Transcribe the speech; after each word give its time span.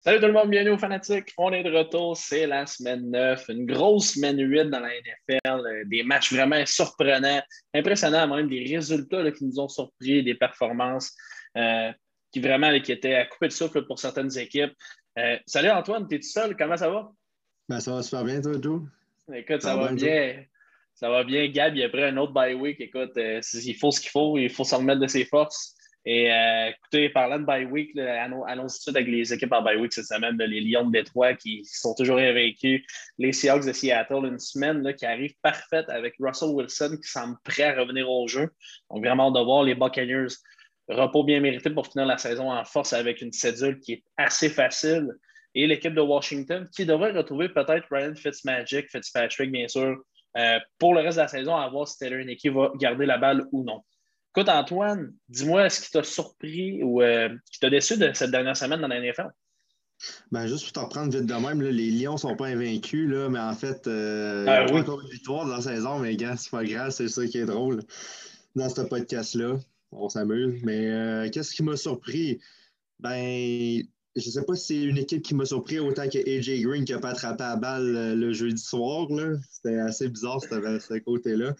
Salut 0.00 0.20
tout 0.20 0.26
le 0.26 0.32
monde, 0.32 0.48
bienvenue 0.48 0.70
aux 0.70 0.78
Fanatiques. 0.78 1.34
On 1.38 1.52
est 1.52 1.64
de 1.64 1.76
retour, 1.76 2.16
c'est 2.16 2.46
la 2.46 2.66
semaine 2.66 3.10
9, 3.10 3.48
une 3.48 3.66
grosse 3.66 4.14
semaine 4.14 4.38
8 4.38 4.66
dans 4.66 4.78
la 4.78 4.90
NFL, 4.90 5.66
euh, 5.66 5.84
des 5.86 6.04
matchs 6.04 6.32
vraiment 6.32 6.64
surprenants, 6.64 7.42
impressionnants, 7.74 8.28
même 8.28 8.48
des 8.48 8.64
résultats 8.76 9.28
qui 9.32 9.44
nous 9.44 9.58
ont 9.58 9.66
surpris, 9.66 10.22
des 10.22 10.36
performances 10.36 11.16
euh, 11.56 11.90
qui 12.30 12.38
vraiment 12.38 12.78
qui 12.78 12.92
étaient 12.92 13.16
à 13.16 13.26
couper 13.26 13.48
de 13.48 13.52
souffle 13.52 13.86
pour 13.86 13.98
certaines 13.98 14.38
équipes. 14.38 14.72
Euh, 15.18 15.36
salut 15.46 15.70
Antoine, 15.70 16.06
t'es 16.06 16.20
tout 16.20 16.28
seul, 16.28 16.56
comment 16.56 16.76
ça 16.76 16.90
va? 16.90 17.10
Ben, 17.68 17.80
ça 17.80 17.92
va 17.92 18.02
super 18.04 18.22
bien, 18.22 18.40
toi, 18.40 18.56
tout. 18.56 18.88
Écoute, 19.34 19.62
ça, 19.62 19.76
va 19.76 19.92
bien. 19.92 20.44
Ça 20.94 21.10
va 21.10 21.24
bien. 21.24 21.48
Gab, 21.48 21.74
il 21.74 21.82
a 21.82 21.88
pris 21.88 22.04
un 22.04 22.16
autre 22.18 22.32
bye 22.32 22.54
week. 22.54 22.80
Écoute, 22.80 23.10
il 23.16 23.74
faut 23.74 23.90
ce 23.90 24.00
qu'il 24.00 24.10
faut, 24.10 24.38
il 24.38 24.48
faut 24.48 24.62
s'en 24.62 24.78
remettre 24.78 25.00
de 25.00 25.08
ses 25.08 25.24
forces. 25.24 25.74
Et 26.10 26.32
euh, 26.32 26.70
écoutez, 26.70 27.10
parlant 27.10 27.38
de 27.38 27.44
bye 27.44 27.66
week, 27.66 27.90
y 27.94 28.00
tout 28.00 28.90
avec 28.96 29.06
les 29.06 29.30
équipes 29.30 29.52
en 29.52 29.60
bye 29.60 29.76
week 29.76 29.92
cette 29.92 30.06
semaine, 30.06 30.38
les 30.38 30.62
Lions 30.62 30.86
de 30.86 30.90
Détroit 30.90 31.34
qui 31.34 31.66
sont 31.66 31.94
toujours 31.94 32.16
invaincus, 32.16 32.82
les 33.18 33.30
Seahawks 33.30 33.66
de 33.66 33.74
Seattle, 33.74 34.24
une 34.24 34.38
semaine 34.38 34.94
qui 34.94 35.04
arrive 35.04 35.34
parfaite 35.42 35.84
avec 35.90 36.14
Russell 36.18 36.48
Wilson 36.48 36.96
qui 37.02 37.10
semble 37.10 37.36
prêt 37.44 37.64
à 37.64 37.78
revenir 37.78 38.08
au 38.08 38.26
jeu. 38.26 38.48
Donc 38.90 39.04
vraiment 39.04 39.30
de 39.30 39.38
voir 39.38 39.64
les 39.64 39.74
Buccaneers 39.74 40.28
repos 40.88 41.24
bien 41.24 41.40
mérité 41.40 41.68
pour 41.68 41.86
finir 41.86 42.06
la 42.06 42.16
saison 42.16 42.50
en 42.50 42.64
force 42.64 42.94
avec 42.94 43.20
une 43.20 43.32
cédule 43.32 43.78
qui 43.78 43.92
est 43.92 44.04
assez 44.16 44.48
facile. 44.48 45.10
Et 45.54 45.66
l'équipe 45.66 45.92
de 45.92 46.00
Washington 46.00 46.66
qui 46.74 46.86
devrait 46.86 47.12
retrouver 47.12 47.50
peut-être 47.50 47.86
Ryan 47.90 48.14
Fitzmagic, 48.14 48.90
Fitzpatrick, 48.90 49.52
bien 49.52 49.68
sûr, 49.68 49.98
euh, 50.38 50.58
pour 50.78 50.94
le 50.94 51.00
reste 51.00 51.18
de 51.18 51.22
la 51.24 51.28
saison, 51.28 51.54
à 51.54 51.68
voir 51.68 51.86
si 51.86 51.98
Taylor 51.98 52.24
Nicky 52.24 52.48
va 52.48 52.72
garder 52.76 53.04
la 53.04 53.18
balle 53.18 53.44
ou 53.52 53.62
non. 53.62 53.82
Écoute, 54.36 54.48
Antoine, 54.48 55.14
dis-moi, 55.28 55.68
ce 55.70 55.80
qui 55.80 55.90
t'a 55.90 56.02
surpris 56.02 56.82
ou 56.82 57.02
euh, 57.02 57.28
qui 57.50 57.60
t'a 57.60 57.70
déçu 57.70 57.96
de 57.96 58.10
cette 58.12 58.30
dernière 58.30 58.56
semaine 58.56 58.80
dans 58.80 58.88
la 58.88 59.00
NFL? 59.00 59.28
Ben, 60.30 60.46
juste 60.46 60.64
pour 60.64 60.72
t'en 60.72 60.84
reprendre 60.84 61.16
vite 61.16 61.26
de 61.26 61.34
même, 61.34 61.60
les 61.60 61.90
Lions 61.90 62.12
ne 62.12 62.18
sont 62.18 62.36
pas 62.36 62.46
invaincus, 62.46 63.08
là, 63.10 63.28
mais 63.28 63.40
en 63.40 63.54
fait, 63.54 63.86
euh, 63.86 64.44
ah, 64.46 64.64
il 64.68 64.74
y 64.74 64.76
a 64.76 64.80
encore 64.80 65.00
une 65.00 65.08
victoire 65.08 65.46
dans 65.46 65.56
la 65.56 65.62
saison, 65.62 65.98
mais 65.98 66.14
gars, 66.16 66.36
c'est 66.36 66.50
pas 66.50 66.64
grave, 66.64 66.90
c'est 66.90 67.08
ça 67.08 67.26
qui 67.26 67.38
est 67.38 67.46
drôle 67.46 67.82
dans 68.54 68.68
ce 68.68 68.82
podcast-là. 68.82 69.56
On 69.90 70.08
s'amuse. 70.08 70.62
Mais 70.62 70.90
euh, 70.90 71.30
qu'est-ce 71.30 71.52
qui 71.52 71.62
m'a 71.62 71.76
surpris? 71.76 72.38
Ben, 73.00 73.82
je 74.14 74.30
sais 74.30 74.44
pas 74.44 74.54
si 74.54 74.66
c'est 74.66 74.82
une 74.82 74.98
équipe 74.98 75.22
qui 75.22 75.34
m'a 75.34 75.46
surpris 75.46 75.78
autant 75.78 76.08
que 76.08 76.18
AJ 76.18 76.62
Green 76.62 76.84
qui 76.84 76.92
n'a 76.92 76.98
pas 76.98 77.10
attrapé 77.10 77.42
la 77.42 77.56
balle 77.56 78.18
le 78.18 78.32
jeudi 78.32 78.62
soir. 78.62 79.08
C'était 79.50 79.78
assez 79.78 80.08
bizarre, 80.08 80.40
ce 80.42 80.98
côté-là. 80.98 81.54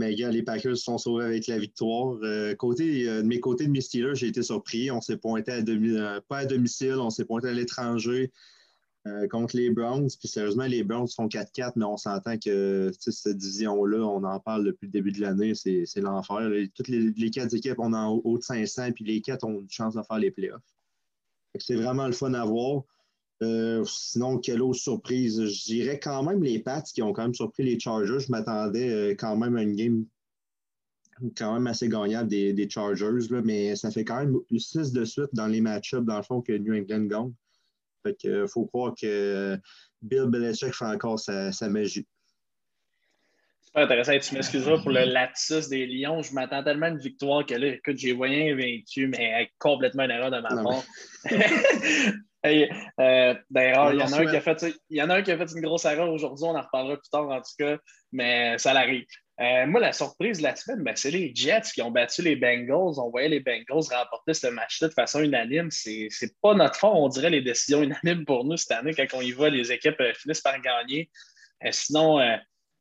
Mais 0.00 0.12
les 0.14 0.42
Packers 0.42 0.78
se 0.78 0.84
sont 0.84 0.96
sauvés 0.96 1.26
avec 1.26 1.46
la 1.46 1.58
victoire. 1.58 2.16
Euh, 2.22 2.54
côté, 2.54 3.06
euh, 3.06 3.20
de 3.20 3.26
mes 3.26 3.38
côtés 3.38 3.66
de 3.66 3.70
mes 3.70 3.82
Steelers, 3.82 4.14
j'ai 4.14 4.28
été 4.28 4.42
surpris. 4.42 4.90
On 4.90 5.02
s'est 5.02 5.18
pointé 5.18 5.52
à 5.52 5.56
euh, 5.56 6.20
pas 6.26 6.38
à 6.38 6.46
domicile, 6.46 6.94
on 6.94 7.10
s'est 7.10 7.26
pointé 7.26 7.48
à 7.48 7.52
l'étranger 7.52 8.32
contre 9.30 9.56
les 9.56 9.68
Browns. 9.68 10.08
Puis 10.18 10.28
sérieusement, 10.28 10.64
les 10.64 10.84
Browns 10.84 11.06
sont 11.06 11.26
4-4, 11.26 11.72
mais 11.76 11.84
on 11.84 11.98
s'entend 11.98 12.38
que 12.38 12.90
cette 12.98 13.36
division-là, 13.36 13.98
on 14.06 14.24
en 14.24 14.40
parle 14.40 14.64
depuis 14.64 14.86
le 14.86 14.92
début 14.92 15.12
de 15.12 15.20
l'année, 15.20 15.54
c'est 15.54 15.86
l'enfer. 15.96 16.50
Toutes 16.74 16.88
les, 16.88 17.30
quatre 17.30 17.54
équipes, 17.54 17.78
on 17.78 17.92
est 17.92 17.96
en 17.96 18.20
haut 18.24 18.38
de 18.38 18.42
500, 18.42 18.92
puis 18.92 19.04
les 19.04 19.20
quatre 19.20 19.44
ont 19.44 19.60
une 19.60 19.70
chance 19.70 19.94
de 19.94 20.02
faire 20.02 20.18
les 20.18 20.30
playoffs. 20.30 20.62
C'est 21.58 21.76
vraiment 21.76 22.06
le 22.06 22.12
fun 22.12 22.32
à 22.32 22.44
voir. 22.44 22.84
Euh, 23.42 23.84
sinon, 23.86 24.38
quelle 24.38 24.60
autre 24.60 24.78
surprise? 24.78 25.44
Je 25.44 25.64
dirais 25.64 25.98
quand 25.98 26.22
même 26.22 26.42
les 26.42 26.58
Pats 26.58 26.82
qui 26.82 27.02
ont 27.02 27.12
quand 27.12 27.22
même 27.22 27.34
surpris 27.34 27.62
les 27.62 27.80
Chargers. 27.80 28.20
Je 28.20 28.30
m'attendais 28.30 28.90
euh, 28.90 29.14
quand 29.18 29.36
même 29.36 29.56
à 29.56 29.62
une 29.62 29.74
game 29.74 30.04
quand 31.36 31.52
même 31.52 31.66
assez 31.66 31.88
gagnable 31.88 32.28
des, 32.28 32.70
Chargers, 32.70 33.28
là, 33.28 33.42
mais 33.44 33.76
ça 33.76 33.90
fait 33.90 34.04
quand 34.04 34.24
même 34.24 34.38
6 34.56 34.92
de 34.92 35.04
suite 35.04 35.28
dans 35.34 35.48
les 35.48 35.60
match-ups, 35.60 36.06
dans 36.06 36.16
le 36.16 36.22
fond, 36.22 36.40
que 36.40 36.52
New 36.52 36.74
England 36.74 37.04
gagne. 37.04 37.32
Fait 38.02 38.16
que 38.18 38.28
euh, 38.28 38.46
faut 38.46 38.64
croire 38.64 38.94
que 38.98 39.58
Bill 40.00 40.24
Belichick 40.28 40.74
fait 40.74 40.86
encore 40.86 41.18
sa, 41.18 41.50
magie. 41.68 42.06
Super 43.60 43.82
intéressant. 43.82 44.18
Tu 44.18 44.34
m'excuseras 44.34 44.78
pour 44.78 44.92
le 44.92 45.04
lapsus 45.04 45.68
des 45.68 45.86
Lions. 45.86 46.22
Je 46.22 46.32
m'attends 46.32 46.64
tellement 46.64 46.86
à 46.86 46.90
une 46.90 46.98
victoire 46.98 47.44
que 47.44 47.54
là, 47.54 47.74
écoute, 47.74 47.98
j'ai 47.98 48.14
voyé 48.14 48.54
vaincu, 48.54 49.06
mais 49.06 49.50
complètement 49.58 50.04
une 50.04 50.10
erreur 50.10 50.30
de 50.30 50.40
ma 50.40 50.62
part. 50.62 50.84
Hey, 52.42 52.70
euh, 52.98 53.34
D'ailleurs, 53.50 53.92
il 53.92 54.00
y, 54.00 54.02
en 54.02 54.12
a 54.12 54.20
un 54.20 54.26
qui 54.26 54.36
a 54.36 54.40
fait, 54.40 54.74
il 54.88 54.96
y 54.96 55.02
en 55.02 55.10
a 55.10 55.16
un 55.16 55.22
qui 55.22 55.30
a 55.30 55.36
fait 55.36 55.52
une 55.54 55.60
grosse 55.60 55.84
erreur 55.84 56.10
aujourd'hui, 56.10 56.46
on 56.46 56.56
en 56.56 56.62
reparlera 56.62 56.96
plus 56.96 57.10
tard 57.10 57.28
en 57.28 57.40
tout 57.40 57.52
cas, 57.58 57.76
mais 58.12 58.56
ça 58.56 58.72
l'arrive. 58.72 59.04
Euh, 59.40 59.66
moi, 59.66 59.80
la 59.80 59.92
surprise 59.92 60.38
de 60.38 60.42
la 60.42 60.56
semaine, 60.56 60.82
ben, 60.82 60.96
c'est 60.96 61.10
les 61.10 61.34
Jets 61.34 61.70
qui 61.74 61.82
ont 61.82 61.90
battu 61.90 62.22
les 62.22 62.36
Bengals. 62.36 62.98
On 62.98 63.10
voyait 63.10 63.28
les 63.28 63.40
Bengals 63.40 63.84
remporter 63.90 64.34
ce 64.34 64.46
match-là 64.48 64.88
de 64.88 64.92
façon 64.92 65.22
unanime. 65.22 65.70
C'est 65.70 66.10
pas 66.42 66.54
notre 66.54 66.76
fond, 66.76 66.92
on 66.92 67.08
dirait, 67.08 67.30
les 67.30 67.40
décisions 67.42 67.82
unanimes 67.82 68.24
pour 68.26 68.44
nous 68.44 68.56
cette 68.56 68.72
année. 68.72 68.94
Quand 68.94 69.06
on 69.14 69.22
y 69.22 69.32
va, 69.32 69.48
les 69.48 69.72
équipes 69.72 70.00
euh, 70.00 70.12
finissent 70.14 70.42
par 70.42 70.60
gagner. 70.60 71.10
sinon, 71.70 72.20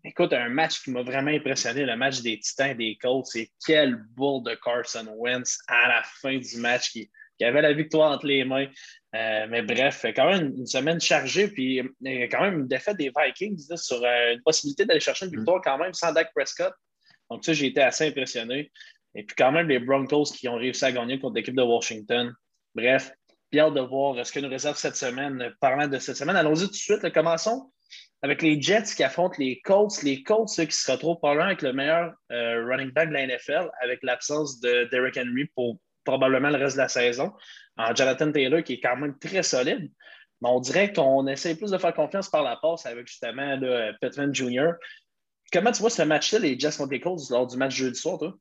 écoute, 0.04 0.34
un 0.34 0.50
match 0.50 0.84
qui 0.84 0.92
m'a 0.92 1.02
vraiment 1.02 1.32
impressionné, 1.32 1.86
le 1.86 1.96
match 1.96 2.22
des 2.22 2.40
Titans 2.40 2.72
et 2.72 2.76
des 2.76 2.98
Colts, 3.02 3.26
c'est 3.26 3.50
quel 3.66 3.96
boule 4.16 4.44
de 4.44 4.56
Carson 4.56 5.08
Wentz 5.18 5.60
à 5.68 5.88
la 5.88 6.04
fin 6.04 6.38
du 6.38 6.58
match 6.58 6.92
qui, 6.92 7.10
qui 7.40 7.46
avait 7.46 7.62
la 7.62 7.74
victoire 7.74 8.12
entre 8.12 8.28
les 8.28 8.44
mains. 8.44 8.68
Euh, 9.16 9.48
mais 9.50 9.64
bref, 9.64 10.06
quand 10.16 10.30
même 10.30 10.54
une 10.56 10.68
semaine 10.68 11.00
chargée, 11.00 11.48
puis 11.48 11.80
euh, 11.80 12.28
quand 12.30 12.42
même 12.42 12.60
une 12.60 12.68
défaite 12.68 12.98
des 12.98 13.12
Vikings 13.16 13.76
sur 13.76 14.04
euh, 14.04 14.34
une 14.34 14.42
possibilité 14.44 14.86
d'aller 14.86 15.00
chercher 15.00 15.26
une 15.26 15.36
victoire 15.36 15.62
quand 15.64 15.78
même 15.80 15.94
sans 15.94 16.14
Dak 16.14 16.32
Prescott. 16.36 16.74
Donc 17.32 17.44
ça, 17.44 17.54
j'ai 17.54 17.68
été 17.68 17.82
assez 17.82 18.08
impressionné. 18.08 18.72
Et 19.16 19.24
puis 19.24 19.36
quand 19.36 19.52
même 19.52 19.68
les 19.68 19.80
Broncos 19.80 20.26
qui 20.26 20.48
ont 20.48 20.58
réussi 20.58 20.86
à 20.86 20.92
gagner 20.92 21.20
contre 21.20 21.36
l'équipe 21.36 21.56
de 21.56 21.64
Washington. 21.64 22.32
Bref, 22.76 23.12
bien 23.52 23.72
de 23.72 23.82
voir 23.82 24.24
ce 24.24 24.32
que 24.32 24.40
nous 24.40 24.50
réserve 24.50 24.78
cette 24.78 24.96
semaine. 24.96 25.52
Parlant 25.60 25.88
de 25.88 25.98
cette 25.98 26.18
semaine, 26.18 26.36
allons-y 26.36 26.66
tout 26.66 26.72
de 26.72 26.76
suite. 26.76 27.14
Commençons 27.14 27.72
avec 28.22 28.42
les 28.42 28.62
Jets 28.62 28.94
qui 28.96 29.04
affrontent 29.04 29.38
les 29.40 29.60
Colts. 29.62 30.04
Les 30.04 30.22
Colts, 30.22 30.50
ceux 30.50 30.66
qui 30.66 30.76
se 30.76 30.92
retrouvent 30.92 31.18
probablement 31.18 31.48
avec 31.48 31.64
le 31.64 31.74
meilleur 31.74 32.14
running 32.30 32.92
back 32.92 33.10
de 33.10 33.14
la 33.14 33.26
NFL, 33.26 33.72
avec 33.82 34.04
l'absence 34.04 34.60
de 34.60 34.88
Derrick 34.92 35.18
Henry 35.18 35.46
pour 35.56 35.80
probablement 36.10 36.50
le 36.50 36.58
reste 36.58 36.76
de 36.76 36.82
la 36.82 36.90
saison. 36.90 37.32
En 37.78 37.96
Jonathan 37.96 38.32
Taylor, 38.32 38.64
qui 38.64 38.74
est 38.74 38.80
quand 38.80 38.98
même 38.98 39.18
très 39.20 39.44
solide. 39.44 39.92
Mais 40.42 40.50
on 40.50 40.60
dirait 40.60 40.94
qu'on 40.94 41.28
essaie 41.28 41.56
plus 41.56 41.72
de 41.72 41.78
faire 41.78 41.94
confiance 41.94 42.30
par 42.30 42.44
la 42.44 42.56
passe 42.56 42.86
avec 42.86 43.08
justement 43.08 43.58
le 43.58 43.92
Pittman 44.02 44.34
Jr. 44.34 44.72
Comment 45.52 45.72
tu 45.72 45.82
vois 45.82 45.90
ce 45.90 46.02
match-là, 46.04 46.40
les 46.40 46.58
Jets 46.60 46.78
contre 46.78 46.92
les 46.92 47.00
Colts, 47.00 47.30
lors 47.30 47.48
du 47.48 47.58
match 47.58 47.76
jeudi 47.76 48.00
soir, 48.00 48.18
toi? 48.20 48.36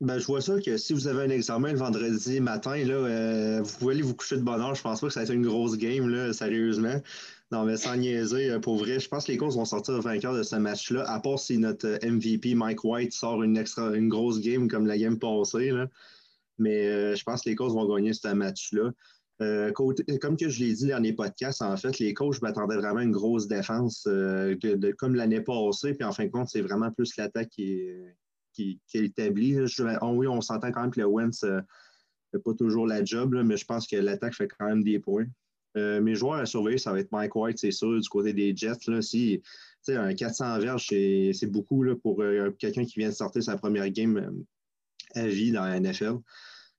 Ben, 0.00 0.18
je 0.18 0.26
vois 0.26 0.40
ça 0.40 0.60
que 0.60 0.76
si 0.76 0.92
vous 0.92 1.06
avez 1.06 1.22
un 1.22 1.30
examen 1.30 1.72
le 1.72 1.78
vendredi 1.78 2.40
matin, 2.40 2.76
là, 2.76 2.94
euh, 2.94 3.62
vous 3.62 3.78
pouvez 3.78 3.94
aller 3.94 4.02
vous 4.02 4.14
coucher 4.14 4.36
de 4.36 4.42
bonne 4.42 4.60
heure. 4.60 4.74
Je 4.74 4.82
pense 4.82 5.00
pas 5.00 5.06
que 5.06 5.12
ça 5.12 5.20
va 5.20 5.24
être 5.24 5.32
une 5.32 5.46
grosse 5.46 5.76
game, 5.76 6.08
là, 6.08 6.32
sérieusement. 6.32 7.00
Non, 7.52 7.64
mais 7.64 7.76
sans 7.76 7.96
niaiser, 7.96 8.50
euh, 8.50 8.58
pour 8.58 8.76
vrai, 8.76 8.98
je 8.98 9.08
pense 9.08 9.26
que 9.26 9.32
les 9.32 9.38
Colts 9.38 9.54
vont 9.54 9.64
sortir 9.64 10.00
vainqueurs 10.00 10.34
de 10.34 10.42
ce 10.42 10.56
match-là, 10.56 11.08
à 11.08 11.20
part 11.20 11.38
si 11.38 11.58
notre 11.58 11.98
MVP 12.04 12.54
Mike 12.54 12.84
White 12.84 13.12
sort 13.12 13.42
une, 13.42 13.56
extra, 13.56 13.94
une 13.94 14.08
grosse 14.08 14.40
game 14.40 14.68
comme 14.68 14.86
la 14.86 14.98
game 14.98 15.18
passée. 15.18 15.70
Là. 15.70 15.86
Mais 16.58 16.86
euh, 16.86 17.14
je 17.14 17.22
pense 17.24 17.42
que 17.42 17.48
les 17.48 17.54
Colts 17.54 17.72
vont 17.72 17.86
gagner 17.92 18.12
ce 18.12 18.28
match-là. 18.28 18.92
Euh, 19.42 19.72
comme 19.72 20.36
que 20.36 20.48
je 20.48 20.64
l'ai 20.64 20.72
dit 20.72 20.88
dans 20.88 21.02
les 21.02 21.12
podcasts, 21.12 21.60
en 21.60 21.76
fait, 21.76 21.98
les 21.98 22.14
coachs 22.14 22.40
m'attendaient 22.40 22.76
vraiment 22.76 23.00
une 23.00 23.10
grosse 23.10 23.48
défense 23.48 24.06
euh, 24.06 24.56
comme 24.96 25.16
l'année 25.16 25.40
passée. 25.40 25.94
Puis 25.94 26.04
en 26.04 26.12
fin 26.12 26.26
de 26.26 26.30
compte, 26.30 26.48
c'est 26.48 26.60
vraiment 26.60 26.92
plus 26.92 27.16
l'attaque 27.16 27.48
qui 27.48 27.72
est, 27.72 28.16
qui, 28.52 28.80
établie. 28.94 29.58
oui, 29.58 30.26
on 30.28 30.40
s'entend 30.40 30.70
quand 30.70 30.82
même 30.82 30.92
que 30.92 31.00
le 31.00 31.06
Wentz 31.06 31.42
ne 31.42 31.60
fait 32.30 32.38
pas 32.38 32.54
toujours 32.54 32.86
la 32.86 33.04
job, 33.04 33.34
mais 33.44 33.56
je 33.56 33.64
pense 33.64 33.88
que 33.88 33.96
l'attaque 33.96 34.34
fait 34.34 34.46
quand 34.46 34.68
même 34.68 34.84
des 34.84 35.00
points. 35.00 35.26
mes 35.74 36.14
joueurs 36.14 36.34
à 36.34 36.46
surveiller, 36.46 36.78
ça 36.78 36.92
va 36.92 37.00
être 37.00 37.10
Mike 37.10 37.34
White, 37.34 37.58
c'est 37.58 37.72
sûr, 37.72 38.00
du 38.00 38.08
côté 38.08 38.32
des 38.32 38.54
Jets. 38.54 38.86
Là, 38.86 39.02
si, 39.02 39.42
un 39.88 40.14
400 40.14 40.60
verges, 40.60 40.86
c'est 40.86 41.50
beaucoup 41.50 41.84
pour 42.00 42.22
quelqu'un 42.60 42.84
qui 42.84 43.00
vient 43.00 43.08
de 43.08 43.14
sortir 43.14 43.42
sa 43.42 43.56
première 43.56 43.90
game 43.90 44.44
à 45.14 45.26
vie 45.26 45.52
dans 45.52 45.64
la 45.64 45.80
NFL. 45.80 46.16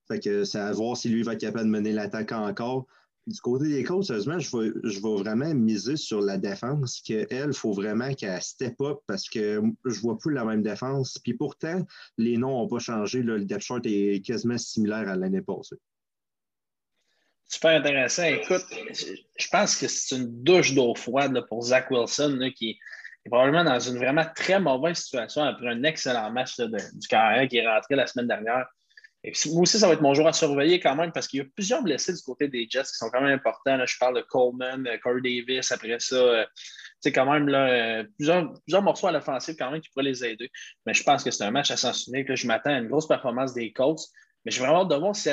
Fait 0.08 0.20
que 0.20 0.44
c'est 0.44 0.60
à 0.60 0.72
voir 0.72 0.96
si 0.96 1.10
lui 1.10 1.24
va 1.24 1.34
être 1.34 1.42
capable 1.42 1.66
de 1.66 1.72
mener 1.72 1.92
l'attaque 1.92 2.32
encore. 2.32 2.86
du 3.28 3.40
côté 3.42 3.68
des 3.68 3.84
coachs, 3.84 4.06
sérieusement, 4.06 4.38
je 4.38 4.56
vais, 4.56 4.72
je 4.84 5.00
vais 5.00 5.16
vraiment 5.16 5.54
miser 5.56 5.98
sur 5.98 6.22
la 6.22 6.38
défense, 6.38 7.02
qu'elle, 7.02 7.28
il 7.32 7.54
faut 7.54 7.74
vraiment 7.74 8.14
qu'elle 8.14 8.40
step 8.42 8.80
up 8.82 9.00
parce 9.08 9.28
que 9.28 9.62
je 9.84 10.00
vois 10.00 10.18
plus 10.18 10.34
la 10.34 10.46
même 10.46 10.62
défense. 10.62 11.18
Puis 11.24 11.34
pourtant, 11.34 11.82
les 12.18 12.38
noms 12.38 12.60
n'ont 12.60 12.68
pas 12.68 12.80
changé. 12.80 13.24
Le 13.24 13.44
depth 13.44 13.64
chart 13.64 13.82
est 13.84 14.24
quasiment 14.24 14.58
similaire 14.58 15.10
à 15.10 15.16
l'année 15.16 15.42
passée. 15.42 15.78
Super 17.48 17.80
intéressant. 17.80 18.24
Écoute, 18.24 18.66
je 19.38 19.48
pense 19.52 19.76
que 19.76 19.88
c'est 19.88 20.16
une 20.16 20.44
douche 20.44 20.74
d'eau 20.74 20.96
froide 20.96 21.40
pour 21.48 21.64
Zach 21.64 21.90
Wilson 21.92 22.52
qui 22.56 22.78
est 23.26 23.30
probablement 23.30 23.64
dans 23.64 23.80
une 23.80 23.98
vraiment 23.98 24.26
très 24.36 24.60
mauvaise 24.60 24.98
situation 24.98 25.44
après 25.44 25.70
un 25.70 25.84
excellent 25.84 26.32
match 26.32 26.60
du 26.60 27.08
carré 27.08 27.48
qui 27.48 27.58
est 27.58 27.68
rentré 27.68 27.96
la 27.96 28.08
semaine 28.08 28.28
dernière. 28.28 28.66
Moi 29.48 29.62
aussi, 29.64 29.80
ça 29.80 29.88
va 29.88 29.94
être 29.94 30.02
mon 30.02 30.14
jour 30.14 30.28
à 30.28 30.34
surveiller 30.34 30.80
quand 30.80 30.96
même 30.96 31.12
parce 31.12 31.28
qu'il 31.28 31.40
y 31.40 31.42
a 31.42 31.46
plusieurs 31.56 31.82
blessés 31.82 32.14
du 32.14 32.22
côté 32.22 32.48
des 32.48 32.68
Jets 32.70 32.84
qui 32.84 32.98
sont 32.98 33.10
quand 33.10 33.22
même 33.22 33.34
importants. 33.34 33.84
je 33.84 33.98
parle 33.98 34.18
de 34.18 34.22
Coleman, 34.22 34.86
euh, 34.86 34.98
Corey 35.02 35.22
Davis, 35.22 35.72
après 35.72 36.00
ça, 36.00 36.46
c'est 37.00 37.10
euh, 37.10 37.12
quand 37.12 37.32
même 37.32 37.48
là, 37.48 37.68
euh, 37.68 38.04
plusieurs, 38.18 38.54
plusieurs, 38.62 38.84
morceaux 38.84 39.08
à 39.08 39.12
l'offensive 39.12 39.56
quand 39.58 39.72
même 39.72 39.82
qui 39.82 39.90
pourraient 39.90 40.06
les 40.06 40.24
aider. 40.24 40.52
Mais 40.86 40.94
je 40.94 41.04
pense 41.04 41.24
que 41.24 41.32
c'est 41.32 41.44
un 41.44 41.50
match 41.50 41.72
à 41.72 41.78
sens 41.78 42.06
unique. 42.06 42.36
Je 42.36 42.46
m'attends 42.46 42.70
à 42.70 42.78
une 42.78 42.88
grosse 42.88 43.08
performance 43.08 43.56
des 43.56 43.74
Colts. 43.74 44.02
Mais 44.46 44.52
j'ai 44.52 44.60
vraiment 44.60 44.82
hâte 44.82 44.90
de 44.90 44.96
voir 44.96 45.16
si, 45.16 45.30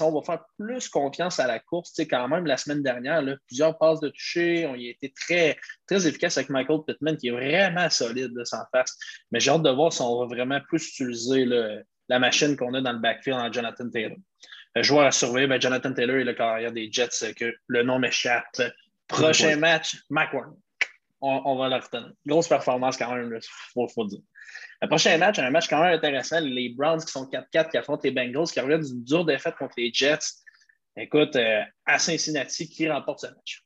on 0.00 0.12
va 0.12 0.22
faire 0.22 0.44
plus 0.58 0.88
confiance 0.88 1.38
à 1.38 1.46
la 1.46 1.58
course. 1.58 1.92
Tu 1.92 2.02
sais, 2.02 2.08
quand 2.08 2.26
même, 2.28 2.46
la 2.46 2.56
semaine 2.56 2.82
dernière, 2.82 3.22
plusieurs 3.46 3.76
passes 3.76 4.00
de 4.00 4.08
toucher. 4.08 4.66
On 4.66 4.74
y 4.74 4.88
a 4.88 4.90
été 4.90 5.12
très, 5.12 5.58
très 5.86 6.06
efficace 6.06 6.38
avec 6.38 6.48
Michael 6.48 6.80
Pittman, 6.86 7.16
qui 7.16 7.28
est 7.28 7.32
vraiment 7.32 7.90
solide 7.90 8.32
de 8.32 8.44
sans 8.44 8.64
face. 8.72 8.96
Mais 9.30 9.40
j'ai 9.40 9.50
hâte 9.50 9.62
de 9.62 9.70
voir 9.70 9.92
si 9.92 10.00
on 10.00 10.20
va 10.20 10.34
vraiment 10.34 10.60
plus 10.66 10.88
utiliser 10.88 11.44
la 12.08 12.18
machine 12.18 12.56
qu'on 12.56 12.72
a 12.72 12.80
dans 12.80 12.92
le 12.92 13.00
backfield 13.00 13.38
en 13.38 13.52
Jonathan 13.52 13.90
Taylor. 13.90 14.16
Le 14.74 14.82
joueur 14.82 15.06
à 15.06 15.10
surveiller, 15.10 15.46
ben, 15.46 15.60
Jonathan 15.60 15.92
Taylor 15.92 16.16
est 16.16 16.24
le 16.24 16.34
carrière 16.34 16.72
des 16.72 16.88
Jets, 16.90 17.24
euh, 17.24 17.32
que 17.32 17.54
le 17.66 17.82
nom 17.82 17.98
m'échappe. 17.98 18.62
Prochain 19.08 19.56
match, 19.56 19.96
McWarn. 20.10 20.54
On, 21.20 21.56
va 21.56 21.68
le 21.68 21.76
retenir. 21.76 22.12
Grosse 22.26 22.48
performance 22.48 22.96
quand 22.96 23.12
même, 23.12 23.36
il 23.36 23.86
faut, 23.92 24.04
dire. 24.06 24.20
Le 24.80 24.88
prochain 24.88 25.18
match, 25.18 25.38
un 25.38 25.50
match 25.50 25.68
quand 25.68 25.82
même 25.82 25.94
intéressant. 25.94 26.40
Les 26.40 26.68
Browns 26.70 27.04
qui 27.04 27.10
sont 27.10 27.26
4-4, 27.26 27.70
qui 27.70 27.76
affrontent 27.76 28.02
les 28.04 28.12
Bengals, 28.12 28.46
qui 28.46 28.60
reviennent 28.60 28.82
d'une 28.82 29.02
dure 29.02 29.24
défaite 29.24 29.56
contre 29.56 29.74
les 29.76 29.92
Jets. 29.92 30.18
Écoute, 30.96 31.34
euh, 31.36 31.62
à 31.86 31.98
Cincinnati, 31.98 32.68
qui 32.68 32.88
remporte 32.88 33.20
ce 33.20 33.26
match? 33.26 33.64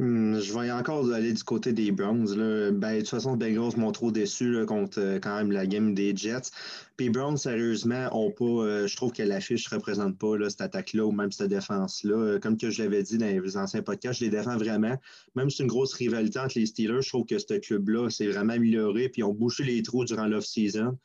Hmm, 0.00 0.40
je 0.40 0.54
vais 0.54 0.72
encore 0.72 1.12
aller 1.12 1.34
du 1.34 1.44
côté 1.44 1.74
des 1.74 1.92
Browns. 1.92 2.34
Ben, 2.72 2.94
de 2.94 3.00
toute 3.00 3.10
façon, 3.10 3.36
Bengals 3.36 3.76
m'ont 3.76 3.92
trop 3.92 4.10
déçu 4.10 4.64
contre 4.64 4.98
euh, 4.98 5.18
quand 5.20 5.36
même 5.36 5.52
la 5.52 5.66
game 5.66 5.94
des 5.94 6.16
Jets. 6.16 6.52
Puis 6.96 7.10
Browns, 7.10 7.36
sérieusement, 7.36 8.08
ont 8.16 8.30
pas. 8.30 8.64
Euh, 8.64 8.86
je 8.86 8.96
trouve 8.96 9.12
que 9.12 9.22
l'affiche 9.22 9.70
ne 9.70 9.76
représente 9.76 10.16
pas 10.16 10.36
cette 10.48 10.62
attaque-là 10.62 11.04
ou 11.04 11.12
même 11.12 11.30
cette 11.30 11.50
défense-là. 11.50 12.16
Euh, 12.16 12.38
comme 12.38 12.56
que 12.56 12.70
je 12.70 12.82
l'avais 12.82 13.02
dit 13.02 13.18
dans 13.18 13.26
les 13.26 13.56
anciens 13.58 13.82
podcasts, 13.82 14.20
je 14.20 14.24
les 14.24 14.30
défends 14.30 14.56
vraiment. 14.56 14.96
Même 15.34 15.50
si 15.50 15.58
c'est 15.58 15.64
une 15.64 15.68
grosse 15.68 15.92
rivalité 15.92 16.38
entre 16.38 16.58
les 16.58 16.64
Steelers, 16.64 17.02
je 17.02 17.08
trouve 17.10 17.26
que 17.26 17.38
ce 17.38 17.58
club-là 17.58 18.08
s'est 18.08 18.28
vraiment 18.28 18.54
amélioré. 18.54 19.10
Puis 19.10 19.20
ils 19.20 19.24
ont 19.24 19.34
bouché 19.34 19.64
les 19.64 19.82
trous 19.82 20.06
durant 20.06 20.24
l'off-season. 20.24 20.96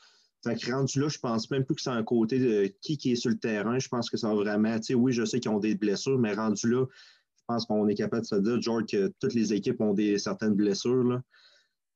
Fait 0.46 0.56
que 0.56 0.72
rendu 0.72 1.02
là, 1.02 1.10
je 1.10 1.18
pense 1.18 1.52
même 1.52 1.66
plus 1.66 1.76
que 1.76 1.82
c'est 1.82 1.90
un 1.90 2.04
côté 2.04 2.40
de 2.40 2.72
qui 2.80 2.98
qui 2.98 3.12
est 3.12 3.16
sur 3.16 3.32
le 3.32 3.38
terrain. 3.38 3.78
Je 3.78 3.90
pense 3.90 4.10
que 4.10 4.16
ça 4.16 4.30
va 4.30 4.36
vraiment. 4.36 4.78
Tu 4.78 4.84
sais, 4.84 4.94
oui, 4.94 5.12
je 5.12 5.26
sais 5.26 5.42
qu'ils 5.42 5.52
ont 5.52 5.60
des 5.60 5.76
blessures, 5.76 6.18
mais 6.18 6.34
rendu 6.34 6.70
là, 6.70 6.86
pense 7.48 7.66
qu'on 7.66 7.88
est 7.88 7.96
capable 7.96 8.24
de 8.24 8.28
se 8.28 8.36
dire, 8.36 8.62
George, 8.62 8.86
que 8.92 9.12
toutes 9.20 9.34
les 9.34 9.54
équipes 9.54 9.82
ont 9.82 9.94
des 9.94 10.18
certaines 10.18 10.54
blessures. 10.54 11.04
Là. 11.04 11.22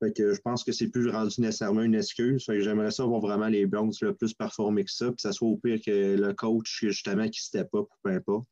Fait 0.00 0.12
que 0.12 0.32
je 0.32 0.40
pense 0.40 0.64
que 0.64 0.72
c'est 0.72 0.88
plus 0.88 1.08
rendu 1.10 1.40
nécessairement 1.40 1.82
une 1.82 1.94
excuse. 1.94 2.44
Fait 2.44 2.54
que 2.54 2.60
j'aimerais 2.60 2.90
ça 2.90 3.04
voir 3.04 3.20
vraiment 3.20 3.48
les 3.48 3.66
Browns 3.66 3.92
le 4.00 4.14
plus 4.14 4.32
performer 4.32 4.84
que 4.84 4.90
ça, 4.90 5.06
puis 5.06 5.20
ça 5.20 5.32
soit 5.32 5.48
au 5.48 5.56
pire 5.58 5.78
que 5.84 6.16
le 6.16 6.32
coach, 6.32 6.80
justement, 6.80 7.28
qui 7.28 7.42
step 7.42 7.68
up 7.74 7.86
ou 7.90 7.96
peu 8.02 8.10
importe. 8.10 8.46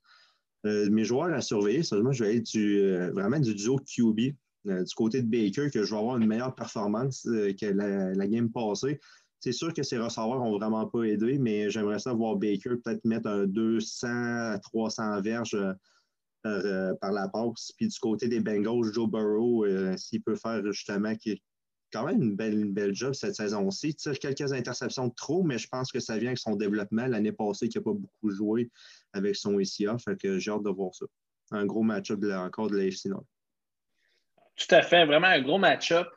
Euh, 0.66 0.90
mes 0.90 1.04
joueurs 1.04 1.32
à 1.32 1.40
surveiller, 1.40 1.82
je 1.82 2.24
vais 2.24 2.36
être 2.36 2.46
du, 2.46 2.80
euh, 2.80 3.10
vraiment 3.12 3.38
du 3.38 3.54
duo 3.54 3.78
QB. 3.78 4.34
Euh, 4.66 4.82
du 4.82 4.94
côté 4.94 5.22
de 5.22 5.28
Baker, 5.28 5.70
que 5.70 5.84
je 5.84 5.90
vais 5.90 5.98
avoir 5.98 6.16
une 6.16 6.26
meilleure 6.26 6.54
performance 6.54 7.22
que 7.22 7.66
la, 7.66 8.12
la, 8.12 8.26
game 8.26 8.50
passée. 8.50 9.00
C'est 9.38 9.52
sûr 9.52 9.72
que 9.72 9.84
ses 9.84 9.98
receveurs 9.98 10.40
n'ont 10.40 10.58
vraiment 10.58 10.86
pas 10.86 11.04
aidé, 11.04 11.38
mais 11.38 11.70
j'aimerais 11.70 12.00
ça 12.00 12.12
voir 12.12 12.36
Baker 12.36 12.76
peut-être 12.82 13.04
mettre 13.04 13.28
un 13.28 13.46
200 13.46 14.08
à 14.08 14.58
300 14.58 15.22
verges 15.22 15.56
euh, 16.46 16.94
par 17.00 17.12
la 17.12 17.28
passe. 17.28 17.72
Puis 17.76 17.88
du 17.88 17.98
côté 17.98 18.28
des 18.28 18.40
Bengals, 18.40 18.92
Joe 18.92 19.08
Burrow, 19.08 19.64
euh, 19.64 19.96
s'il 19.96 20.22
peut 20.22 20.36
faire 20.36 20.64
justement 20.72 21.14
qui 21.16 21.42
quand 21.92 22.06
même 22.06 22.22
une 22.22 22.36
belle, 22.36 22.66
belle 22.66 22.94
job 22.94 23.14
cette 23.14 23.34
saison-ci. 23.34 23.94
Tire 23.94 24.18
quelques 24.18 24.52
interceptions 24.52 25.08
de 25.08 25.14
trop, 25.14 25.42
mais 25.42 25.58
je 25.58 25.68
pense 25.68 25.90
que 25.90 26.00
ça 26.00 26.18
vient 26.18 26.28
avec 26.28 26.38
son 26.38 26.54
développement. 26.54 27.06
L'année 27.06 27.32
passée, 27.32 27.68
qui 27.68 27.78
n'a 27.78 27.84
pas 27.84 27.94
beaucoup 27.94 28.30
joué 28.30 28.70
avec 29.12 29.36
son 29.36 29.58
ICA. 29.58 29.96
Fait 29.98 30.16
que 30.20 30.38
j'ai 30.38 30.50
hâte 30.50 30.62
de 30.62 30.70
voir 30.70 30.94
ça. 30.94 31.06
Un 31.50 31.64
gros 31.64 31.82
match-up 31.82 32.22
encore 32.24 32.68
de 32.68 32.76
la 32.76 32.84
FC 32.84 33.08
Nord. 33.08 33.24
Tout 34.56 34.74
à 34.74 34.82
fait, 34.82 35.06
vraiment 35.06 35.28
un 35.28 35.40
gros 35.40 35.58
match-up. 35.58 36.08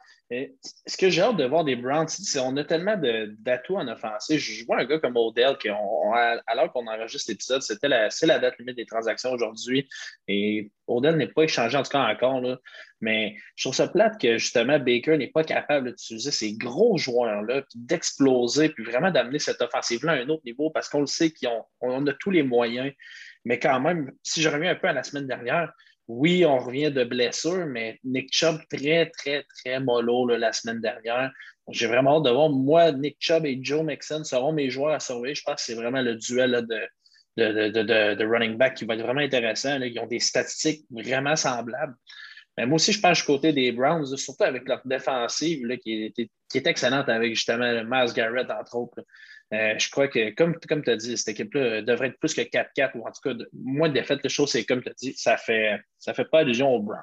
Ce 0.87 0.95
que 0.95 1.09
j'ai 1.09 1.21
hâte 1.21 1.35
de 1.35 1.43
voir 1.43 1.65
des 1.65 1.75
Browns, 1.75 2.07
c'est 2.07 2.39
on 2.39 2.55
a 2.55 2.63
tellement 2.63 2.95
d'atouts 2.97 3.75
en 3.75 3.87
offensive. 3.89 4.39
Je 4.39 4.65
vois 4.65 4.79
un 4.79 4.85
gars 4.85 4.99
comme 4.99 5.17
Odell, 5.17 5.57
qui 5.57 5.69
on, 5.69 6.13
l'heure 6.13 6.71
qu'on 6.71 6.87
enregistre 6.87 7.31
l'épisode, 7.31 7.61
c'était 7.61 7.89
la, 7.89 8.09
c'est 8.09 8.27
la 8.27 8.39
date 8.39 8.57
limite 8.57 8.77
des 8.77 8.85
transactions 8.85 9.31
aujourd'hui. 9.33 9.89
Et 10.29 10.71
Odell 10.87 11.17
n'est 11.17 11.27
pas 11.27 11.43
échangé, 11.43 11.77
en 11.77 11.83
tout 11.83 11.91
cas 11.91 12.07
encore. 12.07 12.39
Là. 12.39 12.57
Mais 13.01 13.35
je 13.55 13.65
trouve 13.65 13.75
ça 13.75 13.89
plate 13.89 14.21
que 14.21 14.37
justement 14.37 14.79
Baker 14.79 15.17
n'est 15.17 15.31
pas 15.31 15.43
capable 15.43 15.89
d'utiliser 15.89 16.31
ces 16.31 16.53
gros 16.53 16.97
joueurs-là, 16.97 17.63
puis 17.63 17.79
d'exploser, 17.79 18.69
puis 18.69 18.85
vraiment 18.85 19.11
d'amener 19.11 19.39
cette 19.39 19.61
offensive-là 19.61 20.13
à 20.13 20.15
un 20.15 20.29
autre 20.29 20.43
niveau, 20.45 20.69
parce 20.69 20.87
qu'on 20.87 21.01
le 21.01 21.07
sait 21.07 21.31
qu'on 21.31 21.65
on 21.81 22.07
a 22.07 22.13
tous 22.13 22.31
les 22.31 22.43
moyens. 22.43 22.93
Mais 23.43 23.59
quand 23.59 23.81
même, 23.81 24.11
si 24.23 24.41
je 24.41 24.47
reviens 24.47 24.71
un 24.71 24.75
peu 24.75 24.87
à 24.87 24.93
la 24.93 25.03
semaine 25.03 25.27
dernière, 25.27 25.73
oui, 26.11 26.45
on 26.45 26.59
revient 26.59 26.91
de 26.91 27.05
blessure, 27.05 27.65
mais 27.67 27.97
Nick 28.03 28.33
Chubb 28.33 28.59
très, 28.69 29.09
très, 29.11 29.45
très 29.55 29.79
mollo 29.79 30.27
la 30.27 30.51
semaine 30.51 30.81
dernière. 30.81 31.31
J'ai 31.69 31.87
vraiment 31.87 32.17
hâte 32.17 32.25
de 32.25 32.31
voir. 32.31 32.49
Moi, 32.49 32.91
Nick 32.91 33.15
Chubb 33.19 33.45
et 33.45 33.57
Joe 33.61 33.83
Mixon 33.83 34.25
seront 34.25 34.51
mes 34.51 34.69
joueurs 34.69 34.93
à 34.93 34.99
surveiller. 34.99 35.35
Je 35.35 35.43
pense 35.43 35.55
que 35.55 35.61
c'est 35.61 35.75
vraiment 35.75 36.01
le 36.01 36.15
duel 36.15 36.67
de, 37.37 38.15
de, 38.15 38.25
running 38.25 38.57
back 38.57 38.75
qui 38.75 38.83
va 38.83 38.95
être 38.95 39.03
vraiment 39.03 39.21
intéressant. 39.21 39.79
Ils 39.79 39.97
ont 39.99 40.07
des 40.07 40.19
statistiques 40.19 40.85
vraiment 40.89 41.37
semblables. 41.37 41.95
Mais 42.57 42.65
moi 42.65 42.75
aussi, 42.75 42.91
je 42.91 42.99
pense 42.99 43.19
du 43.19 43.23
côté 43.23 43.53
des 43.53 43.71
Browns, 43.71 44.17
surtout 44.17 44.43
avec 44.43 44.67
leur 44.67 44.81
défensive 44.83 45.65
qui, 45.77 46.03
est, 46.03 46.11
qui, 46.11 46.57
est, 46.57 46.67
excellente 46.67 47.07
avec 47.07 47.33
justement 47.35 47.83
Miles 47.85 48.13
Garrett, 48.13 48.51
entre 48.51 48.75
autres. 48.75 49.01
Euh, 49.53 49.77
je 49.77 49.89
crois 49.91 50.07
que, 50.07 50.29
comme, 50.31 50.55
comme 50.67 50.83
tu 50.83 50.89
as 50.89 50.95
dit, 50.95 51.17
cette 51.17 51.29
équipe-là 51.29 51.81
devrait 51.81 52.07
être 52.07 52.19
plus 52.19 52.33
que 52.33 52.41
4-4 52.41 52.91
ou 52.95 53.05
en 53.05 53.11
tout 53.11 53.21
cas 53.23 53.35
moins 53.53 53.89
de 53.89 53.93
défaites. 53.93 54.21
La 54.23 54.29
chose, 54.29 54.51
c'est 54.51 54.63
comme 54.63 54.81
tu 54.81 54.89
as 54.89 54.93
dit, 54.93 55.13
ça 55.13 55.33
ne 55.33 55.37
fait, 55.37 55.79
ça 55.99 56.13
fait 56.13 56.25
pas 56.25 56.39
allusion 56.39 56.73
aux 56.73 56.81
Browns. 56.81 57.01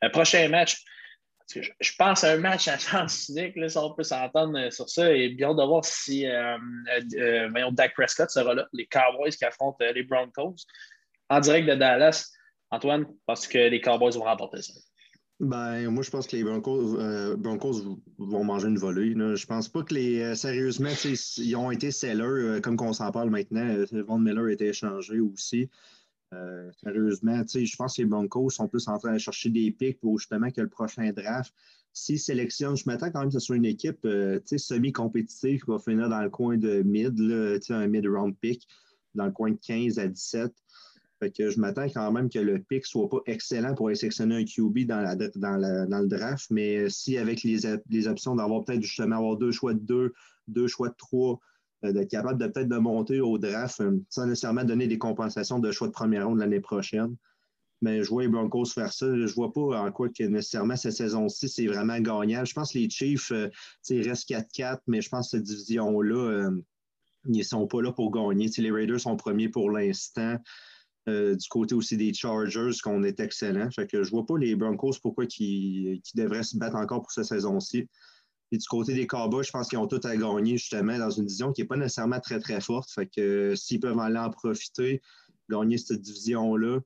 Le 0.00 0.08
prochain 0.10 0.48
match, 0.48 0.82
je, 1.54 1.92
pense 1.98 2.24
à 2.24 2.32
un 2.32 2.38
match 2.38 2.68
à 2.68 2.78
chance 2.78 3.28
unique, 3.28 3.56
là, 3.56 3.68
si 3.68 3.76
on 3.76 3.94
peut 3.94 4.02
s'entendre 4.02 4.70
sur 4.70 4.88
ça, 4.88 5.12
et 5.12 5.28
bien 5.28 5.54
de 5.54 5.62
voir 5.62 5.84
si 5.84 6.26
euh, 6.26 6.56
euh, 7.18 7.70
Dak 7.72 7.92
Prescott 7.92 8.30
sera 8.30 8.54
là, 8.54 8.66
les 8.72 8.86
Cowboys 8.86 9.30
qui 9.30 9.44
affrontent 9.44 9.84
les 9.84 10.02
Broncos, 10.02 10.56
en 11.28 11.40
direct 11.40 11.68
de 11.68 11.74
Dallas. 11.74 12.30
Antoine, 12.70 13.06
parce 13.26 13.46
que 13.46 13.58
les 13.58 13.80
Cowboys 13.80 14.14
vont 14.14 14.24
remporter 14.24 14.62
ça? 14.62 14.72
Ben, 15.40 15.90
moi, 15.90 16.04
je 16.04 16.10
pense 16.10 16.28
que 16.28 16.36
les 16.36 16.44
Broncos, 16.44 16.96
euh, 16.96 17.36
vont 18.18 18.44
manger 18.44 18.68
une 18.68 18.78
volée. 18.78 19.14
Là. 19.14 19.34
Je 19.34 19.46
pense 19.46 19.68
pas 19.68 19.82
que 19.82 19.94
les. 19.94 20.20
Euh, 20.20 20.34
sérieusement, 20.36 20.90
ils 21.38 21.56
ont 21.56 21.72
été 21.72 21.90
sellers, 21.90 22.22
euh, 22.22 22.60
comme 22.60 22.76
qu'on 22.76 22.92
s'en 22.92 23.10
parle 23.10 23.30
maintenant. 23.30 23.84
Von 24.06 24.20
Miller 24.20 24.44
a 24.44 24.52
été 24.52 24.68
échangé 24.68 25.18
aussi. 25.20 25.68
sérieusement, 26.82 27.42
je 27.46 27.76
pense 27.76 27.96
que 27.96 28.02
les 28.02 28.08
Broncos 28.08 28.50
sont 28.50 28.68
plus 28.68 28.88
en 28.88 28.98
train 28.98 29.14
de 29.14 29.18
chercher 29.18 29.50
des 29.50 29.70
pics 29.70 30.00
pour 30.00 30.18
justement 30.18 30.50
que 30.50 30.60
le 30.60 30.68
prochain 30.68 31.12
draft, 31.12 31.52
s'ils 31.92 32.18
sélectionnent, 32.18 32.76
je 32.76 32.84
m'attends 32.86 33.10
quand 33.10 33.20
même 33.20 33.28
que 33.28 33.34
ce 33.34 33.40
soit 33.40 33.56
une 33.56 33.64
équipe 33.64 34.06
semi-compétitive 34.56 35.60
qui 35.62 35.70
va 35.70 35.78
finir 35.78 36.08
dans 36.08 36.22
le 36.22 36.30
coin 36.30 36.56
de 36.56 36.82
mid, 36.82 37.20
un 37.70 37.86
mid-round 37.86 38.34
pick, 38.40 38.66
dans 39.14 39.26
le 39.26 39.32
coin 39.32 39.52
de 39.52 39.58
15 39.64 39.98
à 40.00 40.08
17 40.08 40.52
que 41.28 41.50
je 41.50 41.60
m'attends 41.60 41.88
quand 41.88 42.10
même 42.12 42.28
que 42.28 42.38
le 42.38 42.58
pic 42.58 42.84
soit 42.86 43.08
pas 43.08 43.20
excellent 43.26 43.74
pour 43.74 43.88
aller 43.88 43.96
sélectionner 43.96 44.36
un 44.36 44.44
QB 44.44 44.86
dans, 44.86 45.00
le 45.00 46.06
draft, 46.06 46.46
mais 46.50 46.88
si 46.90 47.18
avec 47.18 47.42
les, 47.42 48.06
options 48.08 48.34
d'avoir 48.34 48.64
peut-être 48.64 48.82
justement 48.82 49.16
avoir 49.16 49.36
deux 49.36 49.52
choix 49.52 49.74
de 49.74 49.80
deux, 49.80 50.12
deux 50.48 50.66
choix 50.66 50.88
de 50.88 50.94
trois, 50.96 51.38
euh, 51.84 51.92
d'être 51.92 52.10
capable 52.10 52.40
de 52.40 52.46
peut-être 52.46 52.68
de 52.68 52.76
monter 52.76 53.20
au 53.20 53.38
draft 53.38 53.80
euh, 53.80 53.98
sans 54.08 54.26
nécessairement 54.26 54.64
donner 54.64 54.86
des 54.86 54.98
compensations 54.98 55.58
de 55.58 55.70
choix 55.70 55.88
de 55.88 55.92
première 55.92 56.26
ronde 56.26 56.38
l'année 56.38 56.60
prochaine. 56.60 57.16
Mais 57.82 58.02
je 58.02 58.08
vois 58.08 58.22
les 58.22 58.28
Broncos 58.28 58.66
faire 58.66 58.92
ça. 58.92 59.06
Je 59.06 59.22
ne 59.22 59.26
vois 59.26 59.52
pas 59.52 59.82
en 59.82 59.92
quoi 59.92 60.08
que 60.08 60.24
nécessairement 60.24 60.76
cette 60.76 60.92
saison-ci, 60.92 61.48
c'est 61.48 61.66
vraiment 61.66 61.98
gagnant. 61.98 62.44
Je 62.44 62.54
pense 62.54 62.72
que 62.72 62.78
les 62.78 62.88
Chiefs, 62.88 63.30
euh, 63.32 63.48
ils 63.90 64.08
restent 64.08 64.28
4-4, 64.30 64.78
mais 64.86 65.02
je 65.02 65.08
pense 65.10 65.30
que 65.30 65.38
cette 65.38 65.42
division-là, 65.44 66.50
ils 67.26 67.38
ne 67.38 67.42
sont 67.42 67.66
pas 67.66 67.82
là 67.82 67.92
pour 67.92 68.10
gagner. 68.10 68.48
les 68.56 68.70
Raiders 68.70 69.00
sont 69.00 69.16
premiers 69.16 69.48
pour 69.48 69.70
l'instant. 69.70 70.38
Euh, 71.06 71.34
du 71.36 71.48
côté 71.48 71.74
aussi 71.74 71.98
des 71.98 72.14
Chargers, 72.14 72.70
qu'on 72.82 73.02
est 73.02 73.20
excellent. 73.20 73.70
Fait 73.70 73.86
que 73.86 74.02
je 74.02 74.10
vois 74.10 74.24
pas 74.24 74.38
les 74.38 74.56
Broncos 74.56 74.94
pourquoi 75.02 75.26
ils, 75.38 76.00
devraient 76.14 76.42
se 76.42 76.56
battre 76.56 76.76
encore 76.76 77.02
pour 77.02 77.12
cette 77.12 77.26
saison-ci. 77.26 77.88
Et 78.52 78.56
du 78.56 78.66
côté 78.66 78.94
des 78.94 79.06
Cowboys, 79.06 79.44
je 79.44 79.50
pense 79.50 79.68
qu'ils 79.68 79.78
ont 79.78 79.86
tout 79.86 80.00
à 80.04 80.16
gagner 80.16 80.56
justement 80.56 80.98
dans 80.98 81.10
une 81.10 81.26
division 81.26 81.52
qui 81.52 81.60
n'est 81.60 81.66
pas 81.66 81.76
nécessairement 81.76 82.20
très, 82.20 82.38
très 82.38 82.60
forte. 82.60 82.90
Fait 82.90 83.10
euh, 83.18 83.54
s'ils 83.54 83.80
peuvent 83.80 83.98
aller 83.98 84.18
en 84.18 84.30
profiter, 84.30 85.02
gagner 85.50 85.76
cette 85.76 86.00
division-là, 86.00 86.80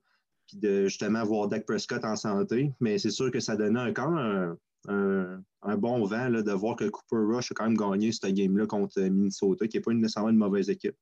puis 0.47 0.57
de 0.57 0.87
justement 0.87 1.23
voir 1.23 1.47
Dak 1.47 1.65
Prescott 1.65 2.03
en 2.03 2.17
santé. 2.17 2.73
Mais 2.81 2.97
c'est 2.97 3.11
sûr 3.11 3.31
que 3.31 3.39
ça 3.39 3.55
donnait 3.55 3.93
quand 3.93 4.11
même 4.11 4.57
un, 4.89 5.77
bon 5.77 6.03
vent 6.03 6.29
de 6.29 6.51
voir 6.51 6.75
que 6.75 6.89
Cooper 6.89 7.35
Rush 7.35 7.51
a 7.51 7.55
quand 7.55 7.65
même 7.65 7.77
gagné 7.77 8.11
cette 8.11 8.33
game-là 8.33 8.65
contre 8.65 8.99
Minnesota, 9.01 9.67
qui 9.67 9.77
n'est 9.77 9.81
pas 9.81 9.93
nécessairement 9.93 10.29
une 10.29 10.37
mauvaise 10.37 10.69
équipe. 10.69 10.95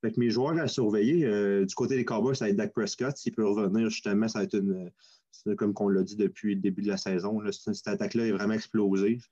Fait 0.00 0.16
mes 0.16 0.30
joueurs 0.30 0.56
à 0.58 0.68
surveiller, 0.68 1.26
euh, 1.26 1.64
du 1.64 1.74
côté 1.74 1.96
des 1.96 2.04
Cowboys, 2.04 2.36
ça 2.36 2.44
va 2.44 2.50
être 2.50 2.56
Dak 2.56 2.72
Prescott. 2.72 3.16
S'il 3.16 3.34
peut 3.34 3.46
revenir, 3.46 3.90
justement, 3.90 4.28
ça 4.28 4.40
va 4.40 4.44
être 4.44 4.54
une. 4.54 4.90
Comme 5.56 5.72
on 5.78 5.88
l'a 5.88 6.02
dit 6.02 6.16
depuis 6.16 6.54
le 6.54 6.60
début 6.60 6.82
de 6.82 6.88
la 6.88 6.96
saison, 6.96 7.40
cette 7.50 7.86
attaque-là 7.86 8.26
est 8.26 8.32
vraiment 8.32 8.54
explosive. 8.54 9.24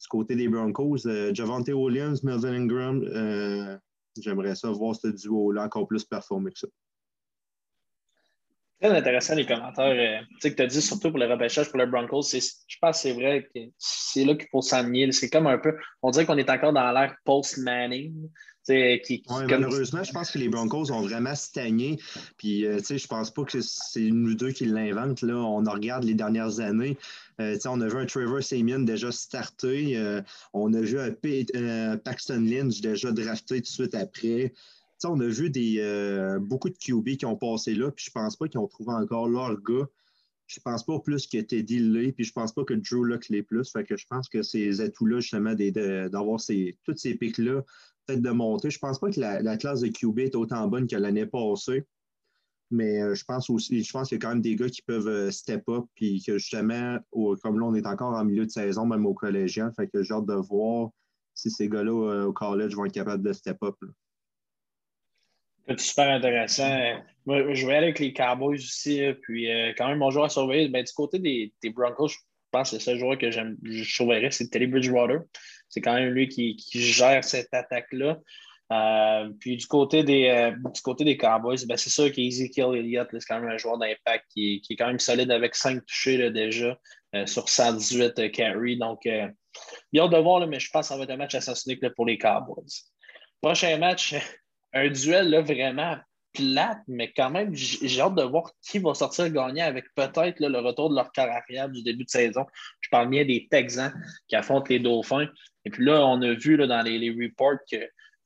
Du 0.00 0.08
côté 0.08 0.34
des 0.34 0.48
Broncos, 0.48 1.06
euh, 1.06 1.34
Javante 1.34 1.68
Williams, 1.68 2.22
Melvin 2.22 2.54
Ingram, 2.54 3.02
euh, 3.04 3.76
j'aimerais 4.18 4.54
ça 4.54 4.70
voir 4.70 4.96
ce 4.96 5.08
duo-là 5.08 5.64
encore 5.64 5.86
plus 5.86 6.04
performer 6.04 6.52
que 6.52 6.60
ça. 6.60 6.68
Très 8.80 8.96
intéressant 8.96 9.34
les 9.34 9.44
commentaires. 9.44 10.24
tu 10.30 10.36
sais 10.40 10.50
que 10.52 10.56
tu 10.56 10.62
as 10.62 10.66
dit 10.66 10.80
surtout 10.80 11.10
pour 11.10 11.18
le 11.18 11.26
repêchage 11.26 11.68
pour 11.68 11.78
les 11.78 11.86
Broncos. 11.86 12.22
Je 12.32 12.76
pense 12.80 12.96
que 12.96 13.02
c'est 13.02 13.12
vrai 13.12 13.46
que 13.54 13.60
c'est 13.76 14.24
là 14.24 14.34
qu'il 14.34 14.48
faut 14.50 14.62
s'ennuyer. 14.62 15.12
C'est 15.12 15.28
comme 15.28 15.46
un 15.46 15.58
peu. 15.58 15.76
On 16.00 16.10
dirait 16.10 16.24
qu'on 16.24 16.38
est 16.38 16.48
encore 16.48 16.72
dans 16.72 16.90
l'ère 16.90 17.14
post-Manning 17.24 18.30
Qui, 19.04 19.22
Malheureusement, 19.28 20.04
je 20.04 20.12
pense 20.12 20.30
que 20.30 20.38
les 20.38 20.48
Broncos 20.48 20.90
ont 20.90 21.02
vraiment 21.02 21.34
stagné. 21.34 21.98
Puis, 22.36 22.66
euh, 22.66 22.78
je 22.78 23.06
pense 23.06 23.30
pas 23.32 23.44
que 23.44 23.60
c'est 23.60 24.10
nous 24.10 24.34
deux 24.34 24.52
qui 24.52 24.66
l'inventent. 24.66 25.22
On 25.24 25.62
regarde 25.62 26.04
les 26.04 26.14
dernières 26.14 26.60
années. 26.60 26.96
Euh, 27.40 27.58
on 27.66 27.80
a 27.80 27.88
vu 27.88 27.96
un 27.96 28.06
Trevor 28.06 28.42
Simeon 28.42 28.80
déjà 28.80 29.10
starté. 29.10 29.96
Euh, 29.96 30.22
on 30.52 30.72
a 30.74 30.80
vu 30.80 30.98
un 30.98 31.96
Paxton 31.96 32.40
Lynch 32.40 32.80
déjà 32.80 33.12
drafté 33.12 33.56
tout 33.56 33.62
de 33.62 33.66
suite 33.66 33.94
après. 33.94 34.52
on 35.04 35.20
a 35.20 35.26
vu 35.26 35.50
des, 35.50 36.38
beaucoup 36.40 36.68
de 36.68 36.76
QB 36.76 37.16
qui 37.16 37.26
ont 37.26 37.36
passé 37.36 37.74
là, 37.74 37.90
puis 37.90 38.04
je 38.06 38.10
pense 38.10 38.36
pas 38.36 38.48
qu'ils 38.48 38.60
ont 38.60 38.68
trouvé 38.68 38.92
encore 38.92 39.28
leur 39.28 39.60
gars. 39.62 39.86
Je 40.46 40.58
pense 40.58 40.84
pas 40.84 40.98
plus 40.98 41.28
que 41.28 41.38
Teddy 41.38 41.78
l'est, 41.78 42.10
puis 42.10 42.24
je 42.24 42.32
pense 42.32 42.52
pas 42.52 42.64
que 42.64 42.74
Drew 42.74 43.04
Luck 43.04 43.28
l'est 43.28 43.44
plus. 43.44 43.70
Fait 43.70 43.84
que 43.84 43.96
je 43.96 44.04
pense 44.08 44.28
que 44.28 44.42
ces 44.42 44.80
atouts-là, 44.80 45.20
justement, 45.20 45.54
d'avoir 45.54 46.40
ces, 46.40 46.76
tous 46.82 46.96
ces 46.96 47.14
pics-là, 47.14 47.62
de 48.16 48.30
monter. 48.30 48.70
Je 48.70 48.78
pense 48.78 48.98
pas 48.98 49.10
que 49.10 49.20
la, 49.20 49.56
classe 49.56 49.80
de 49.80 49.88
QB 49.88 50.18
est 50.20 50.34
autant 50.34 50.66
bonne 50.68 50.86
que 50.86 50.96
l'année 50.96 51.26
passée. 51.26 51.84
Mais 52.70 53.02
euh, 53.02 53.14
je 53.14 53.24
pense 53.24 53.50
aussi, 53.50 53.82
je 53.82 53.92
pense 53.92 54.08
qu'il 54.08 54.16
y 54.16 54.20
a 54.20 54.22
quand 54.22 54.28
même 54.28 54.42
des 54.42 54.54
gars 54.54 54.68
qui 54.68 54.82
peuvent 54.82 55.08
euh, 55.08 55.30
step 55.30 55.68
up, 55.68 55.84
puis 55.96 56.22
que 56.24 56.38
justement, 56.38 56.98
comme 57.42 57.58
là, 57.58 57.66
on 57.66 57.74
est 57.74 57.86
encore 57.86 58.14
en 58.14 58.24
milieu 58.24 58.46
de 58.46 58.50
saison, 58.50 58.86
même 58.86 59.06
au 59.06 59.14
collégien, 59.14 59.72
fait 59.72 59.88
que 59.88 60.04
j'ai 60.04 60.14
hâte 60.14 60.26
de 60.26 60.34
voir 60.34 60.90
si 61.34 61.50
ces 61.50 61.68
gars-là 61.68 61.90
euh, 61.90 62.26
au 62.26 62.32
college 62.32 62.74
vont 62.76 62.84
être 62.84 62.94
capables 62.94 63.24
de 63.24 63.32
step 63.32 63.58
up. 63.64 63.74
C'est 65.66 65.80
super 65.80 66.10
intéressant. 66.10 67.02
Moi, 67.26 67.54
je 67.54 67.66
vais 67.66 67.74
aller 67.74 67.86
avec 67.86 67.98
les 67.98 68.12
Cowboys 68.12 68.56
aussi. 68.56 69.02
Puis, 69.22 69.46
quand 69.76 69.88
même, 69.88 69.98
mon 69.98 70.10
joueur 70.10 70.24
à 70.24 70.28
surveiller, 70.28 70.68
ben, 70.68 70.82
du 70.82 70.92
côté 70.92 71.20
des, 71.20 71.52
Broncos, 71.70 72.08
je 72.08 72.16
pense 72.50 72.70
que 72.70 72.76
le 72.76 72.80
seul 72.80 72.98
joueur 72.98 73.18
que 73.18 73.30
je 73.30 73.84
surveillerais, 73.84 74.32
c'est 74.32 74.48
Teddy 74.48 74.66
Bridgewater. 74.66 75.20
C'est 75.70 75.80
quand 75.80 75.94
même 75.94 76.10
lui 76.10 76.28
qui, 76.28 76.56
gère 76.74 77.24
cette 77.24 77.52
attaque-là. 77.52 78.18
Euh, 78.72 79.30
puis 79.40 79.56
du 79.56 79.66
côté 79.66 80.04
des, 80.04 80.28
euh, 80.28 80.50
du 80.72 80.80
côté 80.82 81.04
des 81.04 81.16
Cowboys, 81.16 81.66
ben, 81.66 81.76
c'est 81.76 81.90
sûr 81.90 82.12
qu'Ezekiel 82.12 82.76
Elliott, 82.76 83.08
c'est 83.10 83.24
quand 83.26 83.40
même 83.40 83.50
un 83.50 83.56
joueur 83.56 83.78
d'impact 83.78 84.26
qui, 84.32 84.62
est 84.68 84.76
quand 84.76 84.86
même 84.86 85.00
solide 85.00 85.30
avec 85.30 85.54
5 85.56 85.84
touchés 85.86 86.30
déjà 86.30 86.78
sur 87.26 87.48
118 87.48 88.30
carry. 88.30 88.76
Donc, 88.76 89.08
bien 89.92 90.08
de 90.08 90.16
voir, 90.18 90.46
mais 90.46 90.60
je 90.60 90.70
pense 90.70 90.86
que 90.86 90.88
ça 90.88 90.96
va 90.96 91.04
être 91.04 91.10
un 91.10 91.16
match 91.16 91.34
assez 91.34 91.76
pour 91.96 92.06
les 92.06 92.18
Cowboys. 92.18 92.84
Prochain 93.40 93.78
match, 93.78 94.14
un 94.72 94.88
duel 94.88 95.30
là, 95.30 95.40
vraiment 95.40 95.96
plate, 96.32 96.78
mais 96.86 97.12
quand 97.12 97.30
même, 97.30 97.54
j'ai 97.54 98.00
hâte 98.00 98.14
de 98.14 98.22
voir 98.22 98.52
qui 98.62 98.78
va 98.78 98.94
sortir 98.94 99.28
gagnant 99.30 99.64
avec 99.64 99.84
peut-être 99.94 100.40
le 100.40 100.58
retour 100.58 100.90
de 100.90 100.94
leur 100.94 101.10
carrière 101.12 101.68
du 101.68 101.82
début 101.82 102.04
de 102.04 102.10
saison. 102.10 102.46
Je 102.80 102.88
parle 102.90 103.10
bien 103.10 103.24
des 103.24 103.48
Texans 103.50 103.92
qui 104.28 104.36
affrontent 104.36 104.66
les 104.68 104.78
Dauphins. 104.78 105.28
Et 105.64 105.70
puis 105.70 105.84
là, 105.84 106.06
on 106.06 106.20
a 106.22 106.32
vu 106.34 106.56
là, 106.56 106.66
dans 106.66 106.82
les, 106.82 107.10
reports 107.10 107.58
que, 107.70 107.76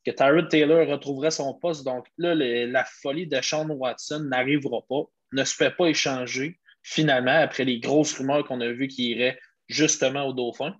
que 0.04 0.10
Tyrod 0.10 0.48
Taylor 0.48 0.86
retrouverait 0.86 1.30
son 1.30 1.54
poste. 1.54 1.84
Donc 1.84 2.06
là, 2.18 2.34
la 2.34 2.84
folie 2.84 3.26
de 3.26 3.40
Sean 3.40 3.68
Watson 3.68 4.20
n'arrivera 4.30 4.80
pas, 4.88 5.02
ne 5.32 5.44
se 5.44 5.54
fait 5.54 5.74
pas 5.74 5.86
échanger 5.86 6.60
finalement 6.82 7.38
après 7.38 7.64
les 7.64 7.80
grosses 7.80 8.16
rumeurs 8.18 8.44
qu'on 8.44 8.60
a 8.60 8.70
vues 8.70 8.88
qui 8.88 9.10
iraient 9.10 9.38
justement 9.68 10.26
aux 10.26 10.34
Dauphins, 10.34 10.76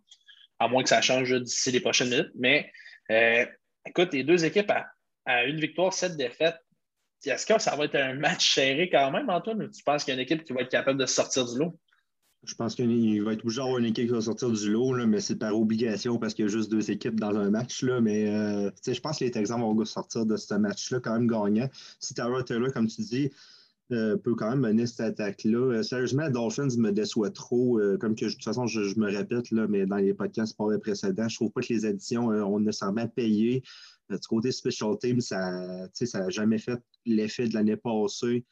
à 0.59 0.69
moins 0.69 0.83
que 0.83 0.91
ça 0.91 1.01
change 1.01 1.33
d'ici 1.41 1.71
les 1.73 1.81
prochaines 1.81 2.11
minutes. 2.11 2.33
Mais 2.37 2.71
euh, 3.11 3.47
écoute, 3.87 4.13
les 4.13 4.23
deux 4.23 4.45
équipes 4.45 4.71
à 4.71 4.87
à 5.25 5.45
une 5.45 5.59
victoire, 5.59 5.93
sept 5.93 6.17
défaites, 6.17 6.59
est-ce 7.31 7.47
que 7.47 7.61
ça 7.61 7.77
va 7.77 7.85
être 7.85 7.97
un 7.97 8.15
match 8.15 8.55
serré 8.55 8.89
quand 8.91 9.11
même, 9.11 9.31
Antoine, 9.31 9.71
tu 9.71 9.83
penses 9.83 10.05
qu'il 10.05 10.15
y 10.15 10.17
a 10.17 10.21
une 10.21 10.25
équipe 10.25 10.45
qui 10.45 10.53
va 10.53 10.63
être 10.63 10.71
capable 10.71 10.99
de 10.99 11.07
sortir 11.07 11.45
du 11.47 11.59
lot? 11.59 11.79
Je 12.47 12.55
pense 12.55 12.75
qu'il 12.75 13.23
va 13.23 13.33
être 13.33 13.43
obligé 13.43 13.61
d'avoir 13.61 13.79
une 13.79 13.87
équipe 13.87 14.07
qui 14.07 14.13
va 14.13 14.21
sortir 14.21 14.51
du 14.51 14.71
lot, 14.71 14.95
mais 15.07 15.21
c'est 15.21 15.37
par 15.37 15.57
obligation 15.57 16.19
parce 16.19 16.35
qu'il 16.35 16.45
y 16.45 16.49
a 16.49 16.51
juste 16.51 16.71
deux 16.71 16.91
équipes 16.91 17.19
dans 17.19 17.35
un 17.35 17.51
match. 17.51 17.83
Là, 17.83 18.01
mais 18.01 18.29
euh, 18.29 18.71
je 18.87 19.01
pense 19.01 19.19
que 19.19 19.25
les 19.25 19.31
Texans 19.31 19.61
vont 19.61 19.85
sortir 19.85 20.27
de 20.27 20.37
ce 20.37 20.55
match-là 20.55 21.01
quand 21.01 21.15
même 21.15 21.27
gagnant. 21.27 21.69
Si 22.01 22.15
Tara 22.15 22.43
Taylor, 22.43 22.73
comme 22.73 22.87
tu 22.87 23.03
dis, 23.03 23.31
euh, 23.93 24.17
peut 24.17 24.35
quand 24.35 24.51
même 24.51 24.61
mener 24.61 24.87
cette 24.87 25.01
attaque-là. 25.01 25.59
Euh, 25.59 25.83
sérieusement, 25.83 26.29
Dolphins 26.29 26.77
me 26.77 26.91
déçoit 26.91 27.31
trop. 27.31 27.81
comme 27.99 28.15
que 28.15 28.27
de 28.27 28.31
toute 28.31 28.45
façon, 28.45 28.67
je, 28.67 28.99
me 28.99 29.07
répète, 29.07 29.51
là, 29.51 29.67
mais 29.67 29.87
dans 29.87 29.97
les 29.97 30.13
podcasts 30.13 30.57
précédents, 30.83 31.29
je 31.29 31.37
trouve 31.37 31.51
pas 31.51 31.63
que 31.63 31.73
les 31.73 31.87
additions 31.87 32.27
ont 32.27 32.61
nécessairement 32.61 33.09
payé. 33.09 33.63
Du 34.19 34.27
côté 34.29 34.53
special 34.53 34.99
team, 34.99 35.21
ça 35.21 35.89
n'a 36.15 36.29
jamais 36.31 36.59
fait 36.59 36.81
l'effet 37.07 37.49
de 37.49 37.55
l'année 37.55 37.77
passée. 37.77 38.45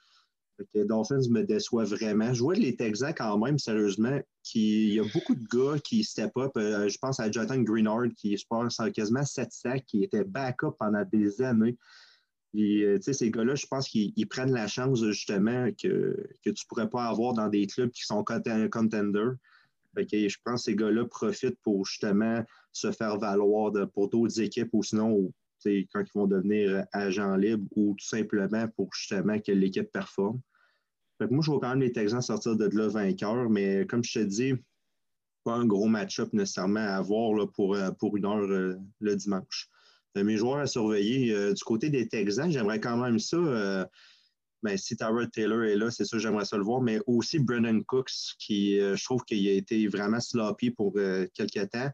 Les 0.74 0.84
Dolphins 0.84 1.28
me 1.30 1.42
déçoivent 1.42 1.88
vraiment. 1.88 2.32
Je 2.32 2.42
vois 2.42 2.54
les 2.54 2.76
Texans 2.76 3.14
quand 3.16 3.38
même, 3.38 3.58
sérieusement, 3.58 4.20
il 4.54 4.94
y 4.94 5.00
a 5.00 5.04
beaucoup 5.12 5.34
de 5.34 5.44
gars 5.46 5.78
qui 5.80 6.04
step 6.04 6.36
up. 6.36 6.52
Euh, 6.56 6.88
je 6.88 6.98
pense 6.98 7.20
à 7.20 7.30
Jonathan 7.30 7.60
Greenard, 7.60 8.08
qui 8.16 8.36
je 8.36 8.46
pense 8.48 8.78
quasiment 8.94 9.24
7 9.24 9.50
sacs, 9.50 9.84
qui 9.86 10.04
était 10.04 10.24
backup 10.24 10.76
pendant 10.78 11.04
des 11.10 11.40
années. 11.42 11.76
Et, 12.54 12.82
euh, 12.82 12.98
ces 13.00 13.30
gars-là, 13.30 13.54
je 13.54 13.66
pense 13.66 13.88
qu'ils 13.88 14.28
prennent 14.28 14.52
la 14.52 14.68
chance 14.68 15.02
justement 15.04 15.68
que, 15.72 16.16
que 16.44 16.50
tu 16.50 16.64
ne 16.64 16.68
pourrais 16.68 16.90
pas 16.90 17.06
avoir 17.06 17.32
dans 17.32 17.48
des 17.48 17.66
clubs 17.66 17.90
qui 17.90 18.04
sont 18.04 18.22
contenders. 18.22 19.34
je 19.96 20.36
pense 20.44 20.60
que 20.60 20.70
ces 20.70 20.76
gars-là 20.76 21.06
profitent 21.06 21.58
pour 21.62 21.86
justement 21.86 22.44
se 22.72 22.90
faire 22.92 23.18
valoir 23.18 23.72
pour 23.92 24.08
d'autres 24.08 24.40
équipes 24.40 24.70
ou 24.72 24.82
sinon 24.82 25.32
quand 25.92 26.02
ils 26.02 26.18
vont 26.18 26.26
devenir 26.26 26.70
euh, 26.70 26.82
agents 26.92 27.36
libres 27.36 27.66
ou 27.76 27.94
tout 27.98 28.06
simplement 28.06 28.66
pour 28.76 28.92
justement 28.94 29.38
que 29.38 29.52
l'équipe 29.52 29.90
performe. 29.92 30.40
moi, 31.30 31.42
je 31.42 31.50
vois 31.50 31.60
quand 31.60 31.70
même 31.70 31.80
les 31.80 31.92
Texans 31.92 32.22
sortir 32.22 32.56
de 32.56 32.66
là 32.76 32.88
vainqueurs, 32.88 33.48
mais 33.48 33.86
comme 33.86 34.04
je 34.04 34.20
te 34.20 34.24
dis, 34.24 34.54
pas 35.44 35.54
un 35.54 35.66
gros 35.66 35.88
match-up 35.88 36.32
nécessairement 36.32 36.80
à 36.80 36.96
avoir 36.96 37.50
pour, 37.52 37.74
euh, 37.74 37.90
pour 37.92 38.16
une 38.16 38.26
heure 38.26 38.38
euh, 38.38 38.76
le 39.00 39.16
dimanche. 39.16 39.68
mes 40.14 40.36
joueurs 40.36 40.58
à 40.58 40.66
surveiller, 40.66 41.52
du 41.52 41.64
côté 41.64 41.90
des 41.90 42.08
Texans, 42.08 42.50
j'aimerais 42.50 42.80
quand 42.80 42.96
même 42.96 43.18
ça. 43.18 43.88
Ben, 44.62 44.76
si 44.76 44.94
Tyrod 44.94 45.32
Taylor 45.32 45.64
est 45.64 45.74
là, 45.74 45.90
c'est 45.90 46.04
ça, 46.04 46.18
j'aimerais 46.18 46.44
ça 46.44 46.56
le 46.56 46.62
voir, 46.62 46.80
mais 46.80 47.00
aussi 47.08 47.40
Brennan 47.40 47.82
Cooks, 47.82 48.36
qui 48.38 48.78
je 48.78 49.04
trouve 49.04 49.24
qu'il 49.24 49.48
a 49.48 49.52
été 49.52 49.88
vraiment 49.88 50.20
sloppy 50.20 50.70
pour 50.70 50.92
quelques 51.34 51.70
temps. 51.70 51.90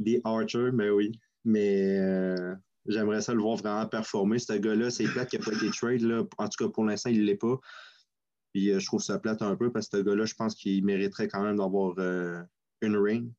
Des 0.00 0.20
Archer, 0.24 0.70
mais 0.72 0.88
ben 0.88 0.90
oui. 0.90 1.12
Mais 1.44 2.00
J'aimerais 2.86 3.22
ça 3.22 3.32
le 3.32 3.40
voir 3.40 3.56
vraiment 3.56 3.86
performer. 3.86 4.38
Ce 4.38 4.52
gars-là, 4.52 4.90
c'est 4.90 5.04
plate 5.04 5.30
qui 5.30 5.38
n'a 5.38 5.44
pas 5.44 5.52
été 5.52 5.70
trade. 5.70 6.26
En 6.38 6.48
tout 6.48 6.64
cas, 6.64 6.70
pour 6.70 6.84
l'instant, 6.84 7.10
il 7.10 7.20
ne 7.20 7.24
l'est 7.24 7.36
pas. 7.36 7.58
Puis 8.52 8.70
euh, 8.70 8.78
je 8.78 8.86
trouve 8.86 9.02
ça 9.02 9.18
plate 9.18 9.42
un 9.42 9.56
peu 9.56 9.72
parce 9.72 9.88
que 9.88 9.98
ce 9.98 10.02
gars-là, 10.02 10.26
je 10.26 10.34
pense 10.34 10.54
qu'il 10.54 10.84
mériterait 10.84 11.28
quand 11.28 11.42
même 11.42 11.56
d'avoir 11.56 11.94
euh, 11.98 12.40
une 12.82 12.96
ring. 12.96 13.30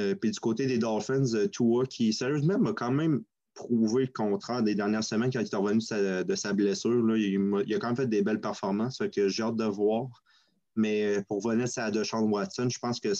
Euh, 0.00 0.14
puis 0.14 0.30
du 0.30 0.40
côté 0.40 0.66
des 0.66 0.78
Dolphins, 0.78 1.46
Tua, 1.52 1.84
qui 1.86 2.12
sérieusement 2.12 2.58
m'a 2.58 2.72
quand 2.72 2.90
même 2.90 3.22
prouvé 3.54 4.06
le 4.06 4.12
contraire 4.12 4.62
des 4.62 4.74
dernières 4.74 5.04
semaines 5.04 5.30
quand 5.30 5.40
il 5.40 5.46
est 5.46 5.56
revenu 5.56 5.78
de 6.24 6.34
sa, 6.34 6.52
blessure. 6.54 7.16
Il, 7.16 7.74
a, 7.74 7.78
quand 7.78 7.88
même 7.88 7.96
fait 7.96 8.06
des 8.06 8.22
belles 8.22 8.40
performances, 8.40 9.02
que 9.14 9.28
j'ai 9.28 9.42
hâte 9.42 9.56
de 9.56 9.64
voir. 9.64 10.08
Mais 10.74 11.22
pour 11.28 11.46
venir 11.46 11.66
à 11.76 11.90
Deshaun 11.90 12.30
Watson, 12.30 12.68
je 12.70 12.78
pense 12.78 12.98
que 12.98 13.12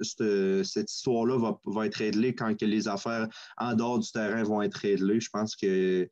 cette, 0.00 0.90
histoire-là 0.90 1.38
va, 1.64 1.86
être 1.86 1.96
réglée 1.96 2.34
quand 2.34 2.56
que 2.56 2.64
les 2.64 2.88
affaires 2.88 3.28
en 3.56 3.74
dehors 3.74 3.98
du 3.98 4.10
terrain 4.10 4.42
vont 4.42 4.62
être 4.62 4.76
réglées. 4.76 5.20
Je 5.20 5.30
pense 5.30 5.56
que 5.56 6.08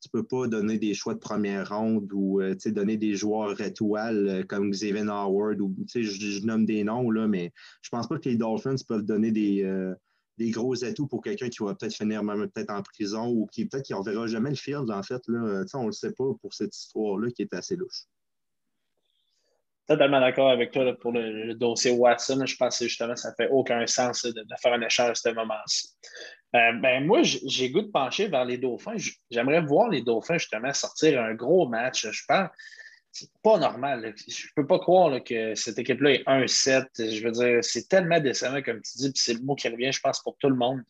tu 0.00 0.08
ne 0.14 0.20
peux 0.20 0.26
pas 0.26 0.46
donner 0.46 0.78
des 0.78 0.94
choix 0.94 1.14
de 1.14 1.18
première 1.18 1.68
ronde 1.68 2.10
ou 2.12 2.40
euh, 2.40 2.54
donner 2.66 2.96
des 2.96 3.14
joueurs 3.14 3.60
étoiles 3.60 4.28
euh, 4.28 4.42
comme 4.44 4.70
Xavier 4.70 5.06
Howard 5.06 5.60
ou 5.60 5.74
je, 5.94 6.00
je, 6.00 6.46
nomme 6.46 6.64
des 6.64 6.84
noms, 6.84 7.10
là, 7.10 7.28
mais 7.28 7.52
je 7.82 7.90
pense 7.90 8.08
pas 8.08 8.18
que 8.18 8.28
les 8.28 8.36
Dolphins 8.36 8.76
peuvent 8.88 9.04
donner 9.04 9.30
des, 9.30 9.62
euh, 9.62 9.94
des 10.38 10.50
gros 10.50 10.84
atouts 10.84 11.06
pour 11.06 11.22
quelqu'un 11.22 11.50
qui 11.50 11.62
va 11.62 11.74
peut-être 11.74 11.94
finir 11.94 12.24
même 12.24 12.48
peut-être 12.48 12.70
en 12.70 12.82
prison 12.82 13.28
ou 13.28 13.46
qui 13.46 13.66
peut-être 13.66 13.84
qui 13.84 13.92
verra 13.92 14.26
jamais 14.26 14.50
le 14.50 14.56
field, 14.56 14.90
en 14.90 15.02
fait. 15.02 15.20
Là. 15.28 15.64
on 15.74 15.82
ne 15.82 15.86
le 15.86 15.92
sait 15.92 16.12
pas 16.12 16.32
pour 16.40 16.54
cette 16.54 16.74
histoire-là 16.74 17.30
qui 17.30 17.42
est 17.42 17.52
assez 17.52 17.76
louche 17.76 18.06
totalement 19.90 20.20
d'accord 20.20 20.50
avec 20.50 20.70
toi 20.70 20.94
pour 21.00 21.10
le, 21.10 21.52
dossier 21.54 21.90
Watson. 21.90 22.46
Je 22.46 22.54
pense 22.54 22.78
que 22.78 22.86
justement, 22.86 23.16
ça 23.16 23.30
ne 23.30 23.34
fait 23.34 23.50
aucun 23.50 23.84
sens 23.88 24.24
de, 24.24 24.44
faire 24.62 24.72
un 24.72 24.82
échange 24.82 25.10
à 25.10 25.14
ce 25.16 25.28
moment-ci. 25.30 25.88
Euh, 26.54 26.72
ben, 26.80 27.04
moi, 27.04 27.22
j'ai 27.22 27.70
goût 27.70 27.82
de 27.82 27.90
pencher 27.90 28.28
vers 28.28 28.44
les 28.44 28.56
Dauphins. 28.56 28.94
J'aimerais 29.32 29.60
voir 29.62 29.88
les 29.88 30.02
Dauphins 30.02 30.38
justement 30.38 30.72
sortir 30.72 31.20
un 31.20 31.34
gros 31.34 31.68
match. 31.68 32.08
Je 32.08 32.22
pense 32.28 32.48
c'est 33.12 33.30
pas 33.42 33.58
normal. 33.58 34.14
Je 34.28 34.46
ne 34.46 34.50
peux 34.54 34.66
pas 34.68 34.78
croire 34.78 35.22
que 35.24 35.56
cette 35.56 35.80
équipe-là 35.80 36.12
est 36.12 36.24
1-7. 36.24 36.84
Je 36.96 37.24
veux 37.24 37.32
dire, 37.32 37.58
c'est 37.62 37.88
tellement 37.88 38.20
décevant, 38.20 38.62
comme 38.62 38.80
tu 38.82 38.98
dis, 38.98 39.10
puis 39.10 39.20
c'est 39.20 39.34
le 39.34 39.40
mot 39.40 39.56
qui 39.56 39.68
revient, 39.68 39.90
je 39.90 39.98
pense, 39.98 40.20
pour 40.22 40.36
tout 40.38 40.48
le 40.48 40.54
monde. 40.54 40.80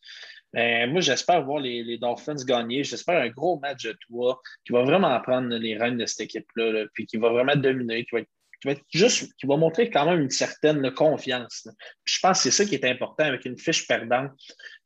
Mais 0.52 0.86
moi, 0.86 1.00
j'espère 1.00 1.42
voir 1.44 1.60
les, 1.60 1.96
Dolphins 1.96 2.34
gagner. 2.46 2.84
J'espère 2.84 3.22
un 3.22 3.28
gros 3.28 3.58
match 3.60 3.84
de 3.84 3.96
toi 4.06 4.38
qui 4.66 4.74
va 4.74 4.82
vraiment 4.82 5.18
prendre 5.20 5.48
les 5.56 5.78
rênes 5.78 5.96
de 5.96 6.04
cette 6.04 6.20
équipe-là, 6.20 6.84
puis 6.92 7.06
qui 7.06 7.16
va 7.16 7.30
vraiment 7.30 7.56
dominer, 7.56 8.04
qui 8.04 8.10
va 8.12 8.20
être 8.20 8.28
qui 8.60 8.68
va 8.68 8.74
juste, 8.90 9.32
qui 9.38 9.46
va 9.46 9.56
montrer 9.56 9.90
quand 9.90 10.06
même 10.06 10.20
une 10.20 10.30
certaine 10.30 10.92
confiance. 10.92 11.68
je 12.04 12.18
pense 12.20 12.38
que 12.38 12.50
c'est 12.50 12.62
ça 12.62 12.68
qui 12.68 12.74
est 12.74 12.84
important 12.84 13.24
avec 13.24 13.44
une 13.44 13.58
fiche 13.58 13.86
perdante. 13.86 14.32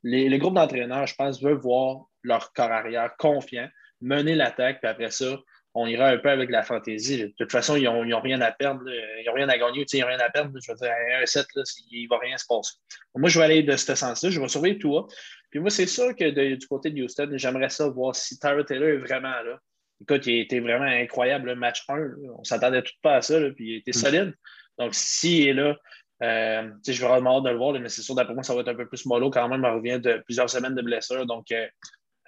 Les, 0.03 0.29
le 0.29 0.39
groupe 0.39 0.55
d'entraîneurs, 0.55 1.07
je 1.07 1.15
pense, 1.15 1.43
veulent 1.43 1.61
voir 1.61 2.07
leur 2.23 2.53
corps 2.53 2.71
arrière 2.71 3.15
confiant, 3.19 3.69
mener 4.01 4.35
l'attaque, 4.35 4.81
puis 4.81 4.89
après 4.89 5.11
ça, 5.11 5.37
on 5.75 5.87
ira 5.87 6.09
un 6.09 6.19
peu 6.19 6.31
avec 6.31 6.51
la 6.51 6.63
fantaisie. 6.63 7.19
De 7.19 7.35
toute 7.37 7.51
façon, 7.51 7.75
ils 7.75 7.85
n'ont 7.85 8.21
rien 8.21 8.41
à 8.41 8.53
perdre, 8.53 8.83
ils 8.89 9.27
n'ont 9.27 9.33
rien 9.33 9.49
à 9.49 9.59
gagner, 9.59 9.85
ils 9.93 10.01
n'ont 10.01 10.07
rien 10.07 10.21
à 10.21 10.31
perdre. 10.31 10.57
Je 10.63 10.71
veux 10.71 10.79
dire, 10.79 10.93
un 11.21 11.27
7, 11.27 11.47
là, 11.57 11.63
il 11.91 12.05
ne 12.05 12.09
va 12.09 12.19
rien 12.19 12.39
se 12.39 12.47
passer. 12.47 12.75
Moi, 13.17 13.29
je 13.29 13.39
vais 13.41 13.45
aller 13.45 13.63
de 13.65 13.77
ce 13.77 13.95
sens-là, 13.95 14.31
je 14.31 14.41
vais 14.41 14.49
surveiller 14.49 14.79
toi. 14.79 15.09
Puis 15.51 15.59
moi, 15.59 15.71
c'est 15.71 15.87
sûr 15.87 16.15
que 16.15 16.55
du 16.55 16.67
côté 16.69 16.91
de 16.91 17.03
Houston, 17.03 17.29
j'aimerais 17.35 17.71
ça 17.71 17.89
voir 17.89 18.15
si 18.15 18.39
Tyra 18.39 18.63
Taylor 18.63 18.89
est 18.89 18.99
vraiment 18.99 19.31
là. 19.43 19.59
Écoute, 20.01 20.27
il 20.27 20.41
été 20.41 20.61
vraiment 20.61 20.85
incroyable 20.85 21.49
le 21.49 21.57
match 21.57 21.85
1. 21.89 21.95
On 22.35 22.41
ne 22.41 22.45
s'attendait 22.45 22.83
tout 22.83 22.93
pas 23.03 23.17
à 23.17 23.23
ça, 23.23 23.39
puis 23.57 23.71
il 23.71 23.77
été 23.77 23.91
mm. 23.91 23.95
solide. 23.95 24.35
Donc, 24.79 24.95
s'il 24.95 25.49
est 25.49 25.53
là, 25.53 25.77
euh, 26.23 26.71
je 26.87 27.01
vais 27.01 27.09
vraiment 27.09 27.39
hâte 27.39 27.45
de 27.45 27.51
le 27.51 27.57
voir, 27.57 27.73
mais 27.73 27.89
c'est 27.89 28.03
sûr, 28.03 28.15
d'après 28.15 28.35
moi, 28.35 28.43
ça 28.43 28.55
va 28.55 28.61
être 28.61 28.69
un 28.69 28.75
peu 28.75 28.87
plus 28.87 29.07
mollo 29.07 29.31
quand 29.31 29.49
même. 29.49 29.63
Il 29.63 29.71
revient 29.71 30.01
de 30.01 30.23
plusieurs 30.25 30.49
semaines 30.49 30.75
de 30.75 30.83
blessure. 30.83 31.27
Donc, 31.27 31.51
euh, 31.53 31.67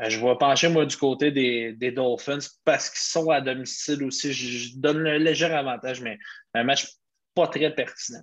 euh, 0.00 0.08
je 0.08 0.20
vais 0.20 0.36
pencher, 0.36 0.68
moi, 0.68 0.84
du 0.84 0.96
côté 0.96 1.30
des, 1.30 1.90
Dolphins 1.92 2.38
parce 2.64 2.90
qu'ils 2.90 3.00
sont 3.00 3.30
à 3.30 3.40
domicile 3.40 4.04
aussi. 4.04 4.32
Je, 4.32 4.78
donne 4.78 5.06
un 5.06 5.18
léger 5.18 5.46
avantage, 5.46 6.00
mais 6.00 6.18
un 6.54 6.64
match 6.64 6.88
pas 7.34 7.46
très 7.46 7.74
pertinent. 7.74 8.22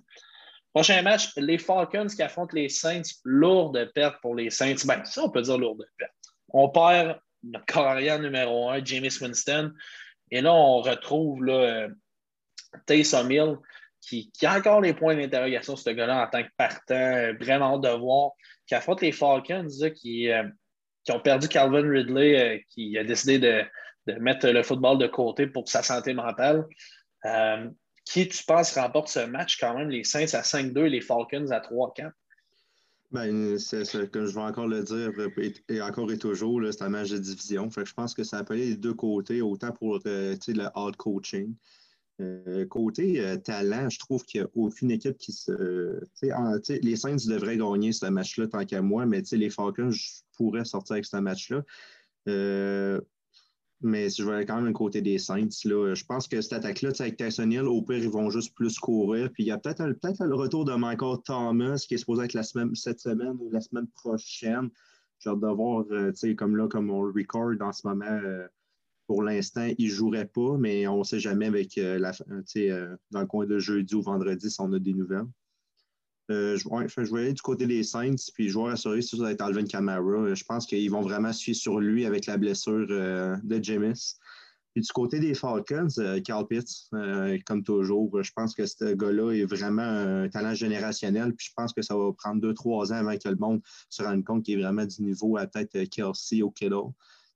Prochain 0.72 1.02
match, 1.02 1.30
les 1.36 1.58
Falcons 1.58 2.08
qui 2.08 2.22
affrontent 2.22 2.54
les 2.54 2.68
Saints. 2.68 3.02
Lourde 3.24 3.90
perte 3.94 4.20
pour 4.20 4.34
les 4.34 4.50
Saints. 4.50 4.74
Ben, 4.86 5.04
ça, 5.04 5.22
on 5.22 5.30
peut 5.30 5.42
dire 5.42 5.58
lourde 5.58 5.86
perte. 5.98 6.12
On 6.48 6.68
perd 6.68 7.18
notre 7.44 7.66
carrière 7.66 8.18
numéro 8.18 8.70
un, 8.70 8.84
James 8.84 9.10
Winston. 9.20 9.72
Et 10.30 10.40
là, 10.40 10.52
on 10.52 10.80
retrouve 10.80 11.44
là, 11.44 11.88
Taysom 12.86 13.30
Hill 13.30 13.56
qui, 14.08 14.46
a 14.46 14.58
encore 14.58 14.80
les 14.80 14.94
points 14.94 15.16
d'interrogation, 15.16 15.76
ce 15.76 15.90
gars-là, 15.90 16.24
en 16.24 16.30
tant 16.30 16.42
que 16.42 16.50
partant. 16.56 17.34
Vraiment 17.40 17.74
hâte 17.74 17.82
de 17.82 17.98
voir. 17.98 18.32
Qui 18.66 18.74
affronte 18.74 19.02
les 19.02 19.12
Falcons, 19.12 19.68
qui, 19.94 20.30
euh, 20.30 20.44
qui 21.04 21.12
ont 21.12 21.20
perdu 21.20 21.48
Calvin 21.48 21.88
Ridley, 21.88 22.38
euh, 22.38 22.58
qui 22.70 22.96
a 22.98 23.04
décidé 23.04 23.38
de, 23.38 23.64
mettre 24.20 24.48
le 24.48 24.62
football 24.62 24.98
de 24.98 25.06
côté 25.06 25.46
pour 25.46 25.68
sa 25.68 25.82
santé 25.82 26.12
mentale. 26.12 26.66
Euh, 27.24 27.68
qui, 28.04 28.28
tu 28.28 28.44
penses, 28.44 28.76
remporte 28.76 29.08
ce 29.08 29.20
match 29.20 29.58
quand 29.58 29.74
même, 29.74 29.88
les 29.88 30.04
Saints 30.04 30.34
à 30.34 30.42
5-2 30.42 30.86
et 30.86 30.90
les 30.90 31.00
Falcons 31.00 31.50
à 31.50 31.60
3-4? 31.60 32.10
Ben, 33.10 33.58
c'est 33.58 34.10
comme 34.10 34.26
je 34.26 34.34
vais 34.34 34.40
encore 34.40 34.66
le 34.66 34.82
dire, 34.82 35.12
et, 35.68 35.80
encore 35.80 36.10
et 36.10 36.18
toujours, 36.18 36.60
c'est 36.72 36.82
un 36.82 36.88
match 36.88 37.10
de 37.10 37.18
division. 37.18 37.70
Fait 37.70 37.86
je 37.86 37.94
pense 37.94 38.12
que 38.12 38.24
ça 38.24 38.38
appelé 38.38 38.70
les 38.70 38.76
deux 38.76 38.94
côtés, 38.94 39.40
autant 39.40 39.70
pour 39.70 40.00
le 40.04 40.68
hard 40.74 40.96
coaching, 40.96 41.54
euh, 42.20 42.64
côté 42.66 43.20
euh, 43.20 43.36
talent, 43.36 43.88
je 43.88 43.98
trouve 43.98 44.24
qu'il 44.24 44.40
n'y 44.40 44.46
a 44.46 44.50
aucune 44.54 44.92
équipe 44.92 45.18
qui 45.18 45.32
se. 45.32 46.00
les 46.82 46.96
Saints 46.96 47.16
devraient 47.26 47.56
gagner 47.56 47.92
ce 47.92 48.06
match-là 48.06 48.46
tant 48.46 48.64
qu'à 48.64 48.82
moi, 48.82 49.04
mais 49.04 49.22
les 49.32 49.50
Falcons, 49.50 49.90
je 49.90 50.22
pourrais 50.36 50.64
sortir 50.64 50.94
avec 50.94 51.06
ce 51.06 51.16
match-là. 51.16 51.62
Euh, 53.82 53.88
mais 53.88 54.08
je 54.08 54.24
vais 54.24 54.44
quand 54.44 54.60
même 54.60 54.72
côté 54.72 55.02
des 55.02 55.18
Saints. 55.18 55.48
Là, 55.64 55.94
je 55.94 56.04
pense 56.04 56.28
que 56.28 56.40
cette 56.40 56.52
attaque-là, 56.52 56.90
avec 56.98 57.16
Tyson 57.16 57.50
Hill, 57.50 57.62
au 57.62 57.82
pire, 57.82 57.98
ils 57.98 58.08
vont 58.08 58.30
juste 58.30 58.54
plus 58.54 58.78
courir. 58.78 59.30
Puis 59.32 59.44
il 59.44 59.46
y 59.46 59.52
a 59.52 59.58
peut-être 59.58 59.92
peut 60.00 60.24
le 60.24 60.34
retour 60.34 60.64
de 60.64 60.74
Michael 60.74 61.18
Thomas 61.24 61.84
qui 61.86 61.94
est 61.94 61.98
supposé 61.98 62.24
être 62.24 62.34
la 62.34 62.42
semaine, 62.42 62.74
cette 62.74 63.00
semaine 63.00 63.36
ou 63.40 63.50
la 63.50 63.60
semaine 63.60 63.88
prochaine. 63.94 64.70
J'ai 65.18 65.30
hâte 65.30 65.40
de 65.40 65.46
voir, 65.46 65.84
comme 66.36 66.56
là, 66.56 66.68
comme 66.68 66.90
on 66.90 67.02
le 67.02 67.12
record 67.12 67.54
en 67.60 67.72
ce 67.72 67.86
moment 67.86 68.20
pour 69.06 69.22
l'instant, 69.22 69.68
il 69.78 69.88
ne 69.88 69.94
jouerait 69.94 70.26
pas, 70.26 70.56
mais 70.58 70.86
on 70.86 70.98
ne 70.98 71.04
sait 71.04 71.20
jamais 71.20 71.46
avec 71.46 71.76
euh, 71.78 71.98
la, 71.98 72.12
euh, 72.56 72.96
dans 73.10 73.20
le 73.20 73.26
coin 73.26 73.46
de 73.46 73.58
jeudi 73.58 73.94
ou 73.94 74.02
vendredi 74.02 74.50
si 74.50 74.60
on 74.60 74.72
a 74.72 74.78
des 74.78 74.94
nouvelles. 74.94 75.26
Euh, 76.30 76.56
je, 76.56 77.14
vais 77.14 77.20
aller 77.20 77.32
du 77.32 77.42
côté 77.42 77.66
des 77.66 77.82
Saints, 77.82 78.14
puis 78.34 78.48
je 78.48 78.58
vais 78.58 78.64
rassurer 78.64 79.02
si 79.02 79.16
ça 79.16 79.22
va 79.22 79.32
être 79.32 79.42
Alvin 79.42 79.64
Kamara. 79.64 80.34
Je 80.34 80.44
pense 80.44 80.66
qu'ils 80.66 80.90
vont 80.90 81.02
vraiment 81.02 81.32
suivre 81.32 81.58
sur 81.58 81.80
lui 81.80 82.06
avec 82.06 82.26
la 82.26 82.38
blessure 82.38 82.86
de 82.86 83.62
James. 83.62 83.94
Puis 84.72 84.82
du 84.82 84.92
côté 84.92 85.20
des 85.20 85.34
Falcons, 85.34 85.86
Carl 86.24 86.46
Pitts, 86.48 86.90
comme 87.46 87.62
toujours, 87.62 88.22
je 88.22 88.32
pense 88.34 88.54
que 88.54 88.66
ce 88.66 88.94
gars-là 88.94 89.32
est 89.32 89.44
vraiment 89.44 89.82
un 89.82 90.28
talent 90.28 90.54
générationnel. 90.54 91.34
Puis 91.34 91.48
je 91.48 91.52
pense 91.54 91.72
que 91.72 91.82
ça 91.82 91.96
va 91.96 92.10
prendre 92.12 92.40
deux, 92.40 92.54
trois 92.54 92.92
ans 92.92 92.96
avant 92.96 93.16
que 93.16 93.28
le 93.28 93.36
monde 93.36 93.60
se 93.88 94.02
rende 94.02 94.24
compte 94.24 94.44
qu'il 94.44 94.58
est 94.58 94.62
vraiment 94.62 94.86
du 94.86 95.02
niveau 95.02 95.36
à 95.36 95.46
peut-être 95.46 95.88
Kelsey 95.90 96.42
ou 96.42 96.50
Kittle. 96.50 96.90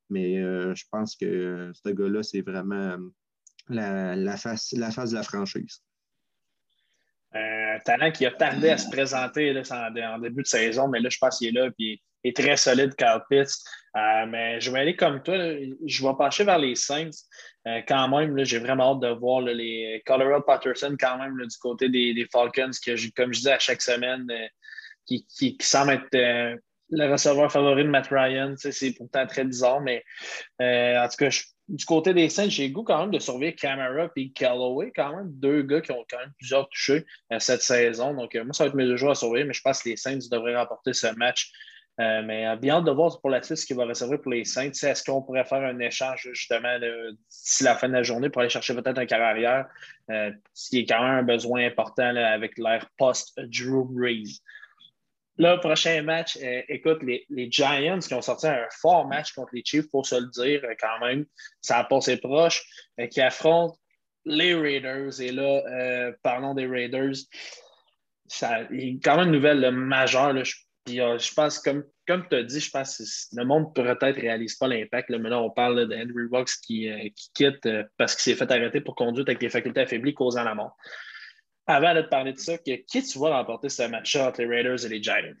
Mais 0.09 0.39
euh, 0.39 0.73
je 0.75 0.85
pense 0.91 1.15
que 1.15 1.25
euh, 1.25 1.71
ce 1.73 1.89
gars-là, 1.89 2.23
c'est 2.23 2.41
vraiment 2.41 2.75
euh, 2.75 3.09
la, 3.69 4.37
face, 4.37 4.71
la 4.73 4.91
face 4.91 5.11
de 5.11 5.15
la 5.15 5.23
franchise. 5.23 5.81
Un 7.33 7.79
talent 7.85 8.11
qui 8.11 8.25
a 8.25 8.31
tardé 8.31 8.69
à 8.69 8.77
se 8.77 8.89
présenter 8.89 9.51
en, 9.71 10.19
début 10.19 10.43
de 10.43 10.47
saison, 10.47 10.87
mais 10.87 10.99
là, 10.99 11.09
je 11.09 11.17
pense 11.19 11.37
qu'il 11.37 11.49
est 11.49 11.59
là 11.59 11.69
et 11.79 12.01
est 12.23 12.35
très 12.35 12.57
solide, 12.57 12.95
Carl 12.95 13.23
Pitts. 13.29 13.53
mais 14.27 14.59
je 14.59 14.71
vais 14.71 14.79
aller 14.79 14.95
comme 14.95 15.21
toi. 15.21 15.35
je 15.37 16.03
vais 16.03 16.13
pencher 16.17 16.43
vers 16.43 16.57
les 16.57 16.75
Saints. 16.75 17.11
quand 17.87 18.07
même, 18.09 18.43
j'ai 18.43 18.59
vraiment 18.59 18.93
hâte 18.93 19.01
de 19.01 19.19
voir 19.19 19.41
les 19.41 20.01
Colorado 20.05 20.43
Patterson 20.43 20.95
quand 20.99 21.17
même 21.17 21.37
du 21.37 21.57
côté 21.61 21.87
des, 21.87 22.27
Falcons, 22.31 22.71
que, 22.83 23.11
comme 23.15 23.33
je 23.33 23.41
dis 23.41 23.49
à 23.49 23.59
chaque 23.59 23.81
semaine, 23.81 24.27
qui, 25.05 25.25
qui, 25.27 25.57
qui 25.57 25.65
semble 25.65 25.93
être 25.93 26.59
le 26.91 27.11
receveur 27.11 27.51
favori 27.51 27.83
de 27.83 27.89
Matt 27.89 28.07
Ryan. 28.07 28.55
C'est 28.57 28.91
pourtant 28.93 29.25
très 29.27 29.43
bizarre, 29.43 29.81
mais 29.81 30.03
euh, 30.61 31.03
en 31.03 31.07
tout 31.07 31.17
cas, 31.17 31.29
du 31.67 31.85
côté 31.85 32.13
des 32.13 32.29
Saints, 32.29 32.49
j'ai 32.49 32.71
goût 32.71 32.83
quand 32.83 32.99
même 32.99 33.11
de 33.11 33.19
surveiller 33.19 33.53
Camara 33.53 34.09
et 34.15 34.31
Callaway, 34.31 34.91
quand 34.95 35.15
même, 35.15 35.29
deux 35.31 35.61
gars 35.61 35.81
qui 35.81 35.91
ont 35.91 36.05
quand 36.09 36.17
même 36.17 36.33
plusieurs 36.37 36.67
touchés 36.69 37.05
euh, 37.31 37.39
cette 37.39 37.61
saison. 37.61 38.13
Donc, 38.13 38.35
euh, 38.35 38.43
moi, 38.43 38.53
ça 38.53 38.63
va 38.63 38.69
être 38.69 38.75
mes 38.75 38.85
deux 38.85 38.97
joueurs 38.97 39.11
à 39.11 39.15
surveiller, 39.15 39.45
mais 39.45 39.53
je 39.53 39.61
pense 39.61 39.83
que 39.83 39.89
les 39.89 39.97
Saints 39.97 40.19
devraient 40.31 40.55
remporter 40.55 40.93
ce 40.93 41.07
match. 41.15 41.51
mais 41.99 42.55
bien 42.55 42.81
de 42.81 42.91
voir 42.91 43.19
pour 43.19 43.29
la 43.29 43.41
suite 43.43 43.57
ce 43.57 43.65
qu'il 43.65 43.75
va 43.75 43.85
recevoir 43.85 44.21
pour 44.21 44.31
les 44.31 44.45
Saints. 44.45 44.71
Est-ce 44.71 45.03
qu'on 45.03 45.21
pourrait 45.21 45.43
faire 45.43 45.63
un 45.63 45.79
échange 45.79 46.29
justement 46.33 46.79
d'ici 46.79 47.65
la 47.65 47.75
fin 47.75 47.89
de 47.89 47.93
la 47.93 48.03
journée 48.03 48.29
pour 48.29 48.41
aller 48.41 48.49
chercher 48.49 48.73
peut-être 48.73 48.97
un 48.97 49.05
carrière, 49.05 49.65
ce 50.07 50.69
qui 50.69 50.79
est 50.79 50.85
quand 50.85 51.03
même 51.03 51.19
un 51.19 51.23
besoin 51.23 51.65
important 51.65 52.15
avec 52.15 52.57
l'ère 52.57 52.89
post-Drew 52.97 53.83
Brees. 53.83 54.39
Le 55.39 55.57
prochain 55.61 56.01
match, 56.01 56.37
euh, 56.43 56.61
écoute, 56.67 57.01
les, 57.01 57.25
Giants 57.49 57.99
qui 57.99 58.13
ont 58.13 58.21
sorti 58.21 58.45
un 58.45 58.67
fort 58.81 59.07
match 59.07 59.31
contre 59.31 59.51
les 59.53 59.63
Chiefs, 59.63 59.89
pour 59.89 60.05
se 60.05 60.15
le 60.15 60.27
dire 60.27 60.61
euh, 60.65 60.75
quand 60.77 60.99
même, 60.99 61.25
ça 61.61 61.77
a 61.77 61.85
passé 61.85 62.17
proche, 62.17 62.61
euh, 62.99 63.07
qui 63.07 63.21
affrontent 63.21 63.77
les 64.25 64.53
Raiders. 64.53 65.21
Et 65.21 65.31
là, 65.31 66.11
parlons 66.23 66.53
des 66.53 66.67
Raiders, 66.67 67.15
ça, 68.27 68.63
il 68.69 68.95
y 68.95 68.95
a 68.97 68.99
quand 69.01 69.15
même 69.15 69.27
une 69.27 69.31
nouvelle 69.31 69.71
majeure. 69.71 70.33
Là, 70.33 70.43
je, 70.43 70.55
je 70.87 71.33
pense, 71.33 71.59
comme, 71.59 71.85
comme 72.05 72.27
tu 72.27 72.35
as 72.35 72.43
dit, 72.43 72.59
je 72.59 72.69
pense 72.69 72.97
que 72.97 73.39
le 73.39 73.45
monde 73.45 73.73
peut-être 73.73 74.17
ne 74.17 74.21
réalise 74.21 74.55
pas 74.55 74.67
l'impact. 74.67 75.09
Là, 75.09 75.39
on 75.41 75.51
parle 75.51 75.87
d'Henry 75.87 76.27
Rocks 76.29 76.51
qui, 76.61 76.89
qui 77.15 77.31
quitte 77.33 77.65
parce 77.95 78.13
qu'il 78.15 78.33
s'est 78.33 78.37
fait 78.37 78.51
arrêter 78.51 78.81
pour 78.81 78.95
conduite 78.95 79.29
avec 79.29 79.41
les 79.41 79.49
facultés 79.49 79.79
affaiblies 79.79 80.13
causant 80.13 80.43
la 80.43 80.53
mort 80.53 80.75
avant 81.69 81.93
de 81.93 82.01
te 82.01 82.09
parler 82.09 82.33
de 82.33 82.39
ça, 82.39 82.57
qui 82.57 82.83
tu 82.83 83.17
vois 83.19 83.37
remporter 83.37 83.69
ce 83.69 83.83
match-là 83.83 84.29
entre 84.29 84.41
les 84.41 84.47
Raiders 84.47 84.85
et 84.85 84.89
les 84.89 85.03
Giants? 85.03 85.35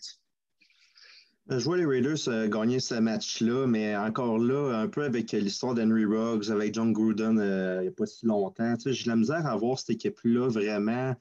Euh, 1.51 1.57
je 1.57 1.65
vois 1.65 1.77
les 1.77 1.87
Raiders 1.87 2.27
euh, 2.27 2.47
gagner 2.47 2.79
ce 2.79 2.93
match-là, 2.93 3.65
mais 3.65 3.97
encore 3.97 4.37
là, 4.37 4.79
un 4.79 4.87
peu 4.87 5.03
avec 5.03 5.31
l'histoire 5.31 5.73
d'Henry 5.73 6.05
Ruggs, 6.05 6.51
avec 6.51 6.75
John 6.75 6.93
Gruden 6.93 7.39
euh, 7.39 7.77
il 7.79 7.81
n'y 7.81 7.87
a 7.87 7.91
pas 7.91 8.05
si 8.05 8.27
longtemps. 8.27 8.75
J'ai 8.85 9.09
la 9.09 9.15
misère 9.15 9.47
à 9.47 9.55
voir 9.55 9.79
cette 9.79 9.89
équipe-là 9.89 10.49
vraiment 10.49 11.15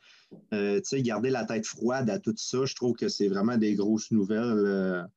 garder 0.52 1.30
la 1.30 1.44
tête 1.46 1.66
froide 1.66 2.10
à 2.10 2.18
tout 2.18 2.34
ça. 2.36 2.66
Je 2.66 2.74
trouve 2.74 2.94
que 2.94 3.08
c'est 3.08 3.28
vraiment 3.28 3.56
des 3.56 3.74
grosses 3.74 4.10
nouvelles 4.10 5.08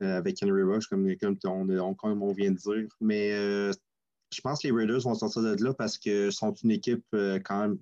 avec 0.00 0.36
Henry 0.42 0.62
Ruggs, 0.62 0.84
comme, 0.90 1.06
on, 1.06 1.94
comme, 1.94 2.22
on, 2.22 2.32
vient 2.32 2.50
de 2.50 2.58
dire. 2.58 2.88
Mais 3.00 3.30
je 3.30 4.40
pense 4.42 4.60
que 4.60 4.68
les 4.68 4.74
Raiders 4.74 5.00
vont 5.00 5.14
sortir 5.14 5.40
de 5.40 5.64
là 5.64 5.72
parce 5.72 5.96
que 5.96 6.30
sont 6.30 6.52
une 6.52 6.72
équipe 6.72 7.06
quand 7.12 7.60
même 7.60 7.78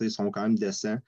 ils 0.00 0.10
sont 0.10 0.30
quand 0.30 0.42
même 0.42 0.58
décents. 0.58 0.98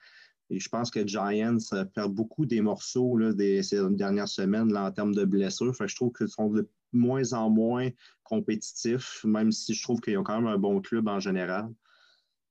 Et 0.49 0.59
je 0.59 0.67
pense 0.67 0.91
que 0.91 1.05
Giants 1.07 1.57
perd 1.93 2.13
beaucoup 2.13 2.45
des 2.45 2.61
morceaux 2.61 3.17
là, 3.17 3.33
des, 3.33 3.63
ces 3.63 3.79
dernières 3.91 4.27
semaines 4.27 4.71
là, 4.73 4.85
en 4.85 4.91
termes 4.91 5.15
de 5.15 5.23
blessures. 5.23 5.73
je 5.73 5.95
trouve 5.95 6.11
qu'ils 6.11 6.27
sont 6.27 6.49
de 6.49 6.67
moins 6.91 7.33
en 7.33 7.49
moins 7.49 7.89
compétitifs, 8.23 9.23
même 9.23 9.51
si 9.51 9.73
je 9.73 9.81
trouve 9.81 10.01
qu'ils 10.01 10.17
ont 10.17 10.23
quand 10.23 10.41
même 10.41 10.51
un 10.51 10.57
bon 10.57 10.81
club 10.81 11.07
en 11.07 11.19
général. 11.19 11.69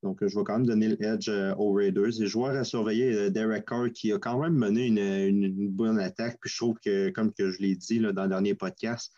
Donc, 0.03 0.26
je 0.26 0.38
vais 0.38 0.44
quand 0.44 0.59
même 0.59 0.66
donner 0.66 0.96
l'edge 0.96 1.29
euh, 1.29 1.55
aux 1.57 1.72
Raiders. 1.72 2.12
Je 2.12 2.33
vois 2.33 2.53
à 2.53 2.64
surveiller 2.64 3.14
euh, 3.14 3.31
Derek 3.31 3.66
Carr 3.66 3.90
qui 3.92 4.12
a 4.12 4.18
quand 4.18 4.38
même 4.38 4.55
mené 4.55 4.87
une, 5.26 5.68
bonne 5.68 5.98
attaque. 5.98 6.38
Puis 6.40 6.50
je 6.50 6.57
trouve 6.57 6.79
que, 6.83 7.11
comme 7.11 7.33
que 7.35 7.50
je 7.50 7.59
l'ai 7.59 7.76
dit 7.76 8.00
dans 8.00 8.22
le 8.22 8.29
dernier 8.29 8.55
podcast, 8.55 9.12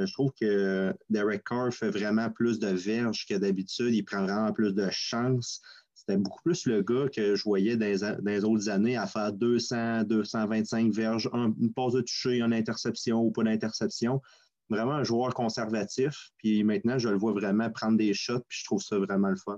euh, 0.00 0.06
je 0.06 0.12
trouve 0.12 0.32
que 0.38 0.92
Derek 1.08 1.44
Carr 1.44 1.72
fait 1.72 1.90
vraiment 1.90 2.30
plus 2.30 2.58
de 2.58 2.66
verges 2.66 3.26
que 3.26 3.34
d'habitude. 3.34 3.94
Il 3.94 4.04
prend 4.04 4.24
vraiment 4.24 4.52
plus 4.52 4.74
de 4.74 4.88
chances. 4.90 5.62
C'était 6.06 6.20
beaucoup 6.20 6.42
plus 6.42 6.66
le 6.66 6.82
gars 6.82 7.08
que 7.08 7.34
je 7.34 7.42
voyais 7.44 7.78
dans 7.78 8.18
les, 8.24 8.44
autres 8.44 8.68
années 8.68 8.96
à 8.96 9.06
faire 9.06 9.32
200, 9.32 10.04
225 10.04 10.92
verges, 10.92 11.30
une 11.32 11.72
pause 11.72 11.94
de 11.94 12.02
toucher, 12.02 12.40
une 12.40 12.52
interception 12.52 13.22
ou 13.22 13.30
pas 13.30 13.42
d'interception. 13.42 14.20
Vraiment 14.68 14.92
un 14.92 15.04
joueur 15.04 15.32
conservatif. 15.32 16.30
Puis 16.36 16.62
maintenant, 16.62 16.98
je 16.98 17.08
le 17.08 17.16
vois 17.16 17.32
vraiment 17.32 17.70
prendre 17.70 17.96
des 17.96 18.12
shots, 18.12 18.44
puis 18.48 18.58
je 18.60 18.64
trouve 18.64 18.82
ça 18.82 18.98
vraiment 18.98 19.28
le 19.28 19.36
fun. 19.36 19.56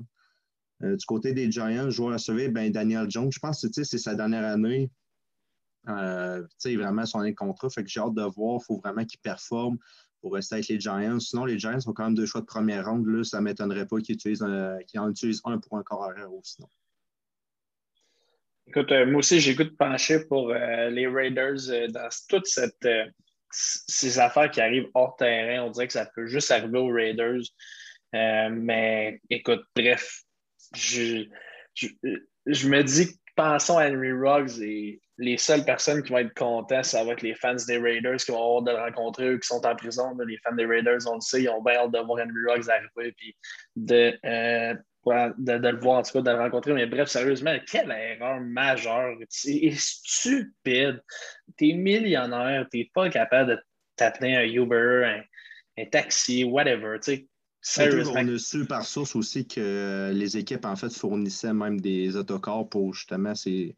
Euh, 0.83 0.95
du 0.95 1.05
côté 1.05 1.33
des 1.33 1.51
Giants, 1.51 1.91
joueur 1.91 2.13
à 2.13 2.19
sauver, 2.19 2.49
ben 2.49 2.71
Daniel 2.71 3.11
Jones, 3.11 3.33
je 3.33 3.41
pense 3.41 3.67
que 3.67 3.83
c'est 3.83 3.99
sa 3.99 4.15
dernière 4.15 4.45
année. 4.45 4.91
Euh, 5.89 6.45
vraiment 6.65 7.07
son 7.07 7.33
contrat. 7.35 7.71
Fait 7.71 7.83
que 7.83 7.91
j'ai 7.91 8.01
hâte 8.01 8.15
de 8.15 8.23
voir. 8.23 8.61
Il 8.61 8.65
faut 8.67 8.77
vraiment 8.77 9.05
qu'il 9.05 9.21
performe 9.21 9.79
pour 10.27 10.35
rester 10.35 10.57
avec 10.57 10.67
les 10.67 10.81
Giants. 10.81 11.21
Sinon, 11.21 11.45
les 11.45 11.57
Giants 11.57 11.79
ont 11.87 11.93
quand 11.93 12.03
même 12.03 12.17
deux 12.17 12.27
choix 12.27 12.41
de 12.41 12.47
première 12.47 12.87
ronde. 12.87 13.07
Là, 13.07 13.23
ça 13.23 13.39
ne 13.39 13.45
m'étonnerait 13.45 13.87
pas 13.87 14.01
qu'ils 14.01 14.43
en 14.43 15.09
utilisent 15.09 15.41
un 15.45 15.59
pour 15.59 15.79
un 15.79 15.85
corps 15.85 16.03
arrière 16.03 16.33
ou 16.33 16.41
sinon. 16.43 16.69
Écoute, 18.67 18.91
euh, 18.91 19.07
moi 19.07 19.21
aussi, 19.21 19.39
j'ai 19.39 19.55
goût 19.55 19.63
de 19.63 19.69
pencher 19.69 20.25
pour 20.25 20.51
euh, 20.51 20.91
les 20.91 21.07
Raiders 21.07 21.71
euh, 21.71 21.87
dans 21.87 22.09
toute 22.29 22.49
cette, 22.49 22.89
ces 23.53 24.19
affaires 24.19 24.51
qui 24.51 24.61
arrivent 24.61 24.89
hors 24.95 25.15
terrain, 25.15 25.63
on 25.63 25.71
dirait 25.71 25.87
que 25.87 25.93
ça 25.93 26.07
peut 26.13 26.27
juste 26.27 26.51
arriver 26.51 26.79
aux 26.81 26.93
Raiders. 26.93 27.45
Mais 28.13 29.21
écoute, 29.31 29.63
bref, 29.77 30.25
je, 30.75 31.25
je, 31.77 32.69
me 32.69 32.83
dis, 32.83 33.17
pensons 33.37 33.79
à 33.79 33.89
Henry 33.89 34.13
Ruggs 34.13 34.61
et 34.61 35.01
les 35.19 35.39
seules 35.39 35.65
personnes 35.65 36.03
qui 36.03 36.13
vont 36.13 36.19
être 36.19 36.35
contentes, 36.35 36.85
ça 36.85 37.05
va 37.05 37.13
être 37.13 37.23
les 37.23 37.35
fans 37.35 37.55
des 37.67 37.79
Raiders 37.79 38.17
qui 38.17 38.33
vont 38.33 38.39
avoir 38.39 38.63
de 38.63 38.71
le 38.73 38.79
rencontrer, 38.79 39.29
eux 39.29 39.39
qui 39.39 39.47
sont 39.47 39.65
en 39.65 39.77
prison. 39.77 40.17
les 40.27 40.39
fans 40.39 40.55
des 40.55 40.67
Raiders, 40.67 40.99
on 41.07 41.15
le 41.15 41.21
sait, 41.21 41.43
ils 41.43 41.49
ont 41.49 41.63
bien 41.63 41.77
hâte 41.77 41.93
de 41.93 41.99
voir 41.99 42.19
Henry 42.19 42.55
Ruggs 42.55 42.69
arriver 42.69 43.13
puis 43.17 43.37
de, 43.77 44.19
euh, 44.25 44.75
de, 45.07 45.69
le 45.69 45.79
voir, 45.79 45.99
en 45.99 46.03
tout 46.03 46.13
cas, 46.13 46.21
de 46.21 46.31
le 46.31 46.43
rencontrer. 46.43 46.73
Mais 46.73 46.87
bref, 46.87 47.09
sérieusement, 47.09 47.57
quelle 47.71 47.91
erreur 47.91 48.41
majeure. 48.41 49.17
C'est 49.29 49.71
stupide. 49.73 51.01
T'es 51.57 51.73
millionnaire, 51.73 52.67
t'es 52.71 52.91
pas 52.93 53.09
capable 53.09 53.51
de 53.51 53.59
t'appeler 53.97 54.35
un 54.35 54.43
Uber, 54.45 55.23
un, 55.79 55.85
taxi, 55.87 56.45
whatever. 56.45 56.99
On 57.79 58.29
a 58.29 58.39
su 58.39 58.65
par 58.65 58.85
source 58.85 59.17
aussi 59.17 59.47
que 59.47 60.13
les 60.15 60.37
équipes, 60.37 60.65
en 60.65 60.77
fait, 60.77 60.93
fournissaient 60.93 61.53
même 61.53 61.81
des 61.81 62.17
autocars 62.17 62.69
pour 62.69 62.95
justement 62.95 63.35
ces 63.35 63.77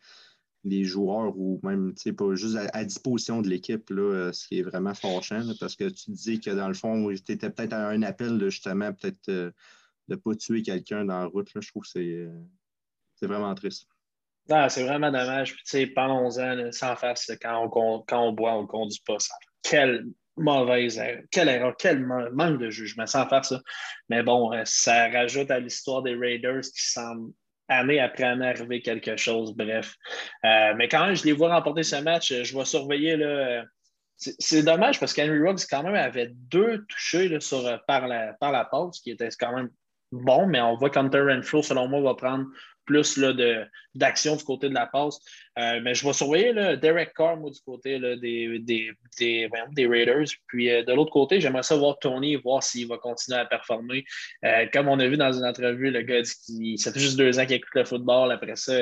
les 0.65 0.85
joueurs 0.85 1.37
ou 1.37 1.61
même 1.63 1.95
pas 2.17 2.35
juste 2.35 2.57
à, 2.73 2.85
disposition 2.85 3.43
de 3.43 3.49
l'équipe, 3.49 3.91
euh, 3.91 4.33
ce 4.33 4.49
qui 4.49 4.59
est 4.59 4.63
vraiment 4.63 4.95
fâchant, 4.95 5.43
parce 5.61 5.77
que 5.77 5.89
tu 5.89 6.11
dis 6.11 6.41
que 6.41 6.51
dans 6.51 6.69
le 6.69 6.75
fond, 6.75 7.09
tu 7.15 7.33
étais 7.33 7.51
peut-être 7.51 7.73
à 7.73 7.89
un 7.89 8.03
appel 8.03 8.39
justement, 8.49 8.93
peut-être 8.93 9.29
euh, 9.29 9.51
de 10.09 10.15
ne 10.15 10.17
pas 10.17 10.35
tuer 10.35 10.63
quelqu'un 10.63 11.05
dans 11.05 11.21
la 11.21 11.27
route. 11.27 11.53
Là, 11.55 11.61
je 11.61 11.69
trouve 11.69 11.83
que 11.83 11.89
c'est, 11.89 12.01
euh, 12.01 12.31
vraiment 13.23 13.55
triste. 13.55 13.89
Ah, 14.51 14.69
c'est 14.69 14.85
vraiment 14.85 15.11
dommage. 15.11 15.55
Puis, 15.55 15.63
tu 15.65 15.71
sais, 15.71 15.87
parlons-en 15.87 16.73
sans 16.73 16.97
face. 16.97 17.31
Quand 17.41 17.71
on, 17.75 18.01
quand 18.01 18.29
on 18.29 18.33
boit, 18.33 18.55
on 18.55 18.63
ne 18.63 18.67
conduit 18.67 19.03
pas. 19.07 19.19
Ça. 19.19 19.35
Quelle 19.63 20.07
mauvaise 20.39 20.99
erreur. 20.99 21.23
Quelle 21.31 21.49
erreur. 21.49 21.75
Quel 21.79 22.05
manque 22.05 22.59
de 22.59 22.71
jugement. 22.71 23.07
Sans 23.07 23.29
faire 23.29 23.45
ça. 23.45 23.61
Mais 24.09 24.23
bon, 24.23 24.53
ça 24.65 25.09
rajoute 25.09 25.51
à 25.51 25.59
l'histoire 25.59 26.03
des 26.03 26.15
Raiders 26.15 26.63
qui 26.63 26.91
semble 26.91 27.33
année 27.69 28.01
après 28.01 28.25
année 28.25 28.47
arriver 28.47 28.81
quelque 28.81 29.17
chose. 29.17 29.55
Bref. 29.55 29.95
Euh, 30.45 30.75
mais 30.77 30.89
quand 30.89 31.15
je 31.15 31.25
les 31.25 31.33
vois 31.33 31.55
remporter 31.55 31.83
ce 31.83 31.97
match. 31.97 32.33
Je 32.33 32.57
vais 32.57 32.65
surveiller. 32.65 33.17
Là, 33.17 33.65
c'est 34.19 34.65
dommage 34.65 34.99
parce 34.99 35.15
qu'Henry 35.15 35.39
Ruggs, 35.39 35.65
quand 35.71 35.83
même, 35.85 35.95
avait 35.95 36.33
deux 36.33 36.85
touchés 36.89 37.39
sur, 37.41 37.65
euh, 37.67 37.77
par, 37.87 38.09
la, 38.09 38.33
par 38.35 38.51
la 38.51 38.65
passe, 38.65 39.01
qui 39.01 39.13
était 39.13 39.29
quand 39.39 39.55
même 39.55 39.71
bon, 40.11 40.47
mais 40.47 40.61
on 40.61 40.77
voit 40.77 40.91
qu'Hunter 40.91 41.21
Renfro, 41.21 41.63
selon 41.63 41.89
moi, 41.89 42.01
va 42.01 42.15
prendre 42.15 42.47
plus 42.89 43.21
d'action 43.95 44.35
du 44.35 44.45
côté 44.45 44.71
de 44.71 44.75
la 44.75 44.87
passe. 44.87 45.21
Euh, 45.59 45.81
mais 45.83 45.95
je 45.95 46.07
vais 46.07 46.13
surveiller 46.15 46.53
là, 46.53 46.77
Derek 46.77 47.13
Carr, 47.15 47.37
du 47.37 47.61
côté 47.61 48.01
des, 48.01 48.59
des, 48.59 48.93
des, 49.19 49.87
Raiders. 49.87 50.29
Puis 50.47 50.71
euh, 50.71 50.83
de 50.83 50.93
l'autre 50.95 51.13
côté, 51.13 51.41
j'aimerais 51.41 51.63
ça 51.63 51.77
voir 51.77 51.99
Tony, 51.99 52.37
voir 52.37 52.63
s'il 52.63 52.89
va 52.89 52.97
continuer 52.97 53.39
à 53.39 53.45
performer. 53.45 54.05
Euh, 54.45 54.67
comme 54.73 54.89
on 54.89 54.99
a 54.99 55.07
vu 55.07 55.19
dans 55.19 55.33
une 55.33 55.45
entrevue, 55.45 55.91
le 55.91 56.01
gars 56.01 56.23
dit 56.23 56.79
ça 56.79 56.93
fait 56.93 57.01
juste 57.01 57.19
deux 57.19 57.39
ans 57.39 57.45
qu'il 57.45 57.57
écoute 57.57 57.75
le 57.75 57.85
football. 57.85 58.33
Après 58.33 58.57
ça, 58.57 58.73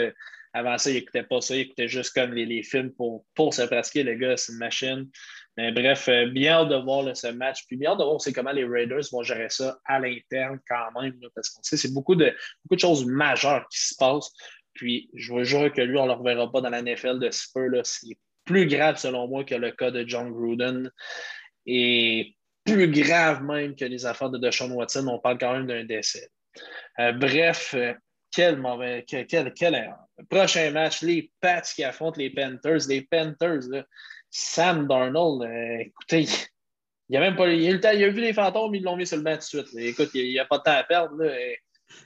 avant 0.52 0.78
ça, 0.78 0.90
il 0.90 0.94
n'écoutait 0.94 1.24
pas 1.24 1.40
ça. 1.40 1.56
Il 1.56 1.62
écoutait 1.62 1.88
juste 1.88 2.14
comme 2.14 2.32
les, 2.32 2.46
les 2.46 2.62
films 2.62 2.92
pour, 2.92 3.24
pour 3.34 3.52
se 3.52 3.62
pratiquer. 3.62 4.04
Le 4.04 4.14
gars, 4.14 4.36
c'est 4.36 4.52
une 4.52 4.58
machine. 4.58 5.10
Mais 5.56 5.72
bref, 5.72 6.08
euh, 6.08 6.26
bien 6.26 6.64
de 6.66 6.76
voir 6.76 7.16
ce 7.16 7.28
match. 7.28 7.66
Puis 7.66 7.76
bien 7.76 7.92
de 7.96 8.02
voir 8.02 8.16
aussi 8.16 8.32
comment 8.32 8.52
les 8.52 8.64
Raiders 8.64 9.02
vont 9.10 9.22
gérer 9.22 9.48
ça 9.48 9.78
à 9.84 9.98
l'interne 9.98 10.60
quand 10.68 11.00
même. 11.00 11.18
parce 11.34 11.50
qu'on 11.50 11.62
sait 11.62 11.76
c'est 11.76 11.92
beaucoup 11.92 12.14
de, 12.14 12.34
beaucoup 12.64 12.76
de 12.76 12.80
choses 12.80 13.06
majeures 13.06 13.66
qui 13.68 13.78
se 13.78 13.94
passent. 13.96 14.32
Puis 14.74 15.08
je 15.14 15.32
vous 15.32 15.44
jure 15.44 15.72
que 15.72 15.80
lui, 15.80 15.96
on 15.98 16.02
ne 16.02 16.08
le 16.08 16.14
reverra 16.14 16.52
pas 16.52 16.60
dans 16.60 16.70
la 16.70 16.82
NFL 16.82 17.18
de 17.18 17.30
ce 17.30 17.46
peu. 17.54 17.68
C'est 17.84 18.16
plus 18.44 18.66
grave 18.66 18.96
selon 18.98 19.26
moi 19.26 19.44
que 19.44 19.54
le 19.54 19.70
cas 19.70 19.90
de 19.90 20.04
John 20.06 20.30
Gruden. 20.30 20.90
Et 21.64 22.36
plus 22.64 22.90
grave 22.90 23.42
même 23.42 23.74
que 23.74 23.84
les 23.84 24.04
affaires 24.04 24.30
de 24.30 24.38
Deshaun 24.38 24.70
Watson. 24.72 25.06
On 25.08 25.18
parle 25.18 25.38
quand 25.38 25.52
même 25.54 25.66
d'un 25.66 25.84
décès. 25.84 26.28
Euh, 26.98 27.12
bref, 27.12 27.74
euh, 27.74 27.94
quel 28.30 28.58
mauvais, 28.58 29.04
quel, 29.06 29.26
quel. 29.54 29.96
Prochain 30.28 30.70
match, 30.70 31.02
les 31.02 31.30
Pats 31.40 31.62
qui 31.62 31.84
affrontent 31.84 32.18
les 32.18 32.30
Panthers. 32.30 32.88
Les 32.88 33.02
Panthers, 33.02 33.68
là, 33.68 33.84
Sam 34.38 34.86
Darnold, 34.86 35.44
euh, 35.44 35.78
écoutez, 35.78 36.26
il 37.08 37.16
a 37.16 37.20
même 37.20 37.36
pas 37.36 37.48
il 37.48 37.86
a, 37.86 38.08
vu 38.10 38.20
les 38.20 38.34
fantômes, 38.34 38.74
ils 38.74 38.82
l'ont 38.82 38.94
mis 38.94 39.06
sur 39.06 39.16
le 39.16 39.22
banc 39.22 39.38
tout 39.38 39.62
de 39.62 39.66
suite. 39.66 39.78
Écoute, 39.78 40.10
il 40.12 40.28
n'y 40.28 40.38
a, 40.38 40.44
pas 40.44 40.58
de 40.58 40.62
temps 40.62 40.76
à 40.76 40.84
perdre. 40.84 41.16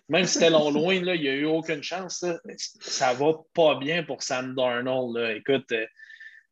Même 0.09 0.25
si 0.27 0.35
c'était 0.35 0.51
long 0.51 0.71
loin, 0.71 1.03
là, 1.03 1.16
il 1.16 1.23
n'y 1.23 1.29
a 1.29 1.35
eu 1.35 1.47
aucune 1.47 1.83
chance. 1.83 2.19
Ça 2.19 2.38
Ça 2.81 3.14
va 3.14 3.33
pas 3.53 3.81
bien 3.81 4.05
pour 4.05 4.23
Sam 4.23 4.55
Darnold. 4.55 5.38
Écoute, 5.38 5.73
euh, 5.73 5.87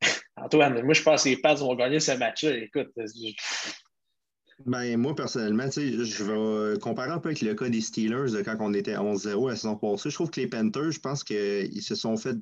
Antoine, 0.37 0.83
moi 0.83 0.95
je 0.95 1.03
pense 1.03 1.23
que 1.23 1.29
les 1.29 1.37
Pats 1.37 1.55
vont 1.55 1.77
gagner 1.77 2.01
ce 2.01 2.13
match-là. 2.13 2.57
Écoute, 2.57 2.91
euh, 2.99 3.07
ben, 4.67 4.97
moi, 4.97 5.15
personnellement, 5.15 5.71
je 5.71 6.25
vais 6.25 6.79
comparer 6.81 7.13
un 7.13 7.21
peu 7.21 7.29
avec 7.29 7.43
le 7.43 7.55
cas 7.55 7.69
des 7.69 7.81
Steelers 7.81 8.43
quand 8.45 8.57
on 8.59 8.75
était 8.75 8.97
11-0 8.97 9.49
la 9.49 9.55
saison 9.55 9.77
passée. 9.77 10.11
Je 10.11 10.15
trouve 10.17 10.31
que 10.31 10.41
les 10.41 10.49
Panthers, 10.49 10.91
je 10.91 10.99
pense 10.99 11.23
qu'ils 11.23 11.83
se 11.83 11.95
sont 11.95 12.17
fait 12.17 12.37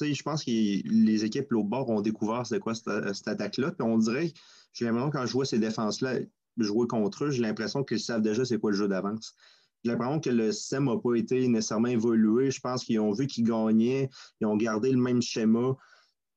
je 0.00 0.22
pense 0.22 0.44
que 0.44 0.50
les 0.50 1.24
équipes 1.24 1.50
l'autre 1.50 1.68
bord 1.68 1.88
ont 1.90 2.00
découvert 2.00 2.46
c'est 2.46 2.60
quoi 2.60 2.74
cette, 2.74 3.28
attaque-là. 3.28 3.72
Puis 3.72 3.86
on 3.86 3.98
dirait, 3.98 4.32
j'ai 4.72 4.84
l'impression 4.84 5.10
quand 5.10 5.26
je 5.26 5.32
vois 5.32 5.44
ces 5.44 5.58
défenses-là 5.58 6.20
jouer 6.58 6.86
contre 6.86 7.24
eux, 7.24 7.30
j'ai 7.30 7.42
l'impression 7.42 7.84
qu'ils 7.84 8.00
savent 8.00 8.22
déjà 8.22 8.44
c'est 8.44 8.58
quoi 8.58 8.70
le 8.70 8.76
jeu 8.76 8.88
d'avance. 8.88 9.34
J'ai 9.82 9.92
l'impression 9.92 10.20
que 10.20 10.30
le 10.30 10.52
système 10.52 10.84
n'a 10.84 10.98
pas 10.98 11.14
été 11.14 11.46
nécessairement 11.48 11.88
évolué. 11.88 12.50
Je 12.50 12.60
pense 12.60 12.84
qu'ils 12.84 13.00
ont 13.00 13.12
vu 13.12 13.26
qu'ils 13.26 13.44
gagnaient, 13.44 14.10
ils 14.40 14.46
ont 14.46 14.56
gardé 14.56 14.90
le 14.90 14.98
même 14.98 15.22
schéma. 15.22 15.76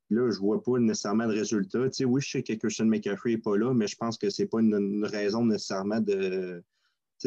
Là, 0.10 0.30
je 0.30 0.36
ne 0.36 0.42
vois 0.42 0.62
pas 0.62 0.80
nécessairement 0.80 1.28
de 1.28 1.34
résultat. 1.34 1.88
oui, 2.06 2.22
je 2.22 2.30
sais 2.30 2.44
que 2.44 2.54
Christian 2.54 2.86
McCaffrey 2.86 3.32
n'est 3.32 3.38
pas 3.38 3.58
là, 3.58 3.74
mais 3.74 3.88
je 3.88 3.96
pense 3.96 4.18
que 4.18 4.30
ce 4.30 4.42
n'est 4.44 4.48
pas 4.48 4.60
une, 4.60 5.06
raison 5.06 5.46
nécessairement 5.46 6.00
de, 6.00 6.64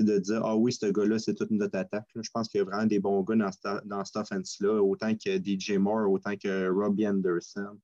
de 0.04 0.18
dire 0.18 0.42
Ah 0.44 0.56
oui, 0.56 0.72
ce 0.72 0.86
gars-là, 0.86 1.18
c'est 1.18 1.34
toute 1.34 1.50
notre 1.50 1.78
attaque. 1.78 2.08
Je 2.14 2.30
pense 2.32 2.48
qu'il 2.48 2.58
y 2.58 2.62
a 2.62 2.64
vraiment 2.64 2.86
des 2.86 2.98
bons 2.98 3.22
gars 3.22 3.36
dans, 3.36 3.80
dans 3.84 4.04
cette 4.04 4.16
offense-là, 4.16 4.82
autant 4.82 5.14
que 5.14 5.38
DJ 5.38 5.78
Moore, 5.78 6.10
autant 6.10 6.36
que 6.36 6.68
Robbie 6.68 7.06
Anderson. 7.06 7.78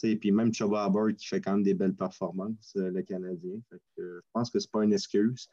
Puis 0.00 0.30
même 0.30 0.52
Chuba 0.52 0.86
Hubbard 0.86 1.14
qui 1.16 1.26
fait 1.26 1.40
quand 1.40 1.52
même 1.52 1.62
des 1.62 1.74
belles 1.74 1.94
performances, 1.94 2.74
euh, 2.76 2.90
le 2.90 3.02
Canadien. 3.02 3.58
je 3.96 4.20
pense 4.32 4.50
que 4.50 4.58
ce 4.58 4.66
n'est 4.66 4.70
pas 4.70 4.84
une 4.84 4.92
excuse. 4.92 5.48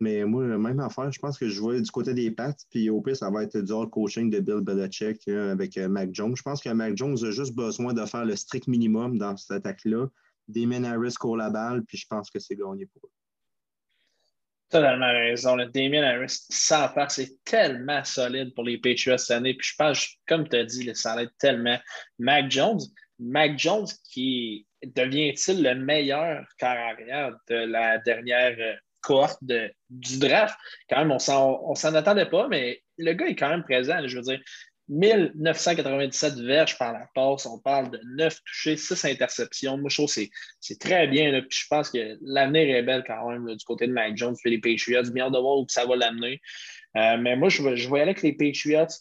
Mais 0.00 0.24
moi, 0.24 0.44
même 0.44 0.80
affaire, 0.80 1.12
je 1.12 1.18
pense 1.18 1.38
que 1.38 1.48
je 1.48 1.60
vois 1.60 1.78
du 1.78 1.90
côté 1.90 2.14
des 2.14 2.30
pattes, 2.30 2.64
puis 2.70 2.88
au 2.88 3.02
pire, 3.02 3.16
ça 3.16 3.30
va 3.30 3.42
être 3.42 3.58
du 3.58 3.70
hard 3.70 3.90
coaching 3.90 4.30
de 4.30 4.40
Bill 4.40 4.60
Belichick 4.62 5.28
hein, 5.28 5.50
avec 5.50 5.76
euh, 5.76 5.88
Mac 5.88 6.08
Jones. 6.12 6.34
Je 6.34 6.42
pense 6.42 6.62
que 6.62 6.70
Mac 6.70 6.96
Jones 6.96 7.18
a 7.22 7.30
juste 7.30 7.54
besoin 7.54 7.92
de 7.92 8.04
faire 8.06 8.24
le 8.24 8.34
strict 8.34 8.66
minimum 8.66 9.18
dans 9.18 9.36
cette 9.36 9.50
attaque-là, 9.50 10.08
des 10.48 10.66
Harris 10.84 11.14
court 11.18 11.36
la 11.36 11.50
balle, 11.50 11.84
puis 11.84 11.98
je 11.98 12.06
pense 12.08 12.30
que 12.30 12.38
c'est 12.38 12.56
gagné 12.56 12.86
pour 12.86 13.02
eux. 13.04 13.19
Totalement 14.70 15.10
raison. 15.10 15.56
Le 15.56 15.66
Damien 15.66 16.04
Harris, 16.04 16.46
sans 16.48 16.88
faire, 16.90 17.10
c'est 17.10 17.32
tellement 17.44 18.04
solide 18.04 18.54
pour 18.54 18.62
les 18.62 18.78
Patriots 18.78 19.18
cette 19.18 19.36
année. 19.36 19.54
Puis 19.54 19.70
je 19.70 19.74
pense, 19.76 20.08
comme 20.28 20.48
tu 20.48 20.56
as 20.56 20.64
dit, 20.64 20.90
ça 20.94 21.16
va 21.16 21.24
être 21.24 21.36
tellement. 21.40 21.76
Mac 22.20 22.50
Jones, 22.50 22.78
Mac 23.18 23.58
Jones 23.58 23.88
qui 24.12 24.66
devient-il 24.82 25.62
le 25.64 25.74
meilleur 25.74 26.46
carrière 26.56 27.34
de 27.48 27.56
la 27.56 27.98
dernière 27.98 28.54
euh, 28.60 28.74
cohorte 29.00 29.42
du 29.42 30.18
draft? 30.20 30.56
Quand 30.88 30.98
même, 30.98 31.10
on 31.10 31.18
s'en 31.74 31.94
attendait 31.94 32.30
pas, 32.30 32.46
mais 32.46 32.80
le 32.96 33.12
gars 33.14 33.26
est 33.26 33.34
quand 33.34 33.50
même 33.50 33.64
présent. 33.64 34.06
Je 34.06 34.16
veux 34.16 34.22
dire, 34.22 34.40
1997 34.90 36.34
verges 36.40 36.76
par 36.76 36.92
la 36.92 37.06
passe. 37.14 37.46
On 37.46 37.58
parle 37.58 37.90
de 37.90 38.00
9 38.16 38.40
touchés, 38.44 38.76
6 38.76 39.04
interceptions. 39.04 39.78
Moi, 39.78 39.88
je 39.88 39.96
trouve 39.96 40.12
que 40.12 40.20
c'est 40.60 40.78
très 40.78 41.06
bien. 41.06 41.30
Puis 41.48 41.60
je 41.62 41.66
pense 41.68 41.90
que 41.90 42.18
l'avenir 42.22 42.74
est 42.74 42.82
belle 42.82 43.04
quand 43.06 43.30
même 43.30 43.54
du 43.54 43.64
côté 43.64 43.86
de 43.86 43.92
Mike 43.92 44.16
Jones 44.16 44.36
et 44.44 44.50
les 44.50 44.58
Patriots. 44.58 45.10
Bien 45.12 45.30
de 45.30 45.38
voir 45.38 45.58
où 45.58 45.66
ça 45.68 45.86
va 45.86 45.96
l'amener. 45.96 46.40
Euh, 46.96 47.16
mais 47.18 47.36
moi, 47.36 47.48
je, 47.48 47.76
je 47.76 47.88
aller 47.88 48.02
avec 48.02 48.22
les 48.22 48.32
Patriots. 48.32 48.92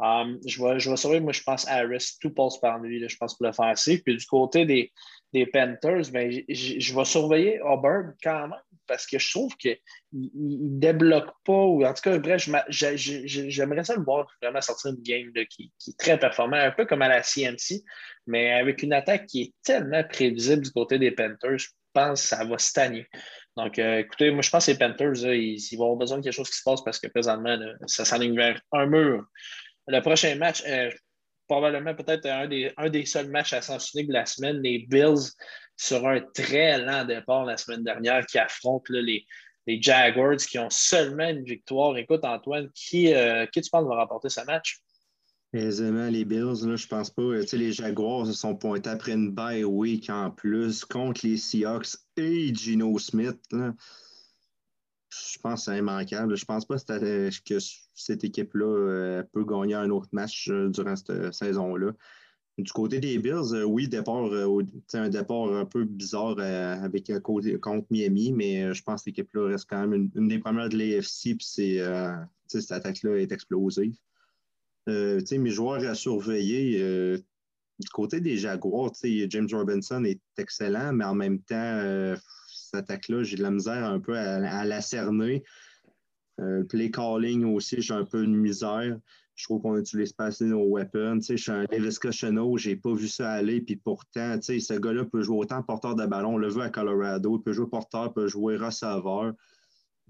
Um, 0.00 0.38
je, 0.46 0.62
vais, 0.62 0.78
je 0.78 0.90
vais 0.90 1.20
moi, 1.20 1.32
je 1.32 1.42
pense 1.42 1.66
Harris. 1.66 2.18
Tout 2.20 2.30
passe 2.30 2.58
par 2.60 2.78
lui, 2.78 3.08
je 3.08 3.16
pense, 3.16 3.36
pour 3.36 3.46
le 3.46 3.52
faire. 3.52 3.74
Puis 4.04 4.16
du 4.16 4.26
côté 4.26 4.64
des, 4.66 4.92
des 5.32 5.46
Panthers, 5.46 6.10
ben, 6.12 6.30
je 6.48 6.94
vais 6.94 7.04
surveiller 7.04 7.60
Auburn 7.60 8.14
quand 8.22 8.48
même 8.48 8.60
parce 8.88 9.06
que 9.06 9.18
je 9.18 9.30
trouve 9.30 9.54
qu'il 9.56 9.78
ne 10.12 10.80
débloque 10.80 11.30
pas, 11.44 11.52
ou 11.52 11.84
en 11.84 11.94
tout 11.94 12.02
cas, 12.02 12.18
bref, 12.18 12.48
j'aimerais 12.68 13.84
ça 13.84 13.94
le 13.94 14.02
voir 14.02 14.26
vraiment 14.42 14.60
sortir 14.60 14.90
une 14.90 15.02
game 15.02 15.30
qui, 15.48 15.70
est 15.86 15.98
très 15.98 16.18
performant, 16.18 16.56
un 16.56 16.72
peu 16.72 16.86
comme 16.86 17.02
à 17.02 17.08
la 17.08 17.22
CMC, 17.22 17.84
mais 18.26 18.52
avec 18.52 18.82
une 18.82 18.92
attaque 18.92 19.26
qui 19.26 19.42
est 19.42 19.54
tellement 19.62 20.02
prévisible 20.02 20.62
du 20.62 20.70
côté 20.72 20.98
des 20.98 21.12
Panthers, 21.12 21.58
je 21.58 21.68
pense 21.92 22.22
que 22.22 22.28
ça 22.28 22.44
va 22.44 22.58
stagner. 22.58 23.06
Donc, 23.56 23.78
euh, 23.78 23.98
écoutez, 23.98 24.30
moi, 24.30 24.42
je 24.42 24.50
pense 24.50 24.66
que 24.66 24.72
les 24.72 24.78
Panthers, 24.78 25.24
ils, 25.24 25.76
vont 25.76 25.84
avoir 25.84 25.98
besoin 25.98 26.18
de 26.18 26.24
quelque 26.24 26.32
chose 26.32 26.50
qui 26.50 26.58
se 26.58 26.64
passe 26.64 26.82
parce 26.82 26.98
que 26.98 27.08
présentement, 27.08 27.58
ça 27.86 28.04
s'aligne 28.04 28.36
vers 28.36 28.60
un 28.72 28.86
mur. 28.86 29.24
Le 29.86 30.00
prochain 30.00 30.34
match, 30.36 30.62
euh, 30.66 30.90
probablement 31.48 31.94
peut-être 31.94 32.26
un 32.26 32.46
des, 32.46 32.72
un 32.76 32.90
des 32.90 33.06
seuls 33.06 33.30
matchs 33.30 33.54
à 33.54 33.62
sens 33.62 33.94
de 33.94 34.12
la 34.12 34.26
semaine, 34.26 34.60
les 34.62 34.86
Bills 34.88 35.32
sur 35.76 36.06
un 36.06 36.20
très 36.20 36.78
lent 36.78 37.04
départ 37.04 37.44
la 37.44 37.56
semaine 37.56 37.82
dernière 37.82 38.26
qui 38.26 38.38
affrontent 38.38 38.92
les, 38.92 39.24
les, 39.66 39.82
Jaguars 39.82 40.36
qui 40.36 40.58
ont 40.58 40.70
seulement 40.70 41.28
une 41.28 41.44
victoire. 41.44 41.96
Écoute, 41.96 42.24
Antoine, 42.24 42.68
qui, 42.74 43.14
euh, 43.14 43.46
qui 43.46 43.60
tu 43.60 43.70
penses 43.70 43.88
va 43.88 43.96
remporter 43.96 44.28
ce 44.28 44.44
match? 44.44 44.80
Aisément, 45.54 46.08
les 46.08 46.26
Bills, 46.26 46.66
là, 46.66 46.76
je 46.76 46.86
pense 46.86 47.08
pas. 47.10 47.22
les 47.52 47.72
Jaguars 47.72 48.26
se 48.26 48.34
sont 48.34 48.54
pointés 48.54 48.90
après 48.90 49.12
une 49.12 49.30
bye 49.30 49.64
week 49.64 50.10
en 50.10 50.30
plus 50.30 50.84
contre 50.84 51.26
les 51.26 51.38
Seahawks 51.38 51.96
et 52.18 52.54
Gino 52.54 52.98
Smith. 52.98 53.40
Je 53.50 55.38
pense 55.42 55.64
que 55.64 55.72
c'est 55.72 55.78
immanquable. 55.78 56.36
Je 56.36 56.44
pense 56.44 56.66
pas 56.66 56.76
que 56.76 57.30
cette 57.98 58.24
équipe-là 58.24 58.66
euh, 58.66 59.22
peut 59.32 59.44
gagner 59.44 59.74
un 59.74 59.90
autre 59.90 60.08
match 60.12 60.48
euh, 60.50 60.68
durant 60.68 60.96
cette 60.96 61.32
saison-là. 61.32 61.92
Du 62.56 62.72
côté 62.72 62.98
des 62.98 63.18
Bills, 63.18 63.54
euh, 63.54 63.64
oui, 63.64 63.88
départ, 63.88 64.30
un 64.94 65.08
départ 65.08 65.54
un 65.54 65.64
peu 65.64 65.84
bizarre 65.84 66.38
avec 66.40 67.12
contre 67.60 67.86
Miami, 67.90 68.32
mais 68.32 68.74
je 68.74 68.82
pense 68.82 69.02
que 69.02 69.10
l'équipe 69.10 69.32
là 69.34 69.48
reste 69.48 69.66
quand 69.70 69.86
même 69.86 70.10
une, 70.14 70.28
des 70.28 70.38
premières 70.38 70.68
de 70.68 70.76
l'AFC, 70.76 71.36
puis 71.36 71.78
cette 72.48 72.72
attaque-là 72.72 73.16
est 73.18 73.30
explosive. 73.30 73.94
Euh, 74.88 75.20
mes 75.32 75.50
joueurs 75.50 75.84
à 75.86 75.94
surveiller, 75.94 76.80
euh, 76.80 77.18
du 77.78 77.88
côté 77.90 78.20
des 78.20 78.38
Jaguars, 78.38 78.92
James 79.02 79.48
Robinson 79.52 80.02
est 80.04 80.20
excellent, 80.38 80.92
mais 80.94 81.04
en 81.04 81.14
même 81.14 81.40
temps, 81.40 81.56
euh, 81.56 82.16
cette 82.48 82.74
attaque-là, 82.74 83.22
j'ai 83.22 83.36
de 83.36 83.42
la 83.42 83.50
misère 83.50 83.84
un 83.84 84.00
peu 84.00 84.16
à, 84.16 84.64
la 84.64 84.80
cerner. 84.80 85.44
Le 86.38 86.64
play 86.64 86.90
calling 86.90 87.44
aussi, 87.44 87.80
j'ai 87.80 87.94
un 87.94 88.04
peu 88.04 88.24
de 88.24 88.30
misère. 88.30 88.98
Je 89.34 89.44
trouve 89.44 89.62
qu'on 89.62 89.76
utilise 89.76 90.12
pas 90.12 90.26
assez 90.26 90.46
nos 90.46 90.68
weapons. 90.68 91.20
Je 91.20 91.36
suis 91.36 91.52
un 91.52 91.64
Davis 91.64 91.98
Cocheno, 91.98 92.56
je 92.56 92.70
n'ai 92.70 92.76
pas 92.76 92.92
vu 92.92 93.06
ça 93.06 93.30
aller. 93.30 93.60
Puis 93.60 93.76
pourtant, 93.76 94.36
ce 94.40 94.78
gars-là 94.78 95.04
peut 95.04 95.22
jouer 95.22 95.38
autant 95.38 95.62
porteur 95.62 95.94
de 95.94 96.06
ballon. 96.06 96.34
On 96.34 96.38
le 96.38 96.48
veut 96.48 96.62
à 96.62 96.70
Colorado. 96.70 97.36
Il 97.38 97.42
peut 97.42 97.52
jouer 97.52 97.68
porteur, 97.68 98.12
peut 98.12 98.26
jouer 98.26 98.56
receveur. 98.56 99.34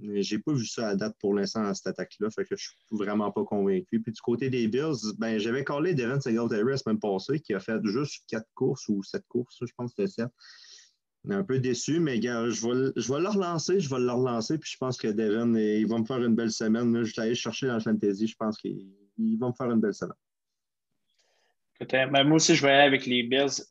J'ai 0.01 0.39
pas 0.39 0.53
vu 0.53 0.65
ça 0.65 0.89
à 0.89 0.97
date 0.97 1.17
pour 1.21 1.35
l'instant 1.35 1.63
dans 1.63 1.75
cette 1.75 1.89
attaque-là, 1.89 2.31
fait 2.31 2.45
que 2.45 2.57
je 2.57 2.69
suis 2.69 2.77
vraiment 2.93 3.33
pas 3.33 3.45
convaincu. 3.45 4.01
Puis 4.01 4.13
du 4.13 4.21
côté 4.21 4.49
des 4.49 4.69
Bills, 4.69 5.13
ben, 5.19 5.39
j'avais 5.39 5.65
collé 5.65 5.93
Devin 5.93 6.21
Singletary 6.21 6.71
la 6.71 6.77
semaine 6.77 7.01
passée, 7.01 7.41
qui 7.41 7.53
a 7.53 7.61
fait 7.61 7.85
juste 7.85 8.23
quatre 8.29 8.49
courses 8.55 8.89
ou 8.89 9.03
sept 9.03 9.25
courses, 9.29 9.59
je 9.61 9.73
pense 9.77 9.93
que 9.95 10.07
c'était 10.07 10.23
sept. 10.23 10.33
Un 11.31 11.45
peu 11.45 11.59
déçu, 11.59 12.01
mais 12.01 12.19
gars, 12.21 12.49
je 12.49 12.67
vais, 12.67 12.93
je 12.97 13.13
vais 13.13 13.21
le 13.21 13.29
relancer, 13.29 13.81
je 13.81 13.91
vais 13.91 14.01
le 14.01 14.11
relancer, 14.11 14.57
puis 14.57 14.71
je 14.73 14.79
pense 14.79 14.97
que 14.97 15.09
Devin, 15.09 15.55
il 15.59 15.87
va 15.87 15.99
me 15.99 16.05
faire 16.05 16.23
une 16.23 16.35
belle 16.35 16.51
semaine. 16.51 17.05
Je 17.05 17.15
vais 17.15 17.23
aller 17.23 17.35
chercher 17.35 17.67
dans 17.67 17.75
le 17.75 17.81
fantasy, 17.81 18.27
je 18.27 18.37
pense 18.37 18.57
qu'il 18.57 18.87
va 19.39 19.49
me 19.49 19.53
faire 19.53 19.71
une 19.71 19.81
belle 19.81 19.95
semaine. 19.95 20.17
Ben, 21.81 22.25
moi 22.25 22.37
aussi, 22.37 22.57
je 22.57 22.63
vais 22.63 22.73
aller 22.73 22.89
avec 22.89 23.07
les 23.07 23.23
Bills. 23.23 23.63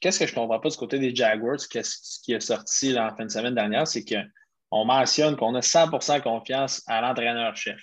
qu'est-ce 0.00 0.18
que 0.18 0.26
je 0.26 0.30
ne 0.30 0.34
comprends 0.34 0.60
pas 0.60 0.68
du 0.68 0.76
côté 0.76 0.98
des 0.98 1.14
Jaguars, 1.14 1.58
ce 1.58 1.68
qui 1.68 2.32
est 2.32 2.40
sorti 2.40 2.96
en 2.98 3.14
fin 3.16 3.24
de 3.24 3.30
semaine 3.30 3.54
dernière, 3.54 3.88
c'est 3.88 4.04
que 4.04 4.16
on 4.70 4.84
mentionne 4.84 5.36
qu'on 5.36 5.54
a 5.56 5.60
100% 5.60 6.22
confiance 6.22 6.82
à 6.86 7.00
l'entraîneur-chef. 7.00 7.80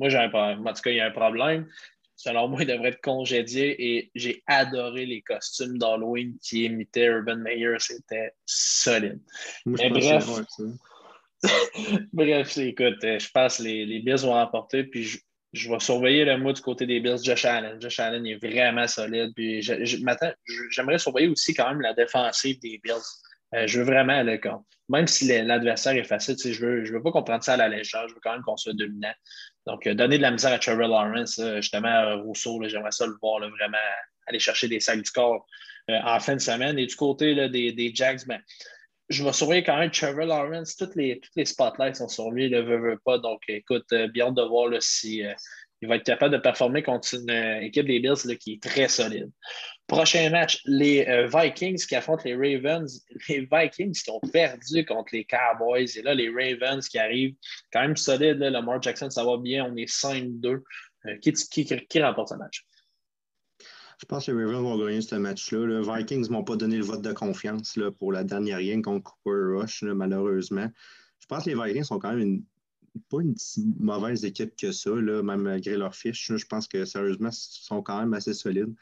Moi, 0.00 0.08
j'ai 0.08 0.18
un 0.18 0.28
problème. 0.28 0.66
En 0.66 0.72
tout 0.72 0.82
cas, 0.82 0.90
il 0.90 0.96
y 0.96 1.00
a 1.00 1.06
un 1.06 1.10
problème. 1.12 1.68
Selon 2.16 2.48
moi, 2.48 2.62
il 2.62 2.66
devrait 2.66 2.88
être 2.88 3.02
congédié 3.02 3.76
et 3.78 4.10
j'ai 4.14 4.42
adoré 4.46 5.04
les 5.04 5.20
costumes 5.20 5.76
d'Halloween 5.76 6.36
qui 6.42 6.64
imitaient 6.64 7.04
Urban 7.04 7.36
Meyer. 7.36 7.76
C'était 7.78 8.32
solide. 8.46 9.20
Mais 9.66 9.90
bref, 9.90 10.26
bref, 12.14 12.56
écoute, 12.56 12.96
je 13.02 13.30
pense 13.30 13.58
que 13.58 13.64
les, 13.64 13.84
les 13.84 14.00
Bills 14.00 14.22
vont 14.22 14.32
remporter. 14.32 14.84
Puis 14.84 15.20
je, 15.52 15.70
vais 15.70 15.78
surveiller 15.78 16.24
le 16.24 16.38
mot 16.38 16.54
du 16.54 16.62
côté 16.62 16.86
des 16.86 17.00
Bills, 17.00 17.22
Josh 17.22 17.44
Allen. 17.44 17.80
Josh 17.80 18.00
Allen 18.00 18.26
est 18.26 18.36
vraiment 18.36 18.86
solide. 18.86 19.32
Puis 19.34 19.60
j'aimerais 19.60 20.98
surveiller 20.98 21.28
aussi 21.28 21.52
quand 21.52 21.68
même 21.68 21.82
la 21.82 21.92
défensive 21.92 22.58
des 22.60 22.80
Bills. 22.82 22.94
Euh, 23.54 23.66
je 23.66 23.78
veux 23.78 23.84
vraiment 23.84 24.14
aller 24.14 24.40
contre. 24.40 24.64
Même 24.88 25.06
si 25.06 25.26
l'adversaire 25.42 25.96
est 25.96 26.04
facile, 26.04 26.36
je 26.38 26.48
ne 26.48 26.54
veux, 26.54 26.84
je 26.84 26.92
veux 26.92 27.02
pas 27.02 27.10
qu'on 27.10 27.22
prenne 27.22 27.42
ça 27.42 27.54
à 27.54 27.56
la 27.56 27.68
légère. 27.68 28.08
Je 28.08 28.14
veux 28.14 28.20
quand 28.22 28.32
même 28.32 28.42
qu'on 28.42 28.56
soit 28.56 28.72
dominant. 28.72 29.12
Donc, 29.66 29.86
euh, 29.86 29.94
donner 29.94 30.16
de 30.16 30.22
la 30.22 30.30
misère 30.30 30.52
à 30.52 30.58
Trevor 30.58 30.88
Lawrence, 30.88 31.40
justement, 31.56 31.88
à 31.88 32.14
Rousseau, 32.14 32.60
j'aimerais 32.68 32.92
ça 32.92 33.06
le 33.06 33.14
voir 33.20 33.40
vraiment 33.40 33.78
aller 34.26 34.38
chercher 34.38 34.68
des 34.68 34.80
sacs 34.80 35.02
du 35.02 35.10
corps 35.10 35.46
euh, 35.90 35.98
en 36.04 36.20
fin 36.20 36.34
de 36.34 36.40
semaine. 36.40 36.78
Et 36.78 36.86
du 36.86 36.96
côté 36.96 37.48
des, 37.48 37.72
des 37.72 37.92
Jacks, 37.94 38.26
ben, 38.26 38.40
je 39.08 39.24
vais 39.24 39.32
surveiller 39.32 39.62
quand 39.62 39.76
même 39.76 39.90
Trevor 39.90 40.26
Lawrence. 40.26 40.76
Toutes 40.76 40.94
les, 40.96 41.20
toutes 41.20 41.36
les 41.36 41.44
spotlights 41.44 41.96
sont 41.96 42.08
sur 42.08 42.30
lui, 42.30 42.46
il 42.46 42.52
ne 42.52 42.60
veut, 42.60 42.98
pas. 43.04 43.18
Donc, 43.18 43.42
écoute, 43.48 43.92
bien 44.12 44.32
de 44.32 44.42
voir 44.42 44.70
si 44.80 45.22
il 45.82 45.88
va 45.88 45.96
être 45.96 46.04
capable 46.04 46.34
de 46.34 46.40
performer 46.40 46.82
contre 46.82 47.14
une 47.14 47.30
équipe 47.62 47.86
des 47.86 48.00
Bills 48.00 48.38
qui 48.38 48.54
est 48.54 48.62
très 48.62 48.88
solide. 48.88 49.30
Prochain 49.86 50.30
match, 50.30 50.62
les 50.64 51.06
euh, 51.06 51.28
Vikings 51.28 51.86
qui 51.86 51.94
affrontent 51.94 52.24
les 52.24 52.34
Ravens. 52.34 53.04
Les 53.28 53.48
Vikings 53.50 53.92
qui 53.92 54.10
ont 54.10 54.20
perdu 54.32 54.84
contre 54.84 55.10
les 55.12 55.24
Cowboys. 55.24 55.86
Et 55.96 56.02
là, 56.02 56.12
les 56.14 56.28
Ravens 56.28 56.86
qui 56.88 56.98
arrivent 56.98 57.36
quand 57.72 57.82
même 57.82 57.96
solides. 57.96 58.38
Là, 58.38 58.50
Lamar 58.50 58.82
Jackson, 58.82 59.10
ça 59.10 59.24
va 59.24 59.36
bien. 59.36 59.64
On 59.64 59.76
est 59.76 59.88
5-2. 59.88 60.62
Euh, 61.06 61.16
qui, 61.18 61.32
qui, 61.32 62.02
remporte 62.02 62.30
ce 62.30 62.34
match? 62.34 62.66
Je 64.00 64.06
pense 64.06 64.26
que 64.26 64.32
les 64.32 64.44
Ravens 64.44 64.62
vont 64.62 64.84
gagner 64.84 65.02
ce 65.02 65.14
match-là. 65.14 65.66
Les 65.66 65.80
Vikings 65.80 66.26
ne 66.26 66.32
m'ont 66.32 66.44
pas 66.44 66.56
donné 66.56 66.78
le 66.78 66.84
vote 66.84 67.02
de 67.02 67.12
confiance 67.12 67.76
là, 67.76 67.92
pour 67.92 68.12
la 68.12 68.24
dernière 68.24 68.60
game 68.60 68.82
contre 68.82 69.04
Cooper 69.04 69.60
Rush, 69.60 69.82
malheureusement. 69.84 70.68
Je 71.20 71.26
pense 71.26 71.44
que 71.44 71.50
les 71.50 71.56
Vikings 71.56 71.84
sont 71.84 72.00
quand 72.00 72.12
même 72.12 72.42
pas 73.08 73.20
une 73.20 73.36
si 73.36 73.66
mauvaise 73.78 74.24
équipe 74.24 74.56
que 74.56 74.72
ça, 74.72 74.90
là, 74.90 75.22
même 75.22 75.42
malgré 75.42 75.76
leur 75.76 75.94
fiche. 75.94 76.32
Je 76.34 76.46
pense 76.46 76.66
que 76.66 76.84
sérieusement, 76.84 77.30
ils 77.30 77.64
sont 77.64 77.82
quand 77.82 78.00
même 78.00 78.14
assez 78.14 78.34
solides. 78.34 78.74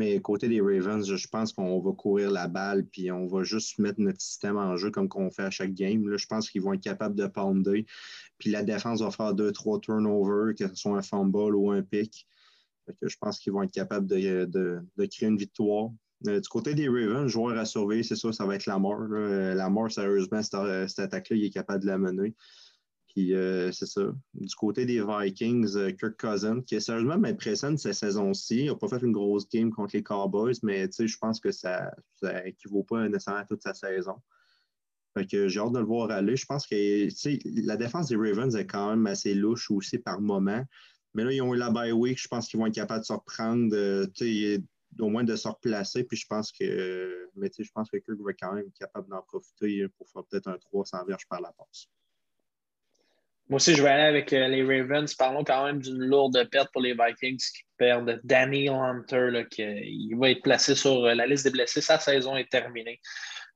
Mais 0.00 0.18
côté 0.18 0.48
des 0.48 0.62
Ravens, 0.62 1.04
je 1.14 1.28
pense 1.28 1.52
qu'on 1.52 1.78
va 1.78 1.92
courir 1.92 2.30
la 2.30 2.48
balle 2.48 2.86
puis 2.86 3.12
on 3.12 3.26
va 3.26 3.42
juste 3.42 3.78
mettre 3.78 4.00
notre 4.00 4.22
système 4.22 4.56
en 4.56 4.74
jeu 4.78 4.90
comme 4.90 5.10
qu'on 5.10 5.30
fait 5.30 5.42
à 5.42 5.50
chaque 5.50 5.74
game. 5.74 6.08
Là, 6.08 6.16
je 6.16 6.24
pense 6.24 6.48
qu'ils 6.48 6.62
vont 6.62 6.72
être 6.72 6.80
capables 6.80 7.14
de 7.14 7.26
pounder. 7.26 7.84
Puis 8.38 8.50
la 8.50 8.62
défense 8.62 9.02
va 9.02 9.10
faire 9.10 9.34
deux, 9.34 9.52
trois 9.52 9.78
turnovers, 9.78 10.54
que 10.58 10.68
ce 10.68 10.74
soit 10.74 10.96
un 10.96 11.02
fumble 11.02 11.54
ou 11.54 11.70
un 11.70 11.82
pick. 11.82 12.26
je 13.02 13.14
pense 13.20 13.38
qu'ils 13.40 13.52
vont 13.52 13.62
être 13.62 13.74
capables 13.74 14.06
de, 14.06 14.80
créer 14.96 15.28
une 15.28 15.36
victoire. 15.36 15.90
Euh, 16.28 16.40
du 16.40 16.48
côté 16.48 16.72
des 16.72 16.88
Ravens, 16.88 17.26
joueur 17.26 17.58
à 17.58 17.66
surveiller, 17.66 18.02
c'est 18.02 18.16
ça, 18.16 18.32
ça 18.32 18.46
va 18.46 18.54
être 18.54 18.64
la 18.64 18.78
mort. 18.78 19.02
La 19.02 19.68
mort, 19.68 19.92
sérieusement, 19.92 20.42
cette 20.42 20.98
attaque-là, 20.98 21.36
il 21.36 21.44
est 21.44 21.50
capable 21.50 21.82
de 21.82 21.88
la 21.88 21.98
mener. 21.98 22.34
Puis 23.14 23.34
euh, 23.34 23.72
c'est 23.72 23.86
ça. 23.86 24.02
Du 24.34 24.54
côté 24.54 24.86
des 24.86 25.02
Vikings, 25.04 25.76
euh, 25.76 25.90
Kirk 25.90 26.16
Cousins, 26.16 26.62
qui 26.62 26.80
sérieusement 26.80 27.18
m'impressionne 27.18 27.76
cette 27.76 27.94
saison-ci. 27.94 28.60
Il 28.60 28.66
n'a 28.66 28.76
pas 28.76 28.88
fait 28.88 29.02
une 29.02 29.12
grosse 29.12 29.48
game 29.48 29.70
contre 29.70 29.96
les 29.96 30.02
Cowboys, 30.02 30.54
mais 30.62 30.88
je 30.96 31.18
pense 31.18 31.40
que 31.40 31.50
ça 31.50 31.92
n'équivaut 32.22 32.84
pas 32.84 33.08
nécessairement 33.08 33.40
à 33.40 33.44
toute 33.44 33.62
sa 33.62 33.74
saison. 33.74 34.14
J'ai 35.16 35.58
hâte 35.58 35.72
de 35.72 35.80
le 35.80 35.84
voir 35.84 36.10
aller. 36.12 36.36
Je 36.36 36.46
pense 36.46 36.68
que 36.68 37.08
la 37.66 37.76
défense 37.76 38.08
des 38.08 38.16
Ravens 38.16 38.54
est 38.54 38.66
quand 38.66 38.90
même 38.90 39.06
assez 39.08 39.34
louche 39.34 39.70
aussi 39.72 39.98
par 39.98 40.20
moment. 40.20 40.64
Mais 41.14 41.24
là, 41.24 41.32
ils 41.32 41.42
ont 41.42 41.52
eu 41.52 41.58
la 41.58 41.70
bye 41.70 41.90
week. 41.90 42.22
Je 42.22 42.28
pense 42.28 42.48
qu'ils 42.48 42.60
vont 42.60 42.66
être 42.66 42.74
capables 42.74 43.00
de 43.00 43.06
se 43.06 43.12
reprendre, 43.12 43.74
euh, 43.74 44.58
au 45.00 45.08
moins 45.08 45.24
de 45.24 45.34
se 45.34 45.48
replacer. 45.48 46.04
Puis 46.04 46.16
je 46.16 46.26
pense 46.28 46.52
que 46.52 47.28
mais 47.34 47.50
je 47.58 47.70
pense 47.74 47.90
que 47.90 47.96
Kirk 47.96 48.20
va 48.20 48.32
quand 48.34 48.54
même 48.54 48.66
être 48.68 48.78
capable 48.78 49.08
d'en 49.08 49.22
profiter 49.22 49.88
pour 49.98 50.08
faire 50.10 50.22
peut-être 50.26 50.46
un 50.46 50.58
300 50.58 51.04
verges 51.06 51.26
par 51.28 51.40
la 51.40 51.52
passe. 51.52 51.88
Moi 53.50 53.56
aussi, 53.56 53.74
je 53.74 53.82
vais 53.82 53.88
aller 53.88 54.04
avec 54.04 54.32
euh, 54.32 54.46
les 54.46 54.62
Ravens. 54.62 55.12
Parlons 55.14 55.42
quand 55.42 55.66
même 55.66 55.80
d'une 55.80 56.04
lourde 56.04 56.48
perte 56.52 56.70
pour 56.72 56.82
les 56.82 56.94
Vikings 56.94 57.36
qui 57.36 57.64
perdent 57.76 58.20
Danny 58.22 58.68
Hunter, 58.68 59.44
qui 59.50 59.62
il 59.62 60.14
va 60.16 60.30
être 60.30 60.42
placé 60.42 60.76
sur 60.76 61.04
euh, 61.04 61.14
la 61.14 61.26
liste 61.26 61.42
des 61.42 61.50
blessés. 61.50 61.80
Sa 61.80 61.98
saison 61.98 62.36
est 62.36 62.48
terminée. 62.48 63.00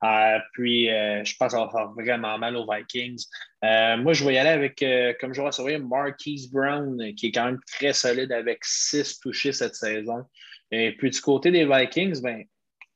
Euh, 0.03 0.39
puis, 0.53 0.87
je 0.87 1.37
pense 1.39 1.53
ça 1.53 1.65
va 1.65 1.71
faire 1.71 1.93
vraiment 1.93 2.37
mal 2.39 2.57
aux 2.57 2.67
Vikings. 2.69 3.25
moi, 3.63 4.13
je 4.13 4.25
vais 4.25 4.35
y 4.35 4.39
aller 4.39 4.51
avec, 4.51 4.85
comme 5.21 5.33
je 5.33 5.41
vais 5.41 5.53
surveiller, 5.53 5.79
Marquise 5.79 6.51
Brown, 6.51 7.15
qui 7.15 7.29
est 7.29 7.33
quand 7.33 7.45
même 7.45 7.61
très 7.79 7.93
solide 7.93 8.33
avec 8.33 8.65
six 8.65 9.21
touchés 9.21 9.53
cette 9.53 9.77
saison. 9.77 10.25
Et 10.73 10.97
puis, 10.97 11.11
du 11.11 11.21
côté 11.21 11.53
des 11.53 11.65
Vikings, 11.65 12.21
ben, 12.21 12.43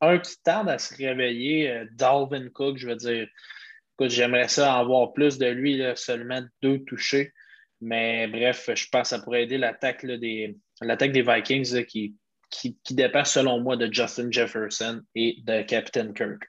un 0.01 0.19
qui 0.19 0.35
tarde 0.43 0.69
à 0.69 0.79
se 0.79 0.97
réveiller, 0.97 1.85
Dalvin 1.93 2.49
Cook, 2.51 2.77
je 2.77 2.89
veux 2.89 2.97
dire 2.97 3.29
j'aimerais 4.01 4.49
ça 4.49 4.77
en 4.77 4.87
voir 4.87 5.13
plus 5.13 5.39
de 5.39 5.47
lui, 5.47 5.83
seulement 5.97 6.43
deux 6.63 6.85
touchés. 6.85 7.33
Mais 7.81 8.27
bref, 8.27 8.71
je 8.75 8.87
pense 8.91 9.03
que 9.03 9.09
ça 9.17 9.19
pourrait 9.21 9.45
aider 9.45 9.59
l'attaque 9.59 10.05
des, 10.05 10.57
Vikings 10.83 11.85
qui, 11.87 12.17
qui, 12.51 12.95
dépend, 12.95 13.25
selon 13.25 13.61
moi, 13.61 13.77
de 13.77 13.93
Justin 13.93 14.31
Jefferson 14.31 15.03
et 15.15 15.37
de 15.45 15.63
Captain 15.63 16.13
Kirk. 16.13 16.43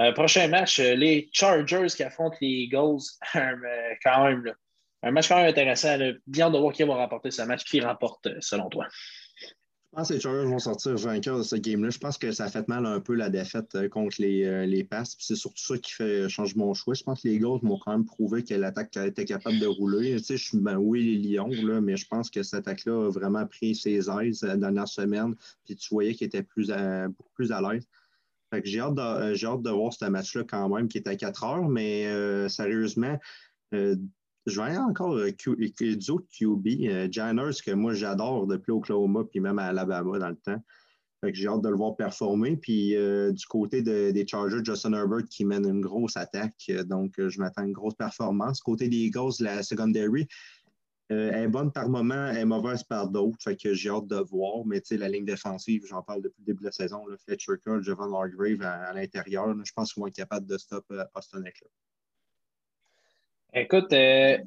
Euh, 0.00 0.12
prochain 0.12 0.46
match, 0.46 0.78
euh, 0.78 0.94
les 0.94 1.28
Chargers 1.32 1.88
qui 1.88 2.02
affrontent 2.04 2.36
les 2.40 2.48
Eagles. 2.48 3.02
Euh, 3.36 3.94
quand 4.02 4.24
même, 4.24 4.52
un 5.02 5.10
match 5.10 5.28
quand 5.28 5.36
même 5.36 5.48
intéressant. 5.48 5.96
Bien 6.26 6.50
de 6.50 6.58
voir 6.58 6.72
qui 6.72 6.82
va 6.84 6.94
remporter 6.94 7.30
ce 7.30 7.42
match. 7.42 7.64
Qui 7.64 7.80
remporte, 7.80 8.28
selon 8.40 8.68
toi? 8.68 8.86
Je 9.90 9.96
pense 9.96 10.08
que 10.08 10.14
les 10.14 10.20
Chargers 10.20 10.44
vont 10.44 10.58
sortir 10.58 10.96
vainqueurs 10.96 11.38
de 11.38 11.42
ce 11.42 11.56
game-là. 11.56 11.88
Je 11.88 11.98
pense 11.98 12.18
que 12.18 12.30
ça 12.30 12.44
a 12.44 12.48
fait 12.50 12.68
mal 12.68 12.84
un 12.84 13.00
peu 13.00 13.14
la 13.14 13.30
défaite 13.30 13.74
euh, 13.74 13.88
contre 13.88 14.20
les, 14.20 14.44
euh, 14.44 14.66
les 14.66 14.84
passes. 14.84 15.16
C'est 15.18 15.34
surtout 15.34 15.62
ça 15.62 15.78
qui 15.78 15.92
fait 15.92 16.28
changer 16.28 16.54
mon 16.56 16.74
choix. 16.74 16.92
Je 16.92 17.02
pense 17.02 17.22
que 17.22 17.28
les 17.28 17.36
Eagles 17.36 17.60
m'ont 17.62 17.78
quand 17.78 17.92
même 17.92 18.04
prouvé 18.04 18.44
que 18.44 18.52
l'attaque 18.52 18.94
était 18.98 19.24
capable 19.24 19.58
de 19.58 19.66
rouler. 19.66 20.16
Tu 20.16 20.24
sais, 20.24 20.36
je 20.36 20.44
suis 20.44 20.58
ben, 20.58 20.76
oui, 20.76 21.16
les 21.16 21.36
Lions, 21.36 21.48
là, 21.48 21.80
mais 21.80 21.96
je 21.96 22.06
pense 22.06 22.30
que 22.30 22.42
cette 22.42 22.60
attaque-là 22.60 23.06
a 23.06 23.10
vraiment 23.10 23.46
pris 23.46 23.74
ses 23.74 24.10
aises 24.10 24.42
la 24.42 24.58
dernière 24.58 24.88
semaine. 24.88 25.34
Puis 25.64 25.74
tu 25.74 25.88
voyais 25.88 26.14
qu'il 26.14 26.26
était 26.26 26.42
plus 26.42 26.70
beaucoup 27.06 27.32
plus 27.32 27.50
à 27.50 27.62
l'aise. 27.62 27.88
j'ai 28.64 28.80
hâte, 28.80 28.94
de, 28.94 29.00
euh, 29.00 29.50
hâte 29.50 29.62
de 29.62 29.70
voir 29.70 29.94
ce 29.94 30.04
match-là 30.04 30.44
quand 30.44 30.68
même, 30.68 30.88
qui 30.88 30.98
est 30.98 31.08
à 31.08 31.16
4 31.16 31.44
heures, 31.44 31.68
mais 31.68 32.04
sérieusement, 32.50 33.18
je 34.48 34.60
vais 34.60 34.76
encore 34.76 35.14
euh, 35.16 35.30
du 35.30 36.10
autre 36.10 36.26
QB, 36.30 36.66
euh, 36.88 37.08
Janners, 37.10 37.56
que 37.64 37.72
moi 37.72 37.92
j'adore 37.94 38.46
depuis 38.46 38.72
Oklahoma, 38.72 39.24
puis 39.30 39.40
même 39.40 39.58
à 39.58 39.66
Alabama 39.66 40.18
dans 40.18 40.28
le 40.30 40.36
temps. 40.36 40.62
j'ai 41.22 41.48
hâte 41.48 41.62
de 41.62 41.68
le 41.68 41.76
voir 41.76 41.96
performer. 41.96 42.56
Puis 42.56 42.96
euh, 42.96 43.32
du 43.32 43.46
côté 43.46 43.82
des 43.82 44.26
Chargers, 44.26 44.64
Justin 44.64 44.94
Herbert 44.94 45.24
qui 45.30 45.44
mène 45.44 45.66
une 45.66 45.80
grosse 45.80 46.16
attaque. 46.16 46.70
donc, 46.86 47.14
je 47.16 47.38
m'attends 47.40 47.62
à 47.62 47.66
une 47.66 47.72
grosse 47.72 47.94
performance. 47.94 48.60
Côté 48.60 48.88
des 48.88 48.96
Eagles, 48.96 49.32
la 49.40 49.62
secondary, 49.62 50.26
est 51.10 51.48
bonne 51.48 51.72
par 51.72 51.88
moment, 51.88 52.28
est 52.28 52.44
mauvaise 52.44 52.82
par 52.84 53.08
d'autres. 53.08 53.42
Fait 53.42 53.56
que 53.56 53.72
j'ai 53.72 53.88
hâte 53.88 54.06
de 54.08 54.16
voir. 54.16 54.66
Mais 54.66 54.80
tu 54.80 54.88
sais, 54.88 54.96
la 54.98 55.08
ligne 55.08 55.24
défensive, 55.24 55.84
j'en 55.86 56.02
parle 56.02 56.22
depuis 56.22 56.42
le 56.42 56.46
début 56.46 56.60
de 56.60 56.66
la 56.66 56.72
saison. 56.72 57.04
Fletcher 57.24 57.54
Cole, 57.64 57.82
Javon 57.82 58.14
Hargrave 58.14 58.60
à, 58.62 58.92
l'intérieur. 58.92 59.54
Je 59.64 59.72
pense 59.72 59.92
qu'ils 59.92 60.02
vont 60.02 60.06
être 60.06 60.16
capables 60.16 60.46
de 60.46 60.58
stopper 60.58 61.02
Austin 61.14 61.42
Eckler. 61.44 61.70
Écoute, 63.54 63.92
euh, 63.92 64.38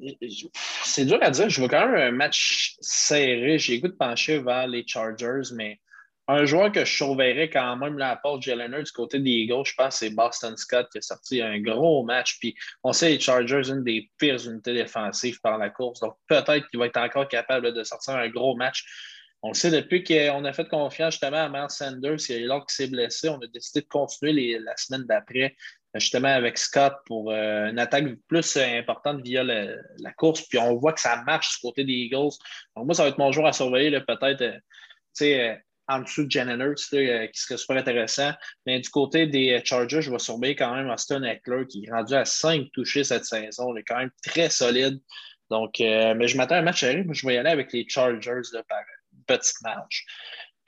c'est 0.84 1.06
dur 1.06 1.18
à 1.22 1.32
dire. 1.32 1.50
Je 1.50 1.60
vois 1.60 1.70
quand 1.70 1.88
même 1.88 1.96
un 1.96 2.12
match 2.12 2.76
serré. 2.82 3.58
J'ai 3.58 3.80
goût 3.80 3.88
de 3.88 3.94
pencher 3.94 4.40
vers 4.40 4.68
les 4.68 4.86
Chargers, 4.86 5.54
mais 5.56 5.80
un 6.28 6.46
joueur 6.46 6.72
que 6.72 6.86
je 6.86 6.96
surveillerais 6.96 7.50
quand 7.50 7.76
même 7.78 7.98
là, 7.98 8.12
à 8.12 8.16
part 8.16 8.42
Jalen 8.42 8.82
du 8.82 8.92
côté 8.92 9.20
des 9.20 9.30
Eagles, 9.30 9.66
je 9.66 9.74
pense 9.76 9.98
c'est 9.98 10.12
Boston 10.12 10.56
Scott 10.56 10.88
qui 10.92 11.00
a 11.00 11.02
sorti 11.02 11.42
un 11.42 11.60
gros 11.60 12.04
match. 12.04 12.38
Puis 12.40 12.56
on 12.84 12.94
sait 12.94 13.10
les 13.10 13.20
Chargers, 13.20 13.70
une 13.70 13.84
des 13.84 14.10
pires 14.18 14.46
unités 14.48 14.74
défensives 14.74 15.42
par 15.42 15.58
la 15.58 15.70
course. 15.70 16.00
Donc 16.00 16.16
peut-être 16.28 16.70
qu'il 16.70 16.80
va 16.80 16.86
être 16.86 16.98
encore 16.98 17.28
capable 17.28 17.74
de 17.74 17.84
sortir 17.84 18.16
un 18.16 18.30
gros 18.30 18.56
match. 18.56 18.86
On 19.44 19.50
le 19.50 19.54
sait 19.56 19.72
depuis 19.72 20.04
qu'on 20.04 20.46
a 20.46 20.54
fait 20.54 20.68
confiance 20.70 21.16
justement 21.16 21.46
à 21.46 21.50
Miles 21.50 21.70
Sanders, 21.70 22.30
il 22.30 22.46
y 22.46 22.52
a 22.52 22.60
qui 22.60 22.76
s'est 22.76 22.88
blessé. 22.88 23.28
On 23.28 23.40
a 23.40 23.48
décidé 23.48 23.82
de 23.82 23.88
continuer 23.88 24.60
la 24.60 24.78
semaine 24.78 25.04
d'après 25.06 25.56
justement 26.00 26.30
avec 26.30 26.58
Scott 26.58 26.94
pour 27.06 27.32
euh, 27.32 27.70
une 27.70 27.80
attaque 27.80 28.06
plus 28.28 28.58
euh, 28.58 28.80
importante 28.80 29.22
via 29.24 29.44
la 29.44 30.12
course. 30.16 30.42
Puis 30.44 30.58
on 30.58 30.76
voit 30.76 30.94
que 30.94 31.02
ça 31.02 31.22
marche 31.24 31.56
du 31.56 31.62
côté 31.62 31.84
des 31.84 31.94
Eagles. 31.94 32.32
Donc 32.76 32.86
moi, 32.86 32.94
ça 32.94 33.04
va 33.04 33.10
être 33.10 33.18
mon 33.18 33.32
jour 33.32 33.46
à 33.46 33.54
surveiller, 33.54 33.92
peut-être 34.02 34.42
euh, 35.22 35.56
en 35.88 36.00
dessous 36.00 36.26
de 36.26 36.32
Jen 36.32 36.76
qui 36.78 37.42
serait 37.42 37.58
super 37.58 37.78
intéressant. 37.78 38.32
Mais 38.66 38.80
du 38.80 38.90
côté 38.90 39.28
des 39.28 39.62
Chargers, 39.66 40.02
je 40.02 40.12
vais 40.12 40.20
surveiller 40.20 40.56
quand 40.56 40.74
même 40.74 40.90
Austin 40.90 41.24
Eckler, 41.24 41.66
qui 41.68 41.86
est 41.86 41.92
rendu 41.92 42.14
à 42.14 42.24
5 42.24 42.72
touchés 42.72 43.04
cette 43.04 43.26
saison. 43.26 43.76
Il 43.76 43.80
est 43.80 43.84
quand 43.84 43.98
même 43.98 44.12
très 44.26 44.50
solide. 44.50 45.00
Donc, 45.50 45.74
mais 45.80 46.30
je 46.30 46.38
m'attends 46.38 46.56
à 46.56 46.60
un 46.60 46.62
match 46.62 46.82
à 46.84 46.92
Je 46.92 47.28
vais 47.28 47.34
y 47.34 47.38
aller 47.38 47.50
avec 47.50 47.74
les 47.74 47.86
Chargers 47.90 48.42
par 48.70 48.80
petite 49.28 49.62
marge. 49.64 50.06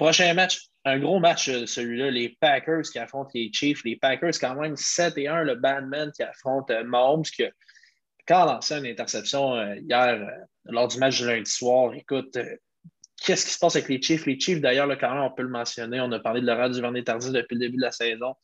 Prochain 0.03 0.33
match, 0.33 0.67
un 0.83 0.99
gros 0.99 1.21
match, 1.21 1.47
euh, 1.47 1.65
celui-là. 1.65 2.11
Les 2.11 2.35
Packers 2.41 2.81
qui 2.81 2.99
affrontent 2.99 3.31
les 3.33 3.49
Chiefs. 3.53 3.85
Les 3.85 3.95
Packers, 3.95 4.33
quand 4.37 4.53
même, 4.55 4.75
7 4.75 5.17
et 5.17 5.29
1. 5.29 5.43
Le 5.43 5.55
Bandman 5.55 6.11
qui 6.11 6.23
affronte 6.23 6.69
euh, 6.71 6.83
Mahomes, 6.83 7.23
qui 7.23 7.45
a 7.45 7.51
quand 8.27 8.43
lancé 8.43 8.77
une 8.79 8.85
interception 8.85 9.55
euh, 9.55 9.77
hier 9.77 10.29
lors 10.65 10.89
du 10.89 10.97
match 10.97 11.21
de 11.21 11.27
lundi 11.27 11.49
soir. 11.49 11.93
Écoute, 11.93 12.37
qu'est-ce 13.25 13.45
qui 13.45 13.53
se 13.53 13.59
passe 13.59 13.77
avec 13.77 13.87
les 13.87 14.01
Chiefs? 14.01 14.25
Les 14.25 14.37
Chiefs, 14.37 14.59
d'ailleurs, 14.59 14.89
quand 14.97 15.09
même, 15.09 15.23
on 15.23 15.31
peut 15.31 15.43
le 15.43 15.47
mentionner. 15.47 16.01
On 16.01 16.11
a 16.11 16.19
parlé 16.19 16.41
de 16.41 16.47
Laurent 16.47 16.67
Duvernay-Tardif 16.67 17.31
depuis 17.31 17.53
le 17.53 17.59
début 17.61 17.77
de 17.77 17.83
la 17.83 17.91
saison. 17.91 18.35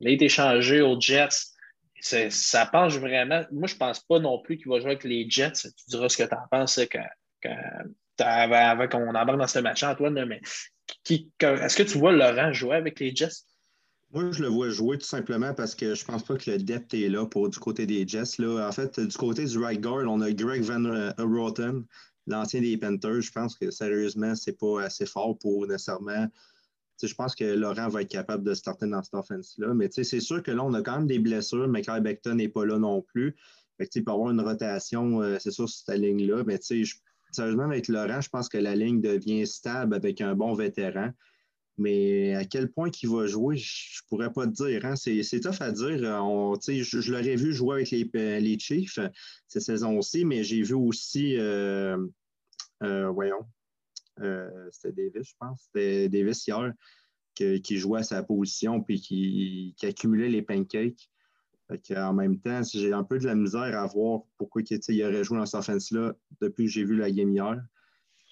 Il 0.00 0.08
a 0.08 0.10
été 0.10 0.28
changé 0.28 0.82
aux 0.82 1.00
Jets. 1.00 1.54
Ça 2.02 2.66
penche 2.66 2.98
vraiment. 2.98 3.42
Moi, 3.52 3.68
je 3.68 3.74
ne 3.74 3.78
pense 3.78 4.00
pas 4.00 4.18
non 4.18 4.38
plus 4.42 4.58
qu'il 4.58 4.68
va 4.68 4.80
jouer 4.80 4.90
avec 4.90 5.04
les 5.04 5.24
Jets. 5.30 5.52
Tu 5.62 5.84
diras 5.88 6.10
ce 6.10 6.18
que 6.18 6.28
tu 6.28 6.34
en 6.34 6.46
penses 6.50 6.78
quand, 6.92 7.48
avant 8.20 8.88
qu'on 8.88 9.08
embarque 9.08 9.38
dans 9.38 9.46
ce 9.46 9.58
match, 9.58 9.82
Antoine, 9.82 10.24
mais 10.24 10.40
est-ce 11.08 11.76
que 11.76 11.82
tu 11.82 11.98
vois 11.98 12.12
Laurent 12.12 12.52
jouer 12.52 12.76
avec 12.76 13.00
les 13.00 13.14
Jets? 13.14 13.44
Moi, 14.12 14.30
je 14.30 14.40
le 14.40 14.48
vois 14.48 14.70
jouer 14.70 14.98
tout 14.98 15.06
simplement 15.06 15.52
parce 15.52 15.74
que 15.74 15.94
je 15.94 16.04
pense 16.04 16.22
pas 16.22 16.36
que 16.36 16.50
le 16.50 16.58
depth 16.58 16.94
est 16.94 17.08
là 17.08 17.26
pour 17.26 17.48
du 17.48 17.58
côté 17.58 17.86
des 17.86 18.06
Jets. 18.06 18.38
Là. 18.38 18.68
En 18.68 18.72
fait, 18.72 19.00
du 19.00 19.16
côté 19.16 19.44
du 19.44 19.58
right 19.58 19.80
guard, 19.80 20.04
on 20.08 20.20
a 20.20 20.30
Greg 20.32 20.62
Van 20.62 21.12
Roten, 21.18 21.84
l'ancien 22.26 22.60
des 22.60 22.76
Panthers. 22.76 23.20
Je 23.20 23.32
pense 23.32 23.56
que 23.56 23.70
sérieusement, 23.70 24.34
c'est 24.34 24.58
pas 24.58 24.82
assez 24.82 25.06
fort 25.06 25.36
pour 25.38 25.66
nécessairement. 25.66 26.28
je 27.02 27.14
pense 27.14 27.34
que 27.34 27.44
Laurent 27.44 27.88
va 27.88 28.02
être 28.02 28.10
capable 28.10 28.44
de 28.44 28.54
starter 28.54 28.86
dans 28.86 29.02
cette 29.02 29.14
offense-là. 29.14 29.74
Mais 29.74 29.90
c'est 29.90 30.20
sûr 30.20 30.42
que 30.42 30.52
là, 30.52 30.64
on 30.64 30.74
a 30.74 30.82
quand 30.82 30.98
même 30.98 31.08
des 31.08 31.18
blessures. 31.18 31.66
Michael 31.68 32.02
Beckton 32.02 32.36
n'est 32.36 32.48
pas 32.48 32.64
là 32.64 32.78
non 32.78 33.02
plus. 33.02 33.36
Il 33.78 34.04
peut 34.04 34.12
avoir 34.12 34.30
une 34.30 34.40
rotation, 34.40 35.20
euh, 35.20 35.36
c'est 35.40 35.50
sûr, 35.50 35.68
sur 35.68 35.84
cette 35.84 35.98
ligne-là. 35.98 36.44
Mais 36.46 36.58
je 36.70 36.94
sérieusement, 37.30 37.64
avec 37.64 37.88
Laurent, 37.88 38.20
je 38.20 38.28
pense 38.28 38.48
que 38.48 38.58
la 38.58 38.74
ligne 38.74 39.00
devient 39.00 39.46
stable 39.46 39.94
avec 39.94 40.20
un 40.20 40.34
bon 40.34 40.54
vétéran. 40.54 41.10
Mais 41.78 42.34
à 42.34 42.44
quel 42.46 42.70
point 42.70 42.90
il 43.02 43.08
va 43.10 43.26
jouer, 43.26 43.58
je 43.58 44.00
ne 44.02 44.08
pourrais 44.08 44.32
pas 44.32 44.46
te 44.46 44.52
dire. 44.52 44.84
Hein. 44.86 44.96
C'est, 44.96 45.40
tough 45.40 45.60
à 45.60 45.72
dire. 45.72 45.98
je, 45.98 47.10
l'aurais 47.10 47.36
vu 47.36 47.52
jouer 47.52 47.76
avec 47.76 47.90
les, 47.90 48.40
les 48.40 48.58
Chiefs 48.58 48.98
cette 49.46 49.62
saison-ci, 49.62 50.24
mais 50.24 50.42
j'ai 50.42 50.62
vu 50.62 50.72
aussi, 50.72 51.36
euh, 51.36 51.98
euh, 52.82 53.10
voyons, 53.10 53.46
euh, 54.20 54.48
c'était 54.72 55.10
Davis, 55.10 55.28
je 55.28 55.34
pense. 55.38 55.60
C'était 55.64 56.08
Davis 56.08 56.46
hier 56.46 56.72
qui 57.34 57.76
jouait 57.76 58.00
à 58.00 58.02
sa 58.02 58.22
position 58.22 58.80
puis 58.80 58.98
qui, 58.98 59.74
qui 59.76 59.84
accumulait 59.84 60.30
les 60.30 60.40
pancakes 60.40 61.10
en 61.96 62.12
même 62.14 62.38
temps, 62.40 62.62
j'ai 62.62 62.92
un 62.92 63.04
peu 63.04 63.18
de 63.18 63.26
la 63.26 63.34
misère 63.34 63.78
à 63.78 63.86
voir 63.86 64.20
pourquoi 64.38 64.62
il 64.62 65.04
aurait 65.04 65.24
joué 65.24 65.38
dans 65.38 65.46
cette 65.46 65.60
offense-là 65.60 66.14
depuis 66.40 66.66
que 66.66 66.70
j'ai 66.70 66.84
vu 66.84 66.96
la 66.96 67.10
game 67.10 67.30
hier. 67.30 67.56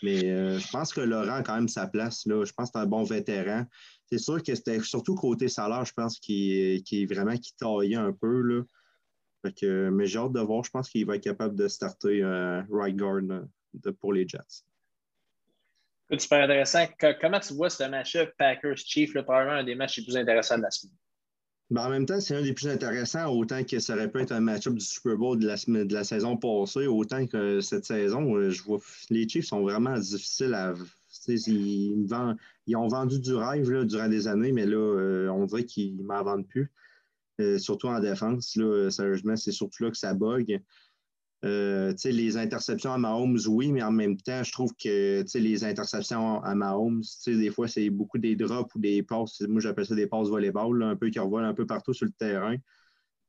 Mais 0.02 0.24
euh, 0.30 0.58
je 0.58 0.70
pense 0.70 0.92
que 0.92 1.00
Laurent 1.00 1.36
a 1.36 1.42
quand 1.42 1.54
même 1.54 1.68
sa 1.68 1.86
place. 1.86 2.26
Là. 2.26 2.44
Je 2.44 2.52
pense 2.52 2.70
que 2.70 2.78
c'est 2.78 2.82
un 2.82 2.86
bon 2.86 3.04
vétéran. 3.04 3.64
C'est 4.10 4.18
sûr 4.18 4.42
que 4.42 4.54
c'était 4.54 4.80
surtout 4.80 5.14
côté 5.14 5.48
salaire, 5.48 5.84
je 5.84 5.92
pense, 5.92 6.18
qui 6.18 6.82
est 6.90 7.06
vraiment 7.06 7.36
qui 7.36 7.54
taillait 7.56 7.96
un 7.96 8.12
peu. 8.12 8.40
Là. 8.42 8.62
mais 9.90 10.06
j'ai 10.06 10.18
hâte 10.18 10.32
de 10.32 10.40
voir. 10.40 10.62
Je 10.64 10.70
pense 10.70 10.90
qu'il 10.90 11.06
va 11.06 11.16
être 11.16 11.24
capable 11.24 11.56
de 11.56 11.68
starter 11.68 12.22
euh, 12.22 12.62
right 12.70 12.96
guard 12.96 13.22
pour 14.00 14.12
les 14.12 14.28
Jets. 14.28 14.64
Super 16.18 16.44
intéressant. 16.44 16.86
Comment 17.20 17.40
tu 17.40 17.54
vois 17.54 17.70
ce 17.70 17.84
match-up 17.84 18.32
Packers-Chiefs, 18.36 19.14
probablement 19.14 19.56
un 19.56 19.64
des 19.64 19.74
matchs 19.74 19.98
les 19.98 20.04
plus 20.04 20.16
intéressants 20.16 20.58
de 20.58 20.62
la 20.62 20.70
semaine? 20.70 20.94
Ben, 21.74 21.86
en 21.86 21.90
même 21.90 22.06
temps, 22.06 22.20
c'est 22.20 22.36
un 22.36 22.42
des 22.42 22.52
plus 22.52 22.68
intéressants, 22.68 23.34
autant 23.34 23.64
que 23.64 23.80
ça 23.80 23.94
aurait 23.94 24.08
pu 24.08 24.20
être 24.20 24.30
un 24.30 24.38
match-up 24.38 24.74
du 24.74 24.84
Super 24.84 25.16
Bowl 25.16 25.36
de 25.40 25.44
la, 25.44 25.56
de 25.56 25.92
la 25.92 26.04
saison 26.04 26.36
passée, 26.36 26.86
autant 26.86 27.26
que 27.26 27.60
cette 27.60 27.84
saison, 27.84 28.36
euh, 28.36 28.50
je 28.50 28.62
vois 28.62 28.78
les 29.10 29.28
Chiefs 29.28 29.46
sont 29.46 29.60
vraiment 29.60 29.98
difficiles 29.98 30.54
à. 30.54 30.72
Ils, 31.26 32.06
ils, 32.68 32.76
ont 32.76 32.86
vendu 32.86 33.18
du 33.18 33.34
rêve 33.34 33.68
là, 33.72 33.84
durant 33.84 34.08
des 34.08 34.28
années, 34.28 34.52
mais 34.52 34.66
là, 34.66 34.76
euh, 34.76 35.28
on 35.30 35.46
dirait 35.46 35.64
qu'ils 35.64 35.96
ne 35.96 36.04
m'en 36.04 36.22
vendent 36.22 36.46
plus. 36.46 36.70
Euh, 37.40 37.58
surtout 37.58 37.88
en 37.88 37.98
défense. 37.98 38.54
Là, 38.54 38.88
sérieusement, 38.90 39.34
c'est 39.34 39.50
surtout 39.50 39.82
là 39.82 39.90
que 39.90 39.96
ça 39.96 40.14
bug. 40.14 40.62
Euh, 41.44 41.92
les 42.04 42.36
interceptions 42.38 42.92
à 42.92 42.98
Mahomes, 42.98 43.38
oui, 43.48 43.70
mais 43.70 43.82
en 43.82 43.90
même 43.90 44.16
temps, 44.16 44.42
je 44.42 44.50
trouve 44.50 44.72
que 44.82 45.24
les 45.34 45.64
interceptions 45.64 46.42
à 46.42 46.54
Mahomes, 46.54 47.02
des 47.26 47.50
fois, 47.50 47.68
c'est 47.68 47.90
beaucoup 47.90 48.18
des 48.18 48.34
drops 48.34 48.74
ou 48.74 48.78
des 48.78 49.02
passes. 49.02 49.42
Moi, 49.42 49.60
j'appelle 49.60 49.84
ça 49.84 49.94
des 49.94 50.06
passes 50.06 50.28
volleyball, 50.28 50.82
un 50.82 50.96
peu 50.96 51.10
qui 51.10 51.18
revolent 51.18 51.44
un 51.44 51.52
peu 51.52 51.66
partout 51.66 51.92
sur 51.92 52.06
le 52.06 52.12
terrain. 52.12 52.56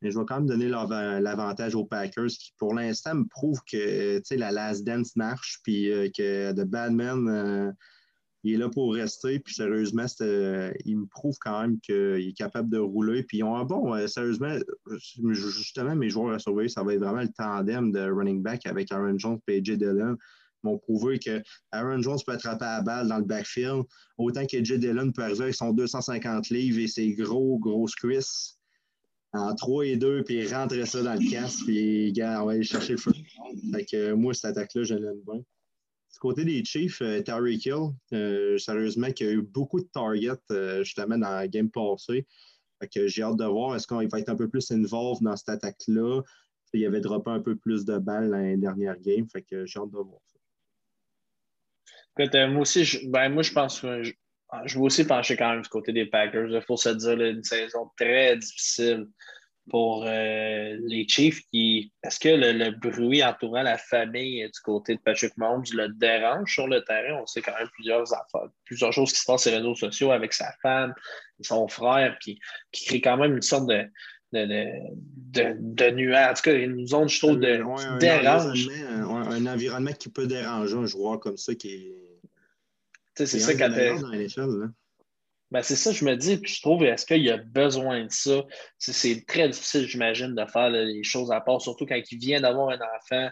Mais 0.01 0.11
je 0.11 0.19
vais 0.19 0.25
quand 0.25 0.35
même 0.35 0.45
donner 0.45 0.69
l'avantage 0.69 1.75
aux 1.75 1.85
Packers 1.85 2.27
qui, 2.27 2.53
pour 2.57 2.73
l'instant, 2.73 3.15
me 3.15 3.27
prouvent 3.27 3.61
que 3.69 4.21
la 4.35 4.51
last 4.51 4.85
dance 4.85 5.15
marche, 5.15 5.59
puis 5.63 5.91
euh, 5.91 6.09
que 6.15 6.53
The 6.53 6.65
Badman, 6.65 7.27
euh, 7.27 7.71
il 8.45 8.53
est 8.53 8.57
là 8.57 8.69
pour 8.69 8.93
rester. 8.93 9.39
Puis 9.39 9.55
sérieusement, 9.55 10.05
euh, 10.21 10.71
il 10.85 10.99
me 10.99 11.05
prouve 11.07 11.35
quand 11.39 11.61
même 11.61 11.79
qu'il 11.79 12.27
est 12.27 12.37
capable 12.37 12.69
de 12.69 12.77
rouler. 12.77 13.23
Puis 13.23 13.39
ils 13.39 13.43
ont 13.43 13.55
un 13.55 13.65
bon, 13.65 13.95
euh, 13.95 14.05
sérieusement, 14.05 14.55
justement, 15.31 15.95
mes 15.95 16.09
joueurs 16.09 16.35
à 16.35 16.39
surveiller, 16.39 16.69
ça 16.69 16.83
va 16.83 16.93
être 16.93 16.99
vraiment 17.01 17.23
le 17.23 17.33
tandem 17.35 17.91
de 17.91 18.01
running 18.07 18.43
back 18.43 18.67
avec 18.67 18.91
Aaron 18.91 19.17
Jones 19.17 19.39
et 19.47 19.57
AJ 19.57 19.77
Dillon. 19.77 20.15
Ils 20.63 20.67
m'ont 20.67 20.77
prouvé 20.77 21.17
que 21.17 21.41
Aaron 21.71 22.03
Jones 22.03 22.19
peut 22.25 22.33
attraper 22.33 22.65
la 22.65 22.81
balle 22.81 23.07
dans 23.07 23.17
le 23.17 23.25
backfield, 23.25 23.83
autant 24.19 24.45
que 24.45 24.57
AJ 24.57 24.73
Dillon 24.73 25.11
peut 25.11 25.23
arriver 25.23 25.45
avec 25.45 25.55
son 25.55 25.73
250 25.73 26.49
livres 26.49 26.79
et 26.79 26.87
ses 26.87 27.13
gros, 27.13 27.57
grosses 27.57 27.95
cuisses 27.95 28.59
en 29.33 29.55
3 29.55 29.87
et 29.87 29.97
2, 29.97 30.23
puis 30.23 30.47
rentrer 30.47 30.85
ça 30.85 31.01
dans 31.01 31.15
le 31.15 31.29
casque, 31.29 31.65
puis 31.65 32.13
on 32.17 32.45
va 32.45 32.51
aller 32.51 32.63
chercher 32.63 32.93
le 32.93 32.99
feu. 32.99 33.11
Fait 33.73 33.85
que 33.85 34.13
moi, 34.13 34.33
cette 34.33 34.45
attaque-là, 34.45 34.83
je 34.83 34.93
l'aime 34.93 35.19
bien. 35.25 35.41
Du 36.15 36.19
côté 36.19 36.45
des 36.45 36.63
Chiefs, 36.63 37.01
euh, 37.01 37.21
Tyreek 37.21 37.65
Hill, 37.65 37.89
euh, 38.13 38.57
sérieusement, 38.57 39.11
qui 39.11 39.25
a 39.25 39.31
eu 39.31 39.41
beaucoup 39.41 39.81
de 39.81 39.87
targets 39.87 40.31
euh, 40.49 40.81
justement 40.81 41.17
dans 41.17 41.29
la 41.29 41.49
game 41.49 41.69
passée. 41.69 42.25
j'ai 42.89 43.21
hâte 43.21 43.35
de 43.35 43.43
voir, 43.43 43.75
est-ce 43.75 43.85
qu'on 43.85 43.97
va 43.97 44.19
être 44.19 44.29
un 44.29 44.37
peu 44.37 44.47
plus 44.47 44.71
involved 44.71 45.21
dans 45.23 45.35
cette 45.35 45.49
attaque-là? 45.49 46.21
Il 46.71 46.85
avait 46.85 47.01
droppé 47.01 47.31
un 47.31 47.41
peu 47.41 47.57
plus 47.57 47.83
de 47.83 47.97
balles 47.97 48.31
dans 48.31 48.37
les 48.37 48.55
dernières 48.55 48.97
games. 49.01 49.27
Fait 49.29 49.41
que 49.41 49.65
j'ai 49.65 49.77
hâte 49.77 49.91
de 49.91 49.97
voir 49.97 50.21
ça. 52.17 52.47
moi 52.47 52.61
aussi, 52.61 52.85
je, 52.85 53.09
ben, 53.09 53.27
moi, 53.27 53.43
je 53.43 53.51
pense 53.51 53.81
que 53.81 54.03
je, 54.03 54.13
je 54.67 54.79
vais 54.79 54.85
aussi 54.85 55.03
pencher 55.03 55.35
quand 55.35 55.51
même 55.51 55.63
du 55.63 55.69
côté 55.69 55.91
des 55.91 56.05
Packers. 56.05 56.47
Il 56.49 56.61
faut 56.61 56.77
se 56.77 56.89
dire, 56.89 57.19
une 57.19 57.43
saison 57.43 57.89
très 57.97 58.37
difficile 58.37 59.09
pour 59.69 60.05
euh, 60.05 60.77
les 60.87 61.07
Chiefs 61.07 61.41
qui. 61.51 61.91
Est-ce 62.03 62.19
que 62.19 62.29
le, 62.29 62.71
bruit 62.71 63.23
entourant 63.23 63.63
la 63.63 63.77
famille 63.77 64.43
du 64.43 64.59
côté 64.63 64.95
de 64.95 64.99
Patrick 64.99 65.35
Mahomes 65.37 65.63
le 65.73 65.89
dérange 65.89 66.53
sur 66.53 66.67
le 66.67 66.83
terrain? 66.83 67.21
On 67.21 67.25
sait 67.25 67.41
quand 67.41 67.57
même 67.57 67.69
plusieurs 67.73 68.13
affaires, 68.13 68.49
plusieurs 68.65 68.93
choses 68.93 69.11
qui 69.11 69.19
se 69.19 69.25
passent 69.25 69.43
sur 69.43 69.51
les 69.51 69.57
réseaux 69.57 69.75
sociaux 69.75 70.11
avec 70.11 70.33
sa 70.33 70.51
femme 70.61 70.93
et 71.39 71.43
son 71.43 71.67
frère, 71.67 72.17
qui, 72.19 72.39
qui 72.71 72.85
crée 72.85 73.01
quand 73.01 73.17
même 73.17 73.35
une 73.35 73.41
sorte 73.41 73.67
de, 73.67 73.89
de, 74.31 75.89
nuages. 75.91 76.31
En 76.31 76.33
tout 76.35 76.41
cas, 76.43 76.53
une 76.53 76.85
zone, 76.87 77.09
je 77.09 77.19
trouve, 77.19 77.39
de, 77.39 77.57
qui 77.57 77.99
dérange. 77.99 78.69
Un, 78.69 79.45
environnement 79.47 79.93
qui 79.93 80.09
peut 80.09 80.27
déranger 80.27 80.75
un 80.75 80.85
joueur 80.85 81.19
comme 81.19 81.37
ça 81.37 81.55
qui 81.55 81.69
est. 81.69 81.95
C'est 83.15 83.39
ça 83.39 83.55
quand 83.55 83.69
ben, 85.51 85.61
c'est 85.61 85.75
ça, 85.75 85.91
je 85.91 86.03
me 86.05 86.15
dis, 86.15 86.37
puis 86.37 86.53
je 86.53 86.61
trouve, 86.61 86.83
est-ce 86.83 87.05
qu'il 87.05 87.23
y 87.23 87.29
a 87.29 87.37
besoin 87.37 88.05
de 88.05 88.11
ça? 88.11 88.43
C'est 88.77 89.25
très 89.27 89.47
difficile, 89.49 89.87
j'imagine, 89.87 90.35
de 90.35 90.45
faire 90.45 90.69
les 90.69 91.03
choses 91.03 91.31
à 91.31 91.39
part, 91.41 91.61
surtout 91.61 91.85
quand 91.85 91.99
il 92.11 92.17
vient 92.17 92.41
d'avoir 92.41 92.69
un 92.69 92.79
enfant. 92.97 93.29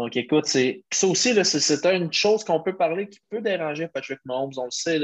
Donc, 0.00 0.16
écoute, 0.16 0.46
c'est 0.46 0.82
ça 0.92 1.06
aussi, 1.06 1.44
c'est 1.44 1.86
une 1.86 2.12
chose 2.12 2.42
qu'on 2.42 2.60
peut 2.60 2.76
parler 2.76 3.08
qui 3.08 3.20
peut 3.30 3.40
déranger 3.40 3.86
Patrick 3.86 4.18
Mahomes. 4.24 4.52
On 4.56 4.64
le 4.64 4.70
sait, 4.72 4.98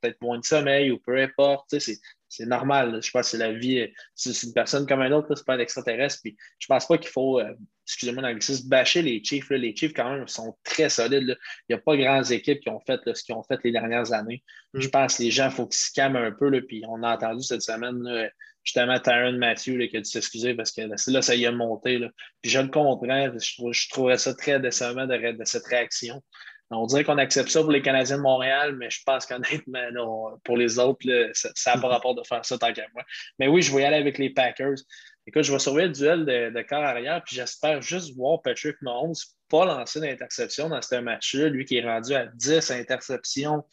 peut-être 0.00 0.20
moins 0.20 0.38
de 0.38 0.44
sommeil 0.44 0.90
ou 0.90 0.98
peu 0.98 1.18
importe. 1.18 1.74
C'est 1.78 2.46
normal. 2.46 3.00
Je 3.02 3.10
pense 3.10 3.22
que 3.22 3.28
c'est 3.30 3.38
la 3.38 3.52
vie. 3.52 3.88
C'est 4.14 4.42
une 4.42 4.52
personne 4.52 4.86
comme 4.86 5.00
un 5.00 5.12
autre, 5.12 5.34
c'est 5.34 5.46
pas 5.46 5.54
un 5.54 5.60
extraterrestre. 5.60 6.20
Puis 6.22 6.36
je 6.58 6.66
pense 6.66 6.86
pas 6.86 6.98
qu'il 6.98 7.10
faut, 7.10 7.40
euh, 7.40 7.54
excusez-moi 7.86 8.22
l'anglicisme, 8.22 8.68
bâcher 8.68 9.02
les 9.02 9.22
Chiefs. 9.22 9.50
Les 9.50 9.74
Chiefs, 9.76 9.92
quand 9.92 10.10
même, 10.10 10.26
sont 10.28 10.56
très 10.64 10.88
solides. 10.88 11.36
Il 11.68 11.74
n'y 11.74 11.74
a 11.76 11.78
pas 11.78 11.96
grandes 11.96 12.30
équipes 12.30 12.60
qui 12.60 12.70
ont 12.70 12.80
fait 12.80 13.00
ce 13.12 13.22
qu'ils 13.22 13.34
ont 13.34 13.42
fait 13.42 13.58
les 13.64 13.72
dernières 13.72 14.12
années. 14.12 14.42
Mm. 14.72 14.80
Je 14.80 14.88
pense 14.88 15.16
que 15.16 15.22
les 15.22 15.30
gens, 15.30 15.46
il 15.46 15.52
faut 15.52 15.66
qu'ils 15.66 15.78
se 15.78 15.92
calment 15.92 16.16
un 16.16 16.32
peu. 16.32 16.50
Puis 16.62 16.82
on 16.88 17.02
a 17.02 17.14
entendu 17.14 17.42
cette 17.42 17.62
semaine, 17.62 18.30
justement, 18.62 18.98
Tyron 18.98 19.38
Matthew 19.38 19.88
qui 19.88 19.96
a 19.96 20.00
dû 20.00 20.10
s'excuser 20.10 20.54
parce 20.54 20.72
que 20.72 20.82
là, 20.82 21.22
ça 21.22 21.34
y 21.34 21.46
a 21.46 21.52
monté. 21.52 21.98
Puis 22.42 22.50
je 22.50 22.60
le 22.60 22.68
comprends. 22.68 23.30
Je, 23.38 23.72
je 23.72 23.88
trouverais 23.90 24.18
ça 24.18 24.34
très 24.34 24.60
décevant 24.60 25.06
de, 25.06 25.32
de 25.32 25.44
cette 25.44 25.66
réaction. 25.66 26.22
On 26.70 26.86
dirait 26.86 27.04
qu'on 27.04 27.18
accepte 27.18 27.50
ça 27.50 27.60
pour 27.60 27.70
les 27.70 27.82
Canadiens 27.82 28.16
de 28.16 28.22
Montréal, 28.22 28.74
mais 28.76 28.90
je 28.90 29.00
pense 29.04 29.26
qu'honnêtement, 29.26 30.38
pour 30.44 30.56
les 30.56 30.78
autres, 30.78 31.06
ça 31.32 31.74
n'a 31.74 31.80
pas 31.80 31.88
rapport 31.94 32.14
de 32.14 32.22
faire 32.26 32.44
ça 32.44 32.58
tant 32.58 32.72
qu'à 32.72 32.86
moi. 32.94 33.02
Mais 33.38 33.48
oui, 33.48 33.62
je 33.62 33.74
vais 33.74 33.82
y 33.82 33.84
aller 33.84 33.96
avec 33.96 34.18
les 34.18 34.30
Packers. 34.30 34.76
Écoute, 35.26 35.42
je 35.42 35.52
vais 35.52 35.58
surveiller 35.58 35.88
le 35.88 35.94
duel 35.94 36.24
de, 36.26 36.62
corps 36.62 36.84
arrière, 36.84 37.22
puis 37.24 37.36
j'espère 37.36 37.80
juste 37.80 38.14
voir 38.14 38.42
Patrick 38.42 38.76
Mahomes 38.82 39.14
pas 39.48 39.64
lancer 39.64 40.00
d'interception 40.00 40.68
dans 40.68 40.82
ce 40.82 40.96
match-là. 40.96 41.48
Lui 41.48 41.64
qui 41.64 41.78
est 41.78 41.84
rendu 41.84 42.14
à 42.14 42.26
10 42.26 42.70
interceptions. 42.70 43.64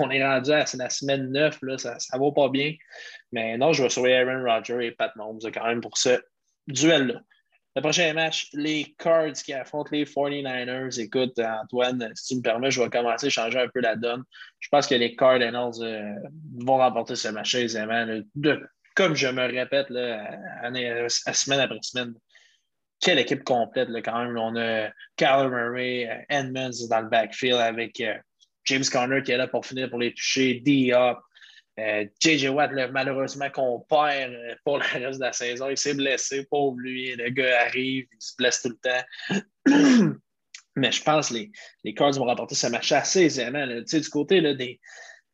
On 0.00 0.10
est 0.10 0.24
rendu 0.24 0.50
à 0.50 0.64
la 0.74 0.90
semaine 0.90 1.30
9, 1.30 1.58
là, 1.62 1.78
ça 1.78 1.96
ne 2.14 2.18
va 2.18 2.32
pas 2.32 2.48
bien. 2.48 2.74
Mais 3.32 3.56
non, 3.58 3.72
je 3.72 3.82
vais 3.82 3.90
surveiller 3.90 4.16
Aaron 4.16 4.42
Rodgers 4.44 4.86
et 4.86 4.92
Pat 4.92 5.14
Mahomes 5.16 5.40
quand 5.52 5.66
même 5.66 5.80
pour 5.80 5.98
ce 5.98 6.20
duel-là. 6.68 7.20
Le 7.76 7.82
prochain 7.82 8.12
match, 8.12 8.50
les 8.52 8.94
Cards 8.98 9.32
qui 9.32 9.52
affrontent 9.52 9.90
les 9.90 10.04
49ers. 10.04 11.00
Écoute, 11.00 11.38
Antoine, 11.40 12.12
si 12.14 12.28
tu 12.28 12.36
me 12.36 12.42
permets, 12.42 12.70
je 12.70 12.80
vais 12.80 12.88
commencer 12.88 13.26
à 13.26 13.30
changer 13.30 13.58
un 13.58 13.68
peu 13.68 13.80
la 13.80 13.96
donne. 13.96 14.22
Je 14.60 14.68
pense 14.68 14.86
que 14.86 14.94
les 14.94 15.16
Cardinals 15.16 15.72
euh, 15.80 16.14
vont 16.58 16.76
remporter 16.76 17.16
ce 17.16 17.28
match 17.28 17.54
aisément. 17.56 18.06
Comme 18.94 19.14
je 19.14 19.28
me 19.28 19.42
répète 19.42 19.90
là, 19.90 20.38
semaine 21.32 21.60
après 21.60 21.78
semaine, 21.82 22.14
quelle 23.00 23.18
équipe 23.18 23.44
complète 23.44 23.88
quand 24.04 24.24
même. 24.24 24.36
On 24.38 24.56
a 24.56 24.90
Kyler 25.16 25.48
Murray, 25.48 26.08
euh, 26.08 26.24
Edmonds 26.28 26.88
dans 26.88 27.00
le 27.00 27.08
backfield 27.08 27.58
avec 27.58 28.00
euh, 28.00 28.14
James 28.64 28.84
Conner 28.90 29.22
qui 29.22 29.32
est 29.32 29.36
là 29.36 29.46
pour 29.46 29.66
finir 29.66 29.90
pour 29.90 29.98
les 29.98 30.12
toucher, 30.12 30.60
D-Hop, 30.60 31.18
JJ 31.76 32.46
euh, 32.46 32.50
Watt, 32.50 32.70
malheureusement, 32.92 33.50
qu'on 33.50 33.80
perd 33.80 34.32
pour 34.64 34.78
le 34.78 34.84
reste 34.84 35.18
de 35.18 35.24
la 35.24 35.32
saison. 35.32 35.68
Il 35.68 35.76
s'est 35.76 35.94
blessé, 35.94 36.46
pauvre 36.46 36.78
lui. 36.78 37.14
Le 37.16 37.30
gars 37.30 37.62
arrive, 37.66 38.06
il 38.10 38.20
se 38.20 38.34
blesse 38.38 38.62
tout 38.62 38.70
le 38.70 38.76
temps. 38.76 40.14
Mais 40.76 40.90
je 40.90 41.02
pense 41.02 41.28
que 41.28 41.34
les, 41.34 41.52
les 41.84 41.94
Cards 41.94 42.12
vont 42.12 42.24
remporter 42.24 42.54
ce 42.54 42.66
match 42.68 42.90
assez 42.90 43.22
aisément. 43.22 43.66
Du 43.66 44.10
côté 44.10 44.40
des, 44.54 44.80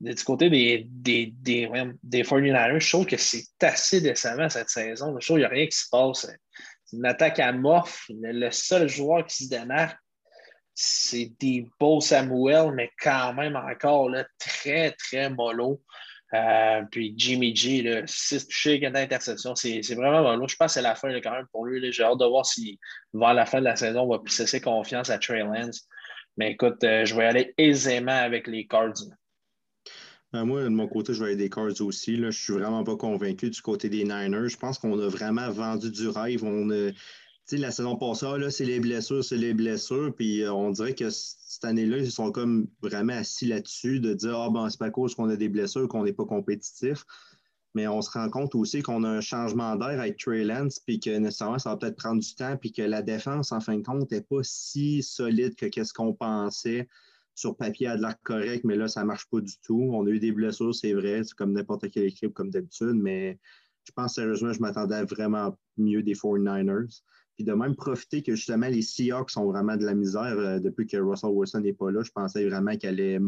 du 0.00 0.24
côté 0.24 0.48
des, 0.48 0.86
des, 0.88 1.32
des, 1.42 1.70
des 2.02 2.22
49ers, 2.22 2.80
je 2.80 2.88
trouve 2.88 3.06
que 3.06 3.16
c'est 3.16 3.44
assez 3.62 4.00
décevant 4.00 4.48
cette 4.48 4.70
saison. 4.70 5.14
Je 5.18 5.26
trouve 5.26 5.36
qu'il 5.36 5.42
n'y 5.42 5.44
a 5.44 5.48
rien 5.48 5.66
qui 5.66 5.76
se 5.76 5.88
passe. 5.90 6.26
C'est 6.84 6.96
une 6.96 7.06
attaque 7.06 7.38
à 7.38 7.52
morph. 7.52 8.06
Le, 8.08 8.50
seul 8.50 8.88
joueur 8.88 9.26
qui 9.26 9.44
se 9.44 9.50
démarque, 9.50 9.98
c'est 10.74 11.32
des 11.38 11.68
beaux 11.78 12.00
Samuel, 12.00 12.72
mais 12.72 12.90
quand 13.00 13.34
même 13.34 13.56
encore 13.56 14.08
là, 14.08 14.24
très, 14.38 14.92
très 14.92 15.28
mollo. 15.28 15.82
Euh, 16.32 16.82
puis 16.90 17.12
Jimmy 17.16 17.54
G, 17.54 18.02
6 18.06 18.46
touchés, 18.46 18.80
4 18.80 18.96
interceptions, 18.96 19.54
c'est 19.56 19.82
vraiment 19.94 20.22
bon. 20.22 20.46
Je 20.46 20.56
pense 20.56 20.68
que 20.68 20.72
c'est 20.74 20.82
la 20.82 20.94
fin 20.94 21.12
quand 21.20 21.32
même 21.32 21.46
pour 21.52 21.66
lui. 21.66 21.92
J'ai 21.92 22.04
hâte 22.04 22.18
de 22.18 22.24
voir 22.24 22.46
si 22.46 22.78
vers 23.12 23.34
la 23.34 23.44
fin 23.44 23.58
de 23.58 23.64
la 23.64 23.76
saison, 23.76 24.02
on 24.02 24.08
va 24.08 24.20
plus 24.20 24.32
cesser 24.32 24.60
confiance 24.60 25.10
à 25.10 25.18
Trey 25.18 25.40
Lance. 25.40 25.86
Mais 26.36 26.52
écoute, 26.52 26.82
euh, 26.84 27.04
je 27.04 27.14
vais 27.14 27.26
aller 27.26 27.54
aisément 27.58 28.16
avec 28.16 28.46
les 28.46 28.66
Cards. 28.66 28.94
Moi, 30.32 30.62
de 30.62 30.68
mon 30.68 30.86
côté, 30.86 31.12
je 31.12 31.20
vais 31.20 31.30
aller 31.30 31.36
des 31.36 31.50
Cards 31.50 31.80
aussi. 31.80 32.16
Là. 32.16 32.30
Je 32.30 32.38
suis 32.40 32.52
vraiment 32.52 32.84
pas 32.84 32.96
convaincu 32.96 33.50
du 33.50 33.60
côté 33.60 33.88
des 33.88 34.04
Niners. 34.04 34.48
Je 34.48 34.56
pense 34.56 34.78
qu'on 34.78 34.98
a 34.98 35.08
vraiment 35.08 35.50
vendu 35.50 35.90
du 35.90 36.08
rêve. 36.08 36.44
On 36.44 36.70
a, 36.70 36.90
la 37.52 37.70
saison 37.72 37.96
passée, 37.96 38.26
c'est 38.50 38.64
les 38.64 38.78
blessures, 38.78 39.24
c'est 39.24 39.36
les 39.36 39.54
blessures. 39.54 40.14
Puis 40.14 40.42
euh, 40.42 40.52
on 40.52 40.70
dirait 40.70 40.94
que 40.94 41.10
cette 41.10 41.64
année-là, 41.64 41.98
ils 41.98 42.12
sont 42.12 42.30
comme 42.30 42.68
vraiment 42.80 43.14
assis 43.14 43.46
là-dessus 43.46 43.98
de 44.00 44.14
dire 44.14 44.38
Ah, 44.38 44.50
ben, 44.50 44.70
c'est 44.70 44.78
pas 44.78 44.90
cause 44.90 45.14
qu'on 45.14 45.28
a 45.28 45.36
des 45.36 45.48
blessures 45.48 45.88
qu'on 45.88 46.04
n'est 46.04 46.12
pas 46.12 46.26
compétitif. 46.26 47.04
Mais 47.74 47.86
on 47.86 48.02
se 48.02 48.10
rend 48.10 48.28
compte 48.30 48.54
aussi 48.56 48.82
qu'on 48.82 49.04
a 49.04 49.08
un 49.08 49.20
changement 49.20 49.76
d'air 49.76 50.00
avec 50.00 50.18
Trey 50.18 50.42
Lance, 50.42 50.80
puis 50.80 50.98
que 50.98 51.10
nécessairement, 51.10 51.58
ça 51.58 51.70
va 51.70 51.76
peut-être 51.76 51.96
prendre 51.96 52.20
du 52.20 52.34
temps, 52.34 52.56
puis 52.56 52.72
que 52.72 52.82
la 52.82 53.00
défense, 53.00 53.52
en 53.52 53.60
fin 53.60 53.76
de 53.76 53.82
compte, 53.82 54.10
n'est 54.10 54.22
pas 54.22 54.42
si 54.42 55.04
solide 55.04 55.54
que 55.54 55.66
qu'est-ce 55.66 55.92
qu'on 55.92 56.12
pensait. 56.12 56.88
Sur 57.34 57.56
papier, 57.56 57.86
a 57.86 57.96
de 57.96 58.02
l'air 58.02 58.16
correct, 58.22 58.64
mais 58.64 58.76
là, 58.76 58.88
ça 58.88 59.02
ne 59.02 59.06
marche 59.06 59.26
pas 59.30 59.40
du 59.40 59.54
tout. 59.62 59.90
On 59.92 60.06
a 60.06 60.10
eu 60.10 60.18
des 60.18 60.32
blessures, 60.32 60.74
c'est 60.74 60.92
vrai, 60.92 61.22
c'est 61.24 61.34
comme 61.34 61.52
n'importe 61.52 61.90
quelle 61.90 62.04
équipe, 62.04 62.34
comme 62.34 62.50
d'habitude, 62.50 62.94
mais 62.94 63.38
je 63.84 63.92
pense 63.92 64.14
sérieusement, 64.14 64.52
je 64.52 64.60
m'attendais 64.60 64.96
à 64.96 65.04
vraiment 65.04 65.56
mieux 65.76 66.02
des 66.02 66.14
49ers 66.14 67.02
de 67.44 67.52
même 67.52 67.76
profiter 67.76 68.22
que 68.22 68.34
justement 68.34 68.68
les 68.68 68.82
Seahawks 68.82 69.30
sont 69.30 69.46
vraiment 69.50 69.76
de 69.76 69.84
la 69.84 69.94
misère 69.94 70.38
euh, 70.38 70.58
depuis 70.58 70.86
que 70.86 70.96
Russell 70.96 71.30
Wilson 71.30 71.60
n'est 71.60 71.72
pas 71.72 71.90
là. 71.90 72.02
Je 72.02 72.10
pensais 72.10 72.46
vraiment 72.48 72.76
qu'elle 72.76 73.00
allait 73.00 73.20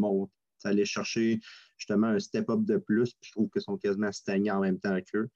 allait 0.64 0.84
chercher 0.84 1.40
justement 1.76 2.08
un 2.08 2.20
step-up 2.20 2.60
de 2.64 2.76
plus. 2.76 3.16
je 3.20 3.32
trouve 3.32 3.48
qu'ils 3.50 3.62
sont 3.62 3.76
quasiment 3.76 4.12
stagnés 4.12 4.50
en 4.50 4.60
même 4.60 4.78
temps 4.78 4.96
qu'eux. 5.12 5.28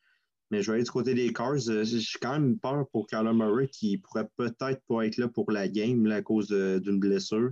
Mais 0.53 0.63
je 0.63 0.71
vais 0.71 0.77
aller 0.77 0.85
du 0.85 0.91
côté 0.91 1.15
des 1.15 1.33
Cars. 1.33 1.69
Euh, 1.69 1.83
j'ai 1.83 2.19
quand 2.21 2.33
même 2.39 2.59
peur 2.59 2.87
pour 2.93 3.09
Kyler 3.09 3.33
Murray 3.33 3.67
qui 3.67 3.99
pourrait 3.99 4.29
peut-être 4.37 4.81
pas 4.87 5.05
être 5.05 5.17
là 5.17 5.27
pour 5.27 5.51
la 5.51 5.67
game 5.69 6.07
à 6.07 6.23
cause 6.23 6.49
d'une 6.49 7.01
blessure. 7.01 7.51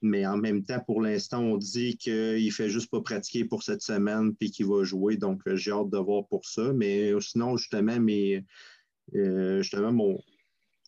Mais 0.00 0.26
en 0.26 0.36
même 0.36 0.64
temps, 0.64 0.80
pour 0.86 1.02
l'instant, 1.02 1.40
on 1.40 1.56
dit 1.56 1.96
qu'il 1.96 2.44
ne 2.44 2.50
fait 2.50 2.68
juste 2.68 2.90
pas 2.90 3.00
pratiquer 3.00 3.44
pour 3.44 3.62
cette 3.62 3.82
semaine 3.82 4.34
puis 4.36 4.50
qu'il 4.50 4.66
va 4.66 4.84
jouer. 4.84 5.16
Donc, 5.16 5.42
euh, 5.46 5.56
j'ai 5.56 5.72
hâte 5.72 5.90
de 5.90 5.98
voir 5.98 6.26
pour 6.28 6.46
ça. 6.46 6.72
Mais 6.72 7.12
sinon, 7.20 7.56
justement, 7.56 7.98
mes, 7.98 8.44
justement 9.12 9.92
mon, 9.92 10.20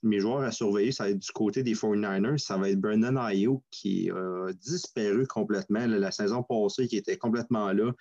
mes 0.03 0.21
joueurs 0.21 0.43
à 0.43 0.53
surveiller, 0.53 0.93
ça 0.93 1.05
va 1.05 1.11
être 1.11 1.19
du 1.19 1.33
côté 1.33 1.63
des 1.63 1.75
49ers. 1.75 2.39
Ça 2.39 2.57
va 2.57 2.71
être 2.71 2.81
Brendan 2.81 3.19
Ayuk 3.19 3.63
qui 3.71 4.11
a 4.11 4.53
disparu 4.53 5.27
complètement. 5.27 5.87
la 5.87 6.13
saison 6.13 6.43
passée, 6.43 6.87
qui 6.87 6.97
était 6.97 7.17
complètement 7.17 7.73
là. 7.73 7.93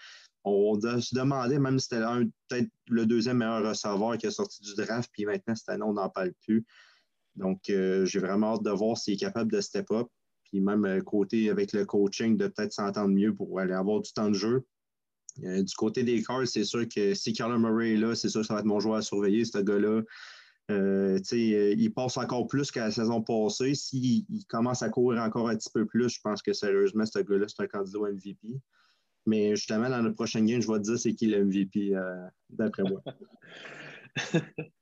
On 0.43 0.79
se 0.79 1.15
demandait 1.15 1.59
même 1.59 1.79
si 1.79 1.87
c'était 1.89 2.05
peut-être 2.47 2.69
le 2.87 3.05
deuxième 3.05 3.37
meilleur 3.37 3.67
receveur 3.67 4.17
qui 4.17 4.27
a 4.27 4.31
sorti 4.31 4.63
du 4.63 4.73
draft, 4.75 5.09
puis 5.11 5.25
maintenant, 5.25 5.55
cette 5.55 5.69
année, 5.69 5.83
on 5.83 5.93
n'en 5.93 6.09
parle 6.09 6.33
plus. 6.45 6.65
Donc, 7.35 7.69
euh, 7.69 8.05
j'ai 8.05 8.19
vraiment 8.19 8.55
hâte 8.55 8.63
de 8.63 8.71
voir 8.71 8.97
s'il 8.97 9.15
est 9.15 9.17
capable 9.17 9.51
de 9.51 9.61
step 9.61 9.91
up. 9.91 10.07
Puis 10.49 10.61
même 10.61 10.85
euh, 10.85 11.01
côté 11.01 11.49
avec 11.49 11.73
le 11.73 11.85
coaching, 11.85 12.37
de 12.37 12.47
peut-être 12.47 12.73
s'entendre 12.73 13.09
mieux 13.09 13.33
pour 13.33 13.59
aller 13.59 13.73
avoir 13.73 14.01
du 14.01 14.11
temps 14.11 14.29
de 14.29 14.35
jeu. 14.35 14.65
Euh, 15.43 15.63
du 15.63 15.75
côté 15.75 16.03
des 16.03 16.21
Cards, 16.23 16.47
c'est 16.47 16.63
sûr 16.63 16.87
que 16.87 17.13
si 17.13 17.33
Carla 17.33 17.57
Murray 17.57 17.93
est 17.93 17.97
là, 17.97 18.15
c'est 18.15 18.29
sûr 18.29 18.41
que 18.41 18.47
ça 18.47 18.55
va 18.55 18.59
être 18.61 18.65
mon 18.65 18.79
joueur 18.79 18.97
à 18.97 19.01
surveiller, 19.01 19.45
ce 19.45 19.59
gars-là. 19.59 20.01
Euh, 20.71 21.19
il 21.31 21.93
passe 21.93 22.17
encore 22.17 22.47
plus 22.47 22.69
qu'à 22.71 22.85
la 22.85 22.91
saison 22.91 23.21
passée. 23.21 23.73
S'il 23.73 24.25
commence 24.47 24.83
à 24.83 24.89
courir 24.89 25.21
encore 25.21 25.49
un 25.49 25.55
petit 25.55 25.69
peu 25.73 25.85
plus, 25.85 26.09
je 26.09 26.19
pense 26.21 26.41
que 26.41 26.53
sérieusement, 26.53 27.05
ce 27.05 27.19
gars-là, 27.19 27.45
c'est 27.47 27.63
un 27.63 27.67
candidat 27.67 27.99
au 27.99 28.07
MVP. 28.07 28.59
Mais 29.25 29.55
justement, 29.55 29.89
dans 29.89 30.01
le 30.01 30.13
prochain 30.13 30.43
game, 30.43 30.61
je 30.61 30.67
vais 30.67 30.77
te 30.79 30.83
dire 30.83 30.99
c'est 30.99 31.13
qui 31.13 31.27
le 31.27 31.43
MVP, 31.43 31.93
d'après 32.49 32.83
moi. 32.83 33.01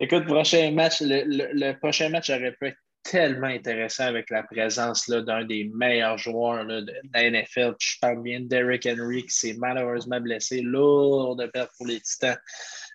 Écoute, 0.00 0.26
prochain 0.26 0.70
match, 0.72 1.00
le, 1.00 1.72
prochain 1.78 2.08
match 2.10 2.30
aurait 2.30 2.52
pu 2.52 2.66
être 2.66 2.78
tellement 3.10 3.46
intéressant 3.46 4.04
avec 4.04 4.30
la 4.30 4.42
présence 4.42 5.08
d'un 5.08 5.44
des 5.44 5.70
meilleurs 5.74 6.18
joueurs 6.18 6.64
de, 6.66 6.84
la 7.14 7.30
NFL. 7.30 7.74
Je 7.78 7.98
parle 8.00 8.22
bien 8.22 8.40
de 8.40 8.46
Derrick 8.46 8.86
Henry 8.86 9.22
qui 9.24 9.34
s'est 9.34 9.56
malheureusement 9.58 10.20
blessé. 10.20 10.60
Lourd 10.62 11.36
de 11.36 11.46
perte 11.46 11.70
pour 11.76 11.86
les 11.86 12.00
Titans. 12.00 12.36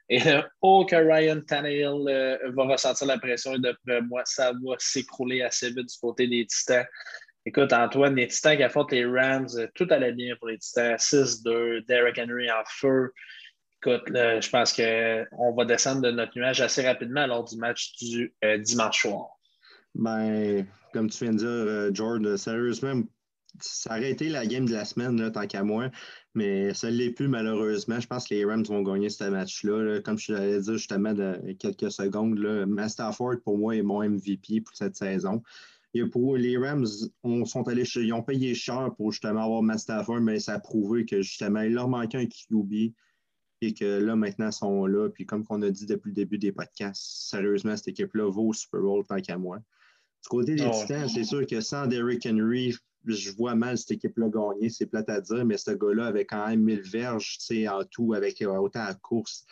Et 0.09 0.19
oh, 0.61 0.85
que 0.85 0.95
Ryan 0.95 1.41
Tannehill 1.41 2.07
euh, 2.07 2.37
va 2.53 2.63
ressentir 2.63 3.07
la 3.07 3.17
pression 3.17 3.53
et 3.53 3.59
d'après 3.59 4.01
moi, 4.01 4.21
ça 4.25 4.51
va 4.51 4.75
s'écrouler 4.77 5.41
assez 5.41 5.69
vite 5.69 5.87
du 5.87 5.97
côté 6.01 6.27
des 6.27 6.45
Titans. 6.45 6.85
Écoute, 7.45 7.71
Antoine, 7.71 8.15
les 8.15 8.27
Titans 8.27 8.57
qui 8.57 8.63
affrontent 8.63 8.93
les 8.93 9.05
Rams, 9.05 9.47
euh, 9.55 9.67
tout 9.73 9.87
allait 9.89 10.11
bien 10.11 10.35
pour 10.35 10.49
les 10.49 10.57
Titans. 10.57 10.97
6-2, 10.97 11.85
Derrick 11.85 12.19
Henry 12.19 12.51
en 12.51 12.63
feu. 12.67 13.13
Écoute, 13.83 14.03
je 14.09 14.49
pense 14.49 14.73
qu'on 14.73 15.55
va 15.55 15.65
descendre 15.65 16.01
de 16.01 16.11
notre 16.11 16.37
nuage 16.37 16.61
assez 16.61 16.85
rapidement 16.85 17.25
lors 17.25 17.45
du 17.45 17.55
match 17.55 17.93
du 17.97 18.31
euh, 18.43 18.57
dimanche 18.57 19.01
soir. 19.01 19.40
Ben, 19.95 20.65
comme 20.93 21.09
tu 21.09 21.23
viens 21.23 21.33
de 21.33 21.37
dire, 21.37 21.95
George, 21.95 22.35
sérieusement, 22.37 23.03
ça 23.59 23.91
aurait 23.91 24.11
été 24.11 24.29
la 24.29 24.45
game 24.45 24.65
de 24.65 24.73
la 24.73 24.85
semaine, 24.85 25.19
là, 25.19 25.31
tant 25.31 25.45
qu'à 25.45 25.63
moi, 25.63 25.89
mais 26.33 26.73
ça 26.73 26.89
ne 26.89 26.95
l'est 26.95 27.11
plus 27.11 27.27
malheureusement. 27.27 27.99
Je 27.99 28.07
pense 28.07 28.27
que 28.27 28.33
les 28.33 28.45
Rams 28.45 28.63
vont 28.63 28.81
gagner 28.81 29.09
ce 29.09 29.25
match-là. 29.25 29.99
Comme 30.01 30.17
je 30.17 30.33
l'avais 30.33 30.59
dit 30.59 30.73
justement 30.73 31.13
de 31.13 31.53
quelques 31.59 31.91
secondes, 31.91 32.37
là, 32.37 32.65
Masterford, 32.65 33.41
pour 33.43 33.57
moi, 33.57 33.75
est 33.75 33.81
mon 33.81 34.01
MVP 34.07 34.61
pour 34.61 34.75
cette 34.75 34.95
saison. 34.95 35.43
Et 35.93 36.05
pour 36.05 36.37
les 36.37 36.57
Rams, 36.57 36.87
on 37.23 37.43
sont 37.43 37.67
allés 37.67 37.83
ils 37.95 38.13
ont 38.13 38.23
payé 38.23 38.55
cher 38.55 38.91
pour 38.95 39.11
justement 39.11 39.43
avoir 39.43 39.61
Masterford, 39.61 40.21
mais 40.21 40.39
ça 40.39 40.53
a 40.53 40.59
prouvé 40.59 41.05
que 41.05 41.21
justement, 41.21 41.61
il 41.61 41.73
leur 41.73 41.89
manquait 41.89 42.19
un 42.19 42.25
QB 42.25 42.93
et 43.63 43.73
que 43.73 43.99
là, 43.99 44.15
maintenant, 44.15 44.47
ils 44.47 44.53
sont 44.53 44.85
là. 44.85 45.09
Puis 45.09 45.25
comme 45.25 45.45
on 45.49 45.61
a 45.61 45.69
dit 45.69 45.85
depuis 45.85 46.09
le 46.09 46.15
début 46.15 46.37
des 46.37 46.53
podcasts, 46.53 47.29
sérieusement, 47.29 47.75
cette 47.75 47.89
équipe-là 47.89 48.31
vaut 48.31 48.47
au 48.47 48.53
Super 48.53 48.79
Bowl 48.79 49.05
tant 49.05 49.19
qu'à 49.19 49.37
moi. 49.37 49.59
Du 50.23 50.29
côté 50.29 50.55
des 50.55 50.63
ah 50.63 50.71
Titans, 50.71 51.09
c'est 51.09 51.23
sûr 51.23 51.45
que 51.47 51.61
sans 51.61 51.87
Derrick 51.87 52.25
Henry, 52.25 52.75
je 53.05 53.31
vois 53.31 53.55
mal 53.55 53.77
cette 53.77 53.91
équipe-là 53.91 54.29
gagner. 54.29 54.69
C'est 54.69 54.85
plate 54.85 55.09
à 55.09 55.21
dire, 55.21 55.45
mais 55.45 55.57
ce 55.57 55.71
gars-là 55.71 56.07
avait 56.07 56.25
quand 56.25 56.47
même 56.47 56.61
1000 56.61 56.81
verges 56.81 57.39
en 57.69 57.83
tout, 57.85 58.13
avec 58.13 58.41
euh, 58.41 58.55
autant 58.57 58.81
à 58.81 58.93
course, 58.93 59.45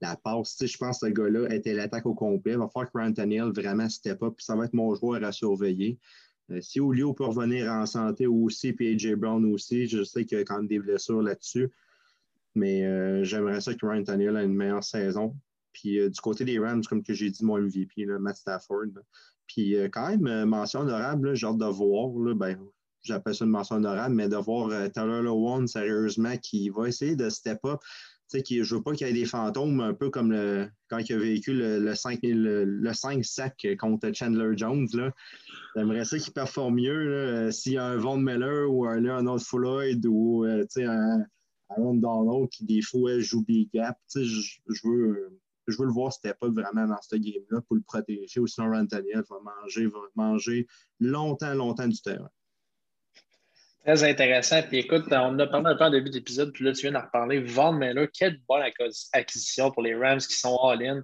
la 0.00 0.16
passe. 0.16 0.56
Je 0.64 0.76
pense 0.76 1.00
que 1.00 1.08
ce 1.08 1.12
gars-là 1.12 1.52
était 1.54 1.74
l'attaque 1.74 2.06
au 2.06 2.14
complet. 2.14 2.52
Il 2.52 2.58
va 2.58 2.68
falloir 2.68 2.90
que 2.90 2.98
Ryan 2.98 3.30
Hill 3.30 3.52
vraiment 3.54 3.88
step 3.88 4.22
up. 4.22 4.34
Puis 4.36 4.44
ça 4.44 4.54
va 4.54 4.66
être 4.66 4.74
mon 4.74 4.94
joueur 4.94 5.22
à 5.24 5.32
surveiller. 5.32 5.98
Euh, 6.50 6.60
si 6.60 6.78
Julio 6.78 7.12
peut 7.12 7.24
revenir 7.24 7.70
en 7.70 7.86
santé 7.86 8.26
aussi, 8.26 8.72
puis 8.72 8.94
AJ 8.94 9.14
Brown 9.14 9.44
aussi, 9.52 9.86
je 9.86 10.04
sais 10.04 10.24
qu'il 10.24 10.38
y 10.38 10.40
a 10.40 10.44
quand 10.44 10.58
même 10.58 10.68
des 10.68 10.78
blessures 10.78 11.22
là-dessus. 11.22 11.70
Mais 12.54 12.84
euh, 12.84 13.24
j'aimerais 13.24 13.60
ça 13.60 13.74
que 13.74 13.86
Ryan 13.86 14.04
Tannehill 14.04 14.36
ait 14.36 14.44
une 14.44 14.54
meilleure 14.54 14.84
saison. 14.84 15.34
Puis 15.72 15.98
du 16.08 16.20
côté 16.20 16.44
des 16.44 16.58
Rams, 16.58 16.82
comme 16.84 17.02
que 17.02 17.14
j'ai 17.14 17.30
dit, 17.30 17.44
mon 17.44 17.58
MVP, 17.58 18.06
Matt 18.20 18.36
Stafford. 18.36 18.92
Puis 19.46 19.74
quand 19.92 20.16
même, 20.16 20.44
mention 20.46 20.80
honorable, 20.80 21.34
j'ai 21.34 21.46
hâte 21.46 21.58
de 21.58 21.66
voir. 21.66 22.10
ben, 22.34 22.58
j'appelle 23.02 23.34
ça 23.34 23.44
une 23.44 23.50
mention 23.50 23.76
honorable, 23.76 24.14
mais 24.14 24.28
de 24.28 24.36
voir 24.36 24.68
euh, 24.70 24.88
Tyler 24.88 25.22
Lowan 25.22 25.66
sérieusement 25.66 26.36
qui 26.38 26.70
va 26.70 26.88
essayer 26.88 27.16
de 27.16 27.28
step 27.28 27.60
up. 27.64 27.80
Qui, 28.46 28.64
je 28.64 28.74
ne 28.74 28.78
veux 28.78 28.82
pas 28.82 28.94
qu'il 28.94 29.06
y 29.06 29.10
ait 29.10 29.12
des 29.12 29.26
fantômes, 29.26 29.80
un 29.80 29.92
peu 29.92 30.08
comme 30.08 30.32
le, 30.32 30.66
quand 30.88 30.96
il 30.96 31.12
a 31.12 31.18
vécu 31.18 31.52
le, 31.52 31.78
le 31.80 31.94
5, 31.94 32.20
le, 32.22 32.92
5 32.94 33.22
sac 33.22 33.66
contre 33.78 34.10
Chandler 34.14 34.56
Jones. 34.56 34.88
J'aimerais 35.76 36.06
ça 36.06 36.16
qu'il 36.18 36.32
performe 36.32 36.76
mieux. 36.76 37.50
S'il 37.52 37.74
y 37.74 37.76
a 37.76 37.84
un 37.84 37.98
Von 37.98 38.16
Miller 38.16 38.72
ou 38.72 38.86
un 38.86 39.00
Leonard 39.00 39.38
Floyd 39.38 40.06
ou 40.06 40.46
euh, 40.46 40.64
un 40.78 41.26
Aaron 41.68 41.96
Donald 41.96 42.48
qui, 42.48 42.64
des 42.64 42.80
fois, 42.80 43.18
joue 43.18 43.44
big 43.44 43.68
gap, 43.74 43.98
je, 44.14 44.22
je, 44.22 44.88
veux, 44.88 45.38
je 45.66 45.76
veux 45.76 45.86
le 45.86 45.92
voir 45.92 46.12
step 46.12 46.36
up 46.42 46.52
vraiment 46.52 46.86
dans 46.86 47.00
ce 47.00 47.16
game-là 47.16 47.60
pour 47.62 47.76
le 47.76 47.82
protéger. 47.82 48.40
Ou 48.40 48.46
sinon, 48.46 48.70
Rantaniel 48.70 49.22
va 49.28 49.36
manger, 49.40 49.86
va 49.86 50.00
manger 50.14 50.66
longtemps, 51.00 51.54
longtemps 51.54 51.88
du 51.88 52.00
terrain. 52.00 52.30
Très 53.84 54.04
intéressant. 54.04 54.62
Puis 54.62 54.78
écoute, 54.78 55.04
on 55.10 55.38
a 55.38 55.46
parlé 55.46 55.70
un 55.70 55.76
peu 55.76 55.84
en 55.84 55.90
début 55.90 56.10
d'épisode, 56.10 56.52
puis 56.52 56.64
là, 56.64 56.72
tu 56.72 56.82
viens 56.82 56.92
d'en 56.92 57.02
reparler. 57.04 57.40
Von 57.40 57.72
Miller, 57.72 58.08
quelle 58.12 58.40
bonne 58.48 58.62
acquisition 59.12 59.70
pour 59.72 59.82
les 59.82 59.94
Rams 59.94 60.20
qui 60.20 60.36
sont 60.36 60.56
all-in. 60.62 61.02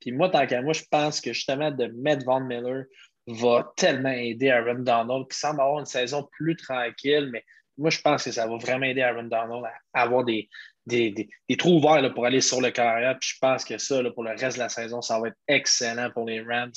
Puis 0.00 0.12
moi, 0.12 0.28
tant 0.28 0.46
qu'à 0.46 0.60
moi, 0.60 0.72
je 0.72 0.82
pense 0.90 1.20
que 1.20 1.32
justement 1.32 1.70
de 1.70 1.86
mettre 1.86 2.24
Von 2.24 2.40
Miller 2.40 2.84
va 3.28 3.72
tellement 3.76 4.10
aider 4.10 4.50
Aaron 4.50 4.80
Donald, 4.80 5.28
qui 5.30 5.38
semble 5.38 5.60
avoir 5.60 5.80
une 5.80 5.86
saison 5.86 6.28
plus 6.32 6.56
tranquille, 6.56 7.28
mais 7.32 7.44
moi, 7.78 7.90
je 7.90 8.00
pense 8.00 8.24
que 8.24 8.32
ça 8.32 8.46
va 8.46 8.56
vraiment 8.56 8.86
aider 8.86 9.02
Aaron 9.02 9.24
Donald 9.24 9.64
à 9.92 10.02
avoir 10.02 10.24
des, 10.24 10.48
des, 10.86 11.28
trous 11.58 11.78
ouverts 11.78 12.14
pour 12.14 12.26
aller 12.26 12.40
sur 12.40 12.60
le 12.60 12.70
carrière. 12.70 13.16
Puis 13.20 13.30
je 13.34 13.38
pense 13.40 13.64
que 13.64 13.78
ça, 13.78 14.02
pour 14.14 14.24
le 14.24 14.30
reste 14.30 14.56
de 14.56 14.62
la 14.62 14.68
saison, 14.68 15.02
ça 15.02 15.18
va 15.18 15.28
être 15.28 15.38
excellent 15.48 16.10
pour 16.10 16.26
les 16.26 16.40
Rams. 16.40 16.72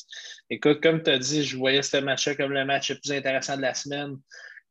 Écoute, 0.50 0.82
comme 0.82 1.04
tu 1.04 1.12
as 1.12 1.20
dit, 1.20 1.44
je 1.44 1.58
voyais 1.58 1.82
ce 1.82 1.98
match-là 1.98 2.36
comme 2.36 2.52
le 2.52 2.66
match 2.66 2.90
le 2.90 2.98
plus 2.98 3.12
intéressant 3.12 3.58
de 3.58 3.62
la 3.62 3.74
semaine. 3.74 4.18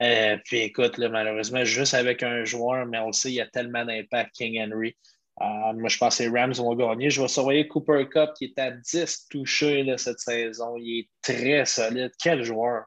Euh, 0.03 0.37
puis 0.45 0.59
écoute, 0.59 0.99
malheureusement, 0.99 1.65
juste 1.65 1.95
avec 1.95 2.23
un 2.23 2.45
joueur, 2.45 2.87
mais 2.87 2.99
on 2.99 3.09
le 3.09 3.13
sait, 3.13 3.31
il 3.31 3.35
y 3.35 3.41
a 3.41 3.47
tellement 3.47 3.85
d'impact, 3.85 4.35
King 4.35 4.61
Henry. 4.61 4.97
Euh, 5.41 5.73
moi, 5.75 5.89
je 5.89 5.99
pense 5.99 6.19
que 6.19 6.25
les 6.25 6.29
Rams 6.29 6.53
vont 6.53 6.75
gagner. 6.75 7.11
Je 7.11 7.23
vais 7.23 7.29
surveiller 7.29 7.69
Cooper 7.69 8.07
Cup 8.11 8.31
qui 8.37 8.47
est 8.47 8.59
à 8.59 8.73
10 8.73 9.29
touchés 9.31 9.87
cette 9.97 10.19
saison. 10.19 10.77
Il 10.77 11.01
est 11.01 11.09
très 11.23 11.65
solide. 11.65 12.13
Quel 12.21 12.43
joueur! 12.43 12.85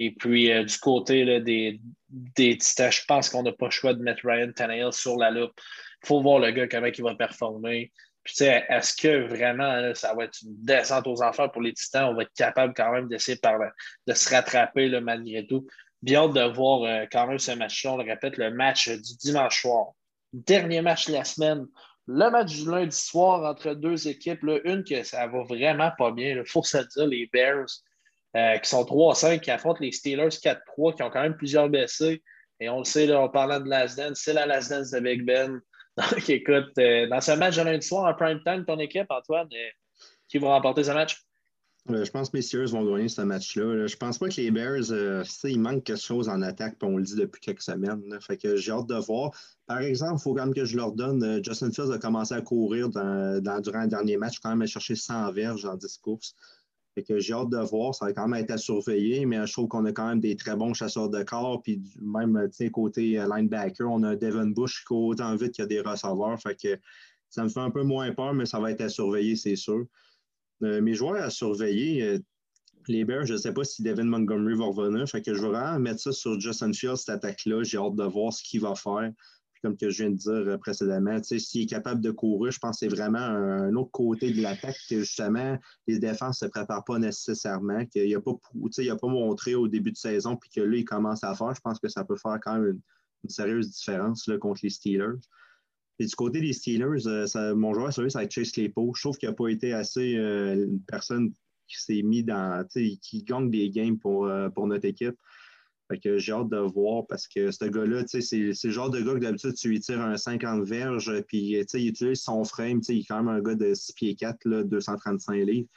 Et 0.00 0.10
puis, 0.10 0.50
euh, 0.50 0.64
du 0.64 0.76
côté 0.78 1.40
des, 1.40 1.80
des 2.08 2.58
Titans, 2.58 2.90
je 2.90 3.02
pense 3.06 3.28
qu'on 3.28 3.44
n'a 3.44 3.52
pas 3.52 3.66
le 3.66 3.70
choix 3.70 3.94
de 3.94 4.02
mettre 4.02 4.22
Ryan 4.24 4.50
Tannehill 4.52 4.92
sur 4.92 5.16
la 5.16 5.30
loupe. 5.30 5.60
Faut 6.04 6.22
voir 6.22 6.38
le 6.38 6.50
gars 6.50 6.68
comment 6.68 6.86
il 6.86 7.02
va 7.02 7.14
performer. 7.14 7.92
Puis, 8.22 8.34
tu 8.34 8.44
sais, 8.44 8.64
est-ce 8.70 8.96
que 8.96 9.28
vraiment 9.28 9.94
ça 9.94 10.14
va 10.14 10.24
être 10.24 10.38
une 10.42 10.56
descente 10.64 11.06
aux 11.06 11.22
enfers 11.22 11.52
pour 11.52 11.60
les 11.60 11.74
Titans? 11.74 12.06
On 12.10 12.14
va 12.14 12.22
être 12.22 12.32
capable 12.34 12.72
quand 12.74 12.90
même 12.92 13.06
d'essayer 13.06 13.38
de 14.06 14.14
se 14.14 14.30
rattraper 14.30 14.88
malgré 15.00 15.46
tout. 15.46 15.66
Bien 16.02 16.24
hâte 16.24 16.32
de 16.32 16.54
voir 16.54 16.82
euh, 16.82 17.06
quand 17.10 17.26
même 17.26 17.38
ce 17.38 17.52
match-là. 17.52 17.92
On 17.92 17.96
le 17.98 18.04
répète, 18.04 18.36
le 18.36 18.50
match 18.50 18.88
du 18.88 19.16
dimanche 19.16 19.62
soir. 19.62 19.92
Dernier 20.32 20.80
match 20.80 21.06
de 21.06 21.12
la 21.12 21.24
semaine. 21.24 21.66
Le 22.06 22.30
match 22.30 22.54
du 22.54 22.70
lundi 22.70 22.96
soir 22.96 23.42
entre 23.50 23.72
deux 23.74 24.08
équipes. 24.08 24.42
une 24.64 24.84
que 24.84 25.02
ça 25.02 25.26
va 25.26 25.42
vraiment 25.44 25.90
pas 25.96 26.10
bien. 26.10 26.36
Il 26.36 26.46
faut 26.46 26.62
se 26.62 26.76
dire, 26.76 27.06
les 27.06 27.28
Bears, 27.32 27.66
euh, 28.36 28.58
qui 28.58 28.68
sont 28.68 28.84
3-5, 28.84 29.40
qui 29.40 29.50
affrontent 29.50 29.80
les 29.80 29.92
Steelers 29.92 30.28
4-3, 30.28 30.96
qui 30.96 31.02
ont 31.02 31.10
quand 31.10 31.22
même 31.22 31.36
plusieurs 31.36 31.68
blessés. 31.68 32.22
Et 32.60 32.68
on 32.68 32.78
le 32.78 32.84
sait, 32.84 33.12
en 33.14 33.28
parlant 33.28 33.60
de 33.60 33.68
Last 33.68 34.00
c'est 34.14 34.32
la 34.32 34.46
Last 34.46 34.70
Dance 34.70 34.90
de 34.90 35.00
Big 35.00 35.24
Ben. 35.24 35.60
Donc, 36.10 36.28
écoute, 36.28 36.76
euh, 36.78 37.06
dans 37.08 37.20
ce 37.20 37.32
match 37.32 37.56
de 37.56 37.62
lundi 37.62 37.86
soir, 37.86 38.04
en 38.04 38.14
prime 38.14 38.40
time, 38.44 38.64
ton 38.64 38.78
équipe, 38.78 39.06
Antoine, 39.10 39.48
qui 40.28 40.38
va 40.38 40.48
remporter 40.48 40.84
ce 40.84 40.90
match? 40.90 41.24
Euh, 41.90 42.02
je 42.02 42.10
pense 42.10 42.30
que 42.30 42.36
les 42.36 42.42
Steelers 42.42 42.70
vont 42.70 42.84
gagner 42.84 43.08
ce 43.08 43.20
match-là. 43.20 43.86
Je 43.86 43.96
pense 43.96 44.16
pas 44.16 44.28
que 44.28 44.40
les 44.40 44.50
Bears, 44.50 44.90
euh, 44.90 45.22
il 45.44 45.62
quelque 45.82 45.96
chose 45.96 46.30
en 46.30 46.40
attaque, 46.40 46.78
puis 46.78 46.88
on 46.88 46.96
le 46.96 47.04
dit 47.04 47.14
depuis 47.14 47.40
quelques 47.42 47.60
semaines. 47.60 48.02
Fait 48.20 48.38
que 48.38 48.56
j'ai 48.56 48.72
hâte 48.72 48.86
de 48.86 48.94
voir. 48.94 49.32
Par 49.66 49.80
exemple, 49.80 50.14
il 50.18 50.22
faut 50.22 50.34
quand 50.34 50.46
même 50.46 50.54
que 50.54 50.64
je 50.64 50.78
leur 50.78 50.92
donne. 50.92 51.22
Euh, 51.22 51.42
Justin 51.42 51.70
Fields 51.70 51.92
a 51.92 51.98
commencé 51.98 52.32
à 52.32 52.40
courir 52.40 52.88
dans, 52.88 53.60
durant 53.60 53.82
le 53.82 53.88
dernier 53.88 54.16
match, 54.16 54.38
quand 54.38 54.48
même 54.48 54.62
à 54.62 54.66
chercher 54.66 54.96
100 54.96 55.32
verges 55.32 55.66
en 55.66 55.74
10 55.74 55.98
courses. 55.98 56.34
Que 56.96 57.18
j'ai 57.18 57.32
hâte 57.32 57.50
de 57.50 57.58
voir. 57.58 57.94
Ça 57.94 58.06
va 58.06 58.12
quand 58.12 58.28
même 58.28 58.40
être 58.40 58.52
à 58.52 58.56
surveiller, 58.56 59.26
mais 59.26 59.44
je 59.46 59.52
trouve 59.52 59.68
qu'on 59.68 59.84
a 59.84 59.92
quand 59.92 60.08
même 60.08 60.20
des 60.20 60.36
très 60.36 60.54
bons 60.54 60.74
chasseurs 60.74 61.08
de 61.08 61.22
corps. 61.24 61.60
Puis 61.62 61.82
même 62.00 62.48
côté 62.72 63.20
linebacker, 63.28 63.90
on 63.90 64.02
a 64.04 64.14
Devin 64.14 64.46
Bush 64.46 64.80
qui 64.80 64.84
court 64.84 65.06
autant 65.06 65.34
vite 65.34 65.52
qu'il 65.52 65.62
y 65.62 65.66
a 65.66 65.68
des 65.68 65.80
receveurs. 65.80 66.40
Fait 66.40 66.54
que 66.54 66.78
ça 67.34 67.42
me 67.42 67.48
fait 67.48 67.60
un 67.60 67.70
peu 67.70 67.82
moins 67.82 68.12
peur, 68.12 68.32
mais 68.32 68.46
ça 68.46 68.60
va 68.60 68.70
être 68.70 68.80
à 68.80 68.88
surveiller, 68.88 69.34
c'est 69.34 69.56
sûr. 69.56 69.86
Euh, 70.62 70.80
mes 70.80 70.94
joueurs 70.94 71.22
à 71.22 71.30
surveiller, 71.30 72.02
euh, 72.02 72.18
les 72.86 73.04
Bears, 73.04 73.26
je 73.26 73.32
ne 73.32 73.38
sais 73.38 73.52
pas 73.52 73.64
si 73.64 73.82
Devin 73.82 74.04
Montgomery 74.04 74.54
va 74.54 74.66
revenir. 74.66 75.08
Fait 75.08 75.20
que 75.20 75.34
je 75.34 75.42
vais 75.42 75.48
vraiment 75.48 75.78
mettre 75.78 76.00
ça 76.00 76.12
sur 76.12 76.38
Justin 76.38 76.72
Fields, 76.72 76.98
cette 76.98 77.16
attaque-là. 77.16 77.64
J'ai 77.64 77.78
hâte 77.78 77.96
de 77.96 78.04
voir 78.04 78.32
ce 78.32 78.42
qu'il 78.42 78.60
va 78.60 78.74
faire. 78.74 79.10
Comme 79.64 79.78
que 79.78 79.88
je 79.88 80.02
viens 80.02 80.10
de 80.10 80.16
dire 80.16 80.30
euh, 80.30 80.58
précédemment, 80.58 81.22
s'il 81.22 81.62
est 81.62 81.66
capable 81.66 82.02
de 82.02 82.10
courir, 82.10 82.52
je 82.52 82.58
pense 82.58 82.78
que 82.78 82.80
c'est 82.80 82.94
vraiment 82.94 83.16
un, 83.16 83.74
autre 83.76 83.92
côté 83.92 84.30
de 84.30 84.42
l'attaque 84.42 84.76
que 84.90 84.98
justement 84.98 85.56
les 85.86 85.98
défenses 85.98 86.42
ne 86.42 86.48
se 86.48 86.50
préparent 86.50 86.84
pas 86.84 86.98
nécessairement, 86.98 87.86
qu'il 87.86 88.10
n'a 88.10 88.20
pas, 88.20 88.34
pas 88.34 89.08
montré 89.08 89.54
au 89.54 89.66
début 89.66 89.90
de 89.90 89.96
saison, 89.96 90.36
puis 90.36 90.50
que 90.50 90.60
là, 90.60 90.76
il 90.76 90.84
commence 90.84 91.24
à 91.24 91.34
faire. 91.34 91.54
Je 91.54 91.62
pense 91.62 91.78
que 91.78 91.88
ça 91.88 92.04
peut 92.04 92.18
faire 92.18 92.38
quand 92.42 92.58
même 92.58 92.78
une, 93.22 93.30
sérieuse 93.30 93.70
différence 93.70 94.26
là, 94.26 94.36
contre 94.36 94.60
les 94.64 94.68
Steelers. 94.68 95.16
Et 95.98 96.04
du 96.04 96.14
côté 96.14 96.42
des 96.42 96.52
Steelers, 96.52 97.06
euh, 97.06 97.54
mon 97.54 97.72
joueur 97.72 97.90
sérieux, 97.90 98.10
ça 98.10 98.18
va 98.18 98.24
être 98.24 98.32
Chase 98.32 98.52
Claypool. 98.52 98.92
Je 98.94 99.00
trouve 99.00 99.16
qu'il 99.16 99.30
n'a 99.30 99.34
pas 99.34 99.48
été 99.48 99.72
assez 99.72 100.18
euh, 100.18 100.66
une 100.66 100.82
personne 100.82 101.32
qui 101.66 101.82
s'est 101.82 102.02
mis 102.02 102.22
dans, 102.22 102.66
qui 102.68 103.24
gagne 103.26 103.48
des 103.48 103.70
games 103.70 103.98
pour, 103.98 104.30
pour 104.54 104.66
notre 104.66 104.84
équipe. 104.84 105.16
Fait 105.88 105.98
que 105.98 106.16
j'ai 106.16 106.32
hâte 106.32 106.48
de 106.48 106.56
voir 106.58 107.06
parce 107.06 107.28
que 107.28 107.50
ce 107.50 107.64
gars-là, 107.66 108.04
c'est 108.06 108.36
le 108.36 108.70
genre 108.70 108.90
de 108.90 109.00
gars 109.00 109.14
que 109.14 109.18
d'habitude, 109.18 109.54
tu 109.54 109.68
lui 109.68 109.80
tires 109.80 110.00
un 110.00 110.16
50 110.16 110.64
verges, 110.64 111.20
puis 111.28 111.64
il 111.74 111.88
utilise 111.88 112.22
son 112.22 112.42
frame. 112.44 112.80
Il 112.88 113.00
est 113.00 113.04
quand 113.04 113.22
même 113.22 113.28
un 113.28 113.40
gars 113.40 113.54
de 113.54 113.74
6 113.74 113.92
pieds 113.92 114.14
4, 114.14 114.44
là, 114.46 114.62
235 114.64 115.34
livres. 115.34 115.68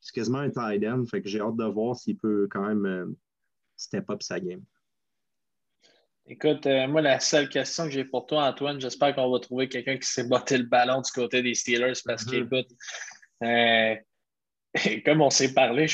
C'est 0.00 0.14
quasiment 0.14 0.38
un 0.38 0.50
tight 0.50 0.82
end. 0.86 1.04
Fait 1.04 1.20
que 1.20 1.28
j'ai 1.28 1.40
hâte 1.40 1.56
de 1.56 1.64
voir 1.64 1.94
s'il 1.94 2.16
peut 2.16 2.48
quand 2.50 2.74
même 2.74 3.14
step 3.76 4.08
up 4.10 4.22
sa 4.22 4.40
game. 4.40 4.62
Écoute, 6.26 6.64
euh, 6.66 6.86
moi, 6.86 7.00
la 7.00 7.18
seule 7.18 7.48
question 7.48 7.84
que 7.84 7.90
j'ai 7.90 8.04
pour 8.04 8.26
toi, 8.26 8.44
Antoine, 8.44 8.80
j'espère 8.80 9.14
qu'on 9.14 9.30
va 9.30 9.40
trouver 9.40 9.68
quelqu'un 9.68 9.96
qui 9.96 10.06
s'est 10.06 10.28
botté 10.28 10.58
le 10.58 10.64
ballon 10.64 11.00
du 11.00 11.10
côté 11.10 11.42
des 11.42 11.54
Steelers 11.54 11.94
parce 12.04 12.24
mm-hmm. 12.24 12.48
qu'écoute, 12.48 12.68
euh, 13.42 13.96
comme 15.04 15.22
on 15.22 15.30
s'est 15.30 15.52
parlé, 15.52 15.86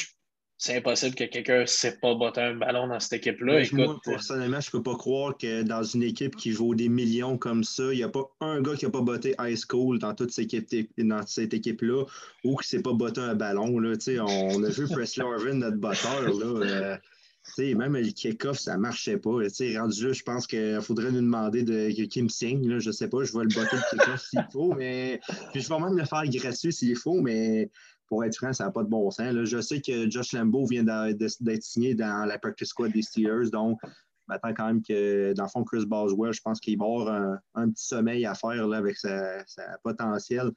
c'est 0.58 0.76
impossible 0.76 1.14
que 1.14 1.24
quelqu'un 1.24 1.60
ne 1.60 1.66
sait 1.66 1.98
pas 1.98 2.14
botter 2.14 2.40
un 2.40 2.54
ballon 2.54 2.86
dans 2.86 2.98
cette 2.98 3.14
équipe-là. 3.14 3.62
moi, 3.72 3.94
euh, 3.94 3.96
personnellement, 4.04 4.60
je 4.60 4.68
ne 4.68 4.72
peux 4.72 4.82
pas 4.82 4.96
croire 4.96 5.36
que 5.36 5.62
dans 5.62 5.82
une 5.82 6.02
équipe 6.02 6.34
qui 6.34 6.50
vaut 6.50 6.74
des 6.74 6.88
millions 6.88 7.36
comme 7.36 7.62
ça, 7.62 7.92
il 7.92 7.98
n'y 7.98 8.02
a 8.02 8.08
pas 8.08 8.24
un 8.40 8.62
gars 8.62 8.74
qui 8.74 8.86
n'a 8.86 8.90
pas 8.90 9.02
botté 9.02 9.34
high 9.38 9.56
school 9.56 9.98
dans 9.98 10.14
toute 10.14 10.30
cette 10.30 10.54
équipe-là 10.54 12.04
ou 12.44 12.56
qui 12.56 12.66
ne 12.66 12.78
s'est 12.78 12.82
pas 12.82 12.94
botté 12.94 13.20
un 13.20 13.34
ballon. 13.34 13.78
Là. 13.78 13.96
On 14.22 14.62
a 14.62 14.68
vu 14.70 14.88
Presley 14.90 15.24
Arvin, 15.24 15.54
notre 15.54 15.76
botteur. 15.76 16.22
Là, 16.22 16.98
même 17.58 17.96
le 17.96 18.10
kick-off, 18.10 18.58
ça 18.58 18.76
ne 18.76 18.80
marchait 18.80 19.18
pas. 19.18 19.30
rendu 19.30 20.06
là, 20.06 20.12
je 20.12 20.22
pense 20.22 20.46
qu'il 20.46 20.80
faudrait 20.80 21.12
nous 21.12 21.20
demander 21.20 21.62
de, 21.64 21.90
qu'il 22.06 22.24
me 22.24 22.28
signe. 22.28 22.78
je 22.78 22.88
ne 22.88 22.92
sais 22.92 23.08
pas, 23.08 23.24
je 23.24 23.32
vais 23.32 23.44
le 23.44 23.54
botter 23.54 23.76
le 23.76 23.98
kick-off 23.98 24.26
s'il 24.30 24.46
faut, 24.50 24.72
mais 24.74 25.20
puis 25.52 25.60
je 25.60 25.68
vais 25.68 25.78
même 25.78 25.96
le 25.96 26.04
faire 26.04 26.24
gratuit 26.26 26.72
s'il 26.72 26.96
faut, 26.96 27.20
mais 27.20 27.70
pour 28.08 28.24
être 28.24 28.36
franc, 28.36 28.52
ça 28.52 28.64
n'a 28.64 28.70
pas 28.70 28.84
de 28.84 28.88
bon 28.88 29.10
sens. 29.10 29.34
je 29.44 29.60
sais 29.60 29.80
que 29.80 30.08
Josh 30.10 30.32
Lambeau 30.32 30.66
vient 30.66 30.84
d'être 30.84 31.62
signé 31.62 31.94
dans 31.94 32.24
la 32.24 32.38
practice 32.38 32.68
squad 32.68 32.92
des 32.92 33.02
Steelers, 33.02 33.50
donc 33.50 33.78
m'attends 34.28 34.54
quand 34.54 34.66
même 34.66 34.82
que, 34.82 35.32
dans 35.34 35.44
le 35.44 35.48
fond, 35.48 35.64
Chris 35.64 35.86
Boswell, 35.86 36.32
je 36.32 36.42
pense 36.42 36.60
qu'il 36.60 36.78
va 36.78 36.84
avoir 36.84 37.40
un, 37.54 37.70
petit 37.70 37.86
sommeil 37.86 38.26
à 38.26 38.34
faire 38.34 38.66
là, 38.66 38.78
avec 38.78 38.96
sa, 38.96 39.44
sa 39.46 39.78
potentiel. 39.82 40.50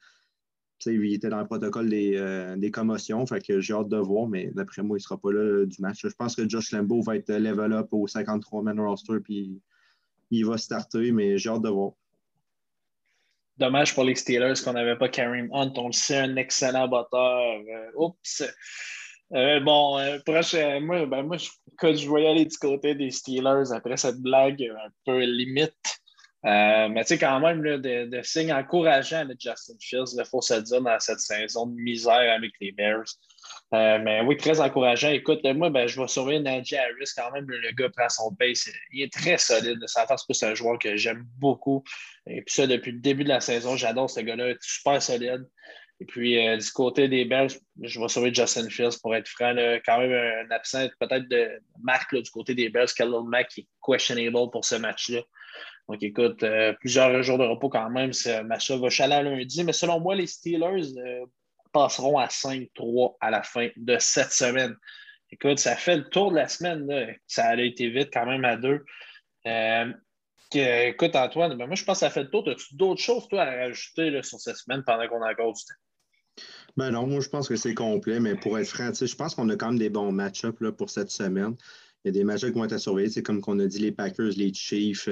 il 0.86 1.14
était 1.14 1.28
dans 1.28 1.40
le 1.40 1.46
protocole 1.46 1.88
des, 1.88 2.16
euh, 2.16 2.56
des, 2.56 2.70
commotions, 2.70 3.26
fait 3.26 3.44
que 3.44 3.60
j'ai 3.60 3.74
hâte 3.74 3.88
de 3.88 3.96
voir, 3.96 4.28
mais 4.28 4.50
d'après 4.54 4.82
moi, 4.82 4.96
il 4.96 5.00
ne 5.00 5.04
sera 5.04 5.18
pas 5.18 5.32
là 5.32 5.66
du 5.66 5.80
match. 5.80 6.00
Je 6.02 6.14
pense 6.14 6.34
que 6.34 6.48
Josh 6.48 6.72
Lambeau 6.72 7.02
va 7.02 7.16
être 7.16 7.30
level 7.30 7.72
up 7.72 7.88
au 7.92 8.06
53-man 8.06 8.80
roster, 8.80 9.20
puis 9.20 9.60
il 10.30 10.46
va 10.46 10.58
starter, 10.58 11.12
mais 11.12 11.38
j'ai 11.38 11.50
hâte 11.50 11.62
de 11.62 11.68
voir. 11.68 11.92
Dommage 13.60 13.94
pour 13.94 14.04
les 14.04 14.14
Steelers 14.14 14.54
qu'on 14.64 14.72
n'avait 14.72 14.96
pas 14.96 15.10
Kareem 15.10 15.50
Hunt. 15.52 15.72
On 15.76 15.88
le 15.88 15.92
sait, 15.92 16.16
un 16.16 16.36
excellent 16.36 16.88
batteur. 16.88 17.38
Euh, 17.38 17.90
oups! 17.94 18.42
Euh, 19.34 19.60
bon, 19.60 19.98
euh, 19.98 20.18
prochain, 20.24 20.80
moi, 20.80 21.04
ben, 21.04 21.22
moi 21.22 21.36
je, 21.36 21.50
je 21.94 22.10
vais 22.10 22.26
aller 22.26 22.46
du 22.46 22.56
côté 22.56 22.94
des 22.94 23.10
Steelers 23.10 23.70
après 23.72 23.98
cette 23.98 24.16
blague 24.16 24.62
un 24.62 24.90
peu 25.04 25.20
limite. 25.24 25.99
Mais 26.42 27.02
tu 27.02 27.08
sais, 27.08 27.18
quand 27.18 27.40
même, 27.40 27.62
là, 27.62 27.78
de, 27.78 28.22
signes 28.22 28.52
encourageants 28.52 29.24
de 29.24 29.36
Justin 29.38 29.74
Fields, 29.80 30.16
il 30.16 30.24
faut 30.24 30.40
se 30.40 30.54
dire, 30.54 30.80
dans 30.80 30.98
cette 30.98 31.20
saison 31.20 31.66
de 31.66 31.74
misère 31.74 32.32
avec 32.34 32.52
les 32.60 32.72
Bears. 32.72 33.04
Euh, 33.72 33.98
mais 34.02 34.20
oui, 34.22 34.36
très 34.36 34.60
encourageant. 34.60 35.10
Écoute, 35.10 35.44
moi, 35.44 35.70
ben, 35.70 35.86
je 35.86 36.00
vais 36.00 36.08
surveiller 36.08 36.40
Najee 36.40 36.76
Harris 36.76 37.12
quand 37.16 37.30
même. 37.32 37.46
Le 37.48 37.70
gars 37.72 37.88
prend 37.88 38.08
son 38.08 38.34
pace. 38.34 38.68
Il 38.92 39.02
est 39.02 39.12
très 39.12 39.38
solide. 39.38 39.78
Ça 39.86 40.06
face 40.06 40.24
c'est 40.30 40.46
un 40.46 40.54
joueur 40.54 40.78
que 40.78 40.96
j'aime 40.96 41.24
beaucoup. 41.38 41.84
Et 42.26 42.42
puis 42.42 42.54
ça, 42.54 42.66
depuis 42.66 42.92
le 42.92 42.98
début 42.98 43.24
de 43.24 43.28
la 43.28 43.40
saison, 43.40 43.76
j'adore 43.76 44.10
ce 44.10 44.20
gars-là. 44.20 44.48
Il 44.48 44.52
est 44.52 44.62
super 44.62 45.00
solide. 45.00 45.46
Et 46.00 46.06
puis, 46.06 46.44
euh, 46.44 46.56
du 46.56 46.70
côté 46.70 47.08
des 47.08 47.26
Belges, 47.26 47.60
je 47.82 48.00
vais 48.00 48.08
surveiller 48.08 48.34
Justin 48.34 48.68
Fields 48.70 48.98
pour 49.02 49.14
être 49.14 49.28
franc. 49.28 49.54
quand 49.84 49.98
même 49.98 50.12
un 50.12 50.50
absent 50.50 50.88
peut-être 50.98 51.28
de 51.28 51.50
marque 51.82 52.16
du 52.16 52.30
côté 52.30 52.54
des 52.54 52.70
Belges. 52.70 52.94
Khalil 52.94 53.22
Mack 53.26 53.48
qui 53.48 53.60
est 53.60 53.66
questionable 53.84 54.50
pour 54.50 54.64
ce 54.64 54.76
match-là. 54.76 55.20
Donc, 55.90 56.02
écoute, 56.02 56.42
euh, 56.44 56.72
plusieurs 56.78 57.20
jours 57.24 57.38
de 57.38 57.44
repos 57.44 57.68
quand 57.68 57.90
même. 57.90 58.12
Ce 58.12 58.42
match-là 58.42 58.76
va 58.76 58.90
chaler 58.90 59.22
lundi. 59.28 59.64
Mais 59.64 59.72
selon 59.72 59.98
moi, 59.98 60.14
les 60.14 60.28
Steelers, 60.28 60.94
passeront 61.72 62.18
à 62.18 62.26
5-3 62.26 63.16
à 63.20 63.30
la 63.30 63.42
fin 63.42 63.68
de 63.76 63.96
cette 63.98 64.32
semaine. 64.32 64.76
Écoute, 65.32 65.58
ça 65.58 65.76
fait 65.76 65.96
le 65.96 66.08
tour 66.08 66.30
de 66.30 66.36
la 66.36 66.48
semaine. 66.48 67.16
Ça 67.26 67.46
a 67.46 67.56
été 67.56 67.88
vite 67.88 68.10
quand 68.12 68.26
même 68.26 68.44
à 68.44 68.56
deux. 68.56 68.84
Euh, 69.46 69.92
écoute, 70.52 71.16
Antoine, 71.16 71.56
ben 71.56 71.66
moi, 71.66 71.74
je 71.74 71.84
pense 71.84 71.98
que 71.98 72.06
ça 72.06 72.10
fait 72.10 72.22
le 72.22 72.30
tour. 72.30 72.48
As-tu 72.48 72.76
d'autres 72.76 73.00
choses, 73.00 73.26
toi, 73.28 73.42
à 73.42 73.56
rajouter 73.66 74.22
sur 74.22 74.40
cette 74.40 74.56
semaine 74.56 74.82
pendant 74.84 75.08
qu'on 75.08 75.22
a 75.22 75.32
encore 75.32 75.52
du 75.52 75.62
temps? 75.64 76.44
Ben 76.76 76.90
non, 76.92 77.06
moi, 77.06 77.20
je 77.20 77.28
pense 77.28 77.48
que 77.48 77.56
c'est 77.56 77.74
complet, 77.74 78.20
mais 78.20 78.36
pour 78.36 78.58
être 78.58 78.68
franc, 78.68 78.92
je 78.92 79.14
pense 79.16 79.34
qu'on 79.34 79.48
a 79.48 79.56
quand 79.56 79.68
même 79.68 79.78
des 79.78 79.90
bons 79.90 80.12
match-ups 80.12 80.58
pour 80.76 80.88
cette 80.88 81.10
semaine. 81.10 81.56
Il 82.04 82.08
y 82.08 82.10
a 82.10 82.12
des 82.12 82.24
match 82.24 82.40
qui 82.40 82.50
vont 82.50 82.64
être 82.64 82.72
à 82.72 82.78
surveiller, 82.78 83.22
comme 83.22 83.40
qu'on 83.40 83.58
a 83.58 83.66
dit, 83.66 83.78
les 83.78 83.92
Packers, 83.92 84.32
les 84.36 84.54
Chiefs 84.54 85.08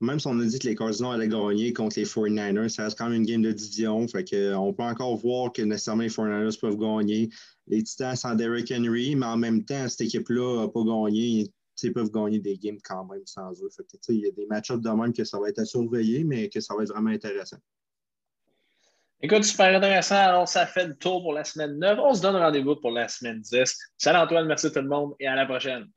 même 0.00 0.20
si 0.20 0.26
on 0.26 0.38
a 0.38 0.44
dit 0.44 0.58
que 0.58 0.68
les 0.68 0.74
Cardinals 0.74 1.14
allaient 1.14 1.28
gagner 1.28 1.72
contre 1.72 1.98
les 1.98 2.04
49ers, 2.04 2.68
ça 2.68 2.84
reste 2.84 2.98
quand 2.98 3.08
même 3.08 3.22
une 3.22 3.26
game 3.26 3.42
de 3.42 3.52
division. 3.52 4.06
Fait 4.08 4.24
que, 4.24 4.54
on 4.54 4.72
peut 4.72 4.82
encore 4.82 5.16
voir 5.16 5.52
que 5.52 5.62
nécessairement 5.62 6.02
les 6.02 6.08
49ers 6.08 6.60
peuvent 6.60 6.76
gagner. 6.76 7.30
Les 7.66 7.82
Titans 7.82 8.14
sans 8.14 8.34
Derrick 8.34 8.70
Henry, 8.70 9.16
mais 9.16 9.26
en 9.26 9.36
même 9.36 9.64
temps, 9.64 9.88
cette 9.88 10.02
équipe-là 10.02 10.62
n'a 10.62 10.68
pas 10.68 10.82
gagné. 10.82 11.46
Ils 11.82 11.92
peuvent 11.92 12.10
gagner 12.10 12.38
des 12.38 12.56
games 12.56 12.78
quand 12.82 13.04
même 13.06 13.22
sans 13.24 13.52
eux. 13.62 13.68
Fait 13.74 13.84
que, 13.84 14.12
il 14.12 14.20
y 14.20 14.26
a 14.26 14.30
des 14.30 14.46
match-ups 14.46 14.82
de 14.82 14.90
même 14.90 15.12
que 15.12 15.24
ça 15.24 15.38
va 15.38 15.48
être 15.48 15.60
à 15.60 15.64
surveiller, 15.64 16.24
mais 16.24 16.48
que 16.48 16.60
ça 16.60 16.74
va 16.74 16.82
être 16.82 16.92
vraiment 16.92 17.10
intéressant. 17.10 17.58
Écoute, 19.22 19.44
super 19.44 19.74
intéressant. 19.74 20.16
Alors, 20.16 20.46
ça 20.48 20.66
fait 20.66 20.86
le 20.86 20.94
tour 20.94 21.22
pour 21.22 21.32
la 21.32 21.42
semaine 21.42 21.78
9. 21.78 21.98
On 21.98 22.12
se 22.12 22.20
donne 22.20 22.36
rendez-vous 22.36 22.76
pour 22.76 22.90
la 22.90 23.08
semaine 23.08 23.40
10. 23.40 23.76
Salut 23.96 24.18
Antoine, 24.18 24.46
merci 24.46 24.70
tout 24.70 24.80
le 24.80 24.88
monde 24.88 25.14
et 25.18 25.26
à 25.26 25.34
la 25.34 25.46
prochaine. 25.46 25.88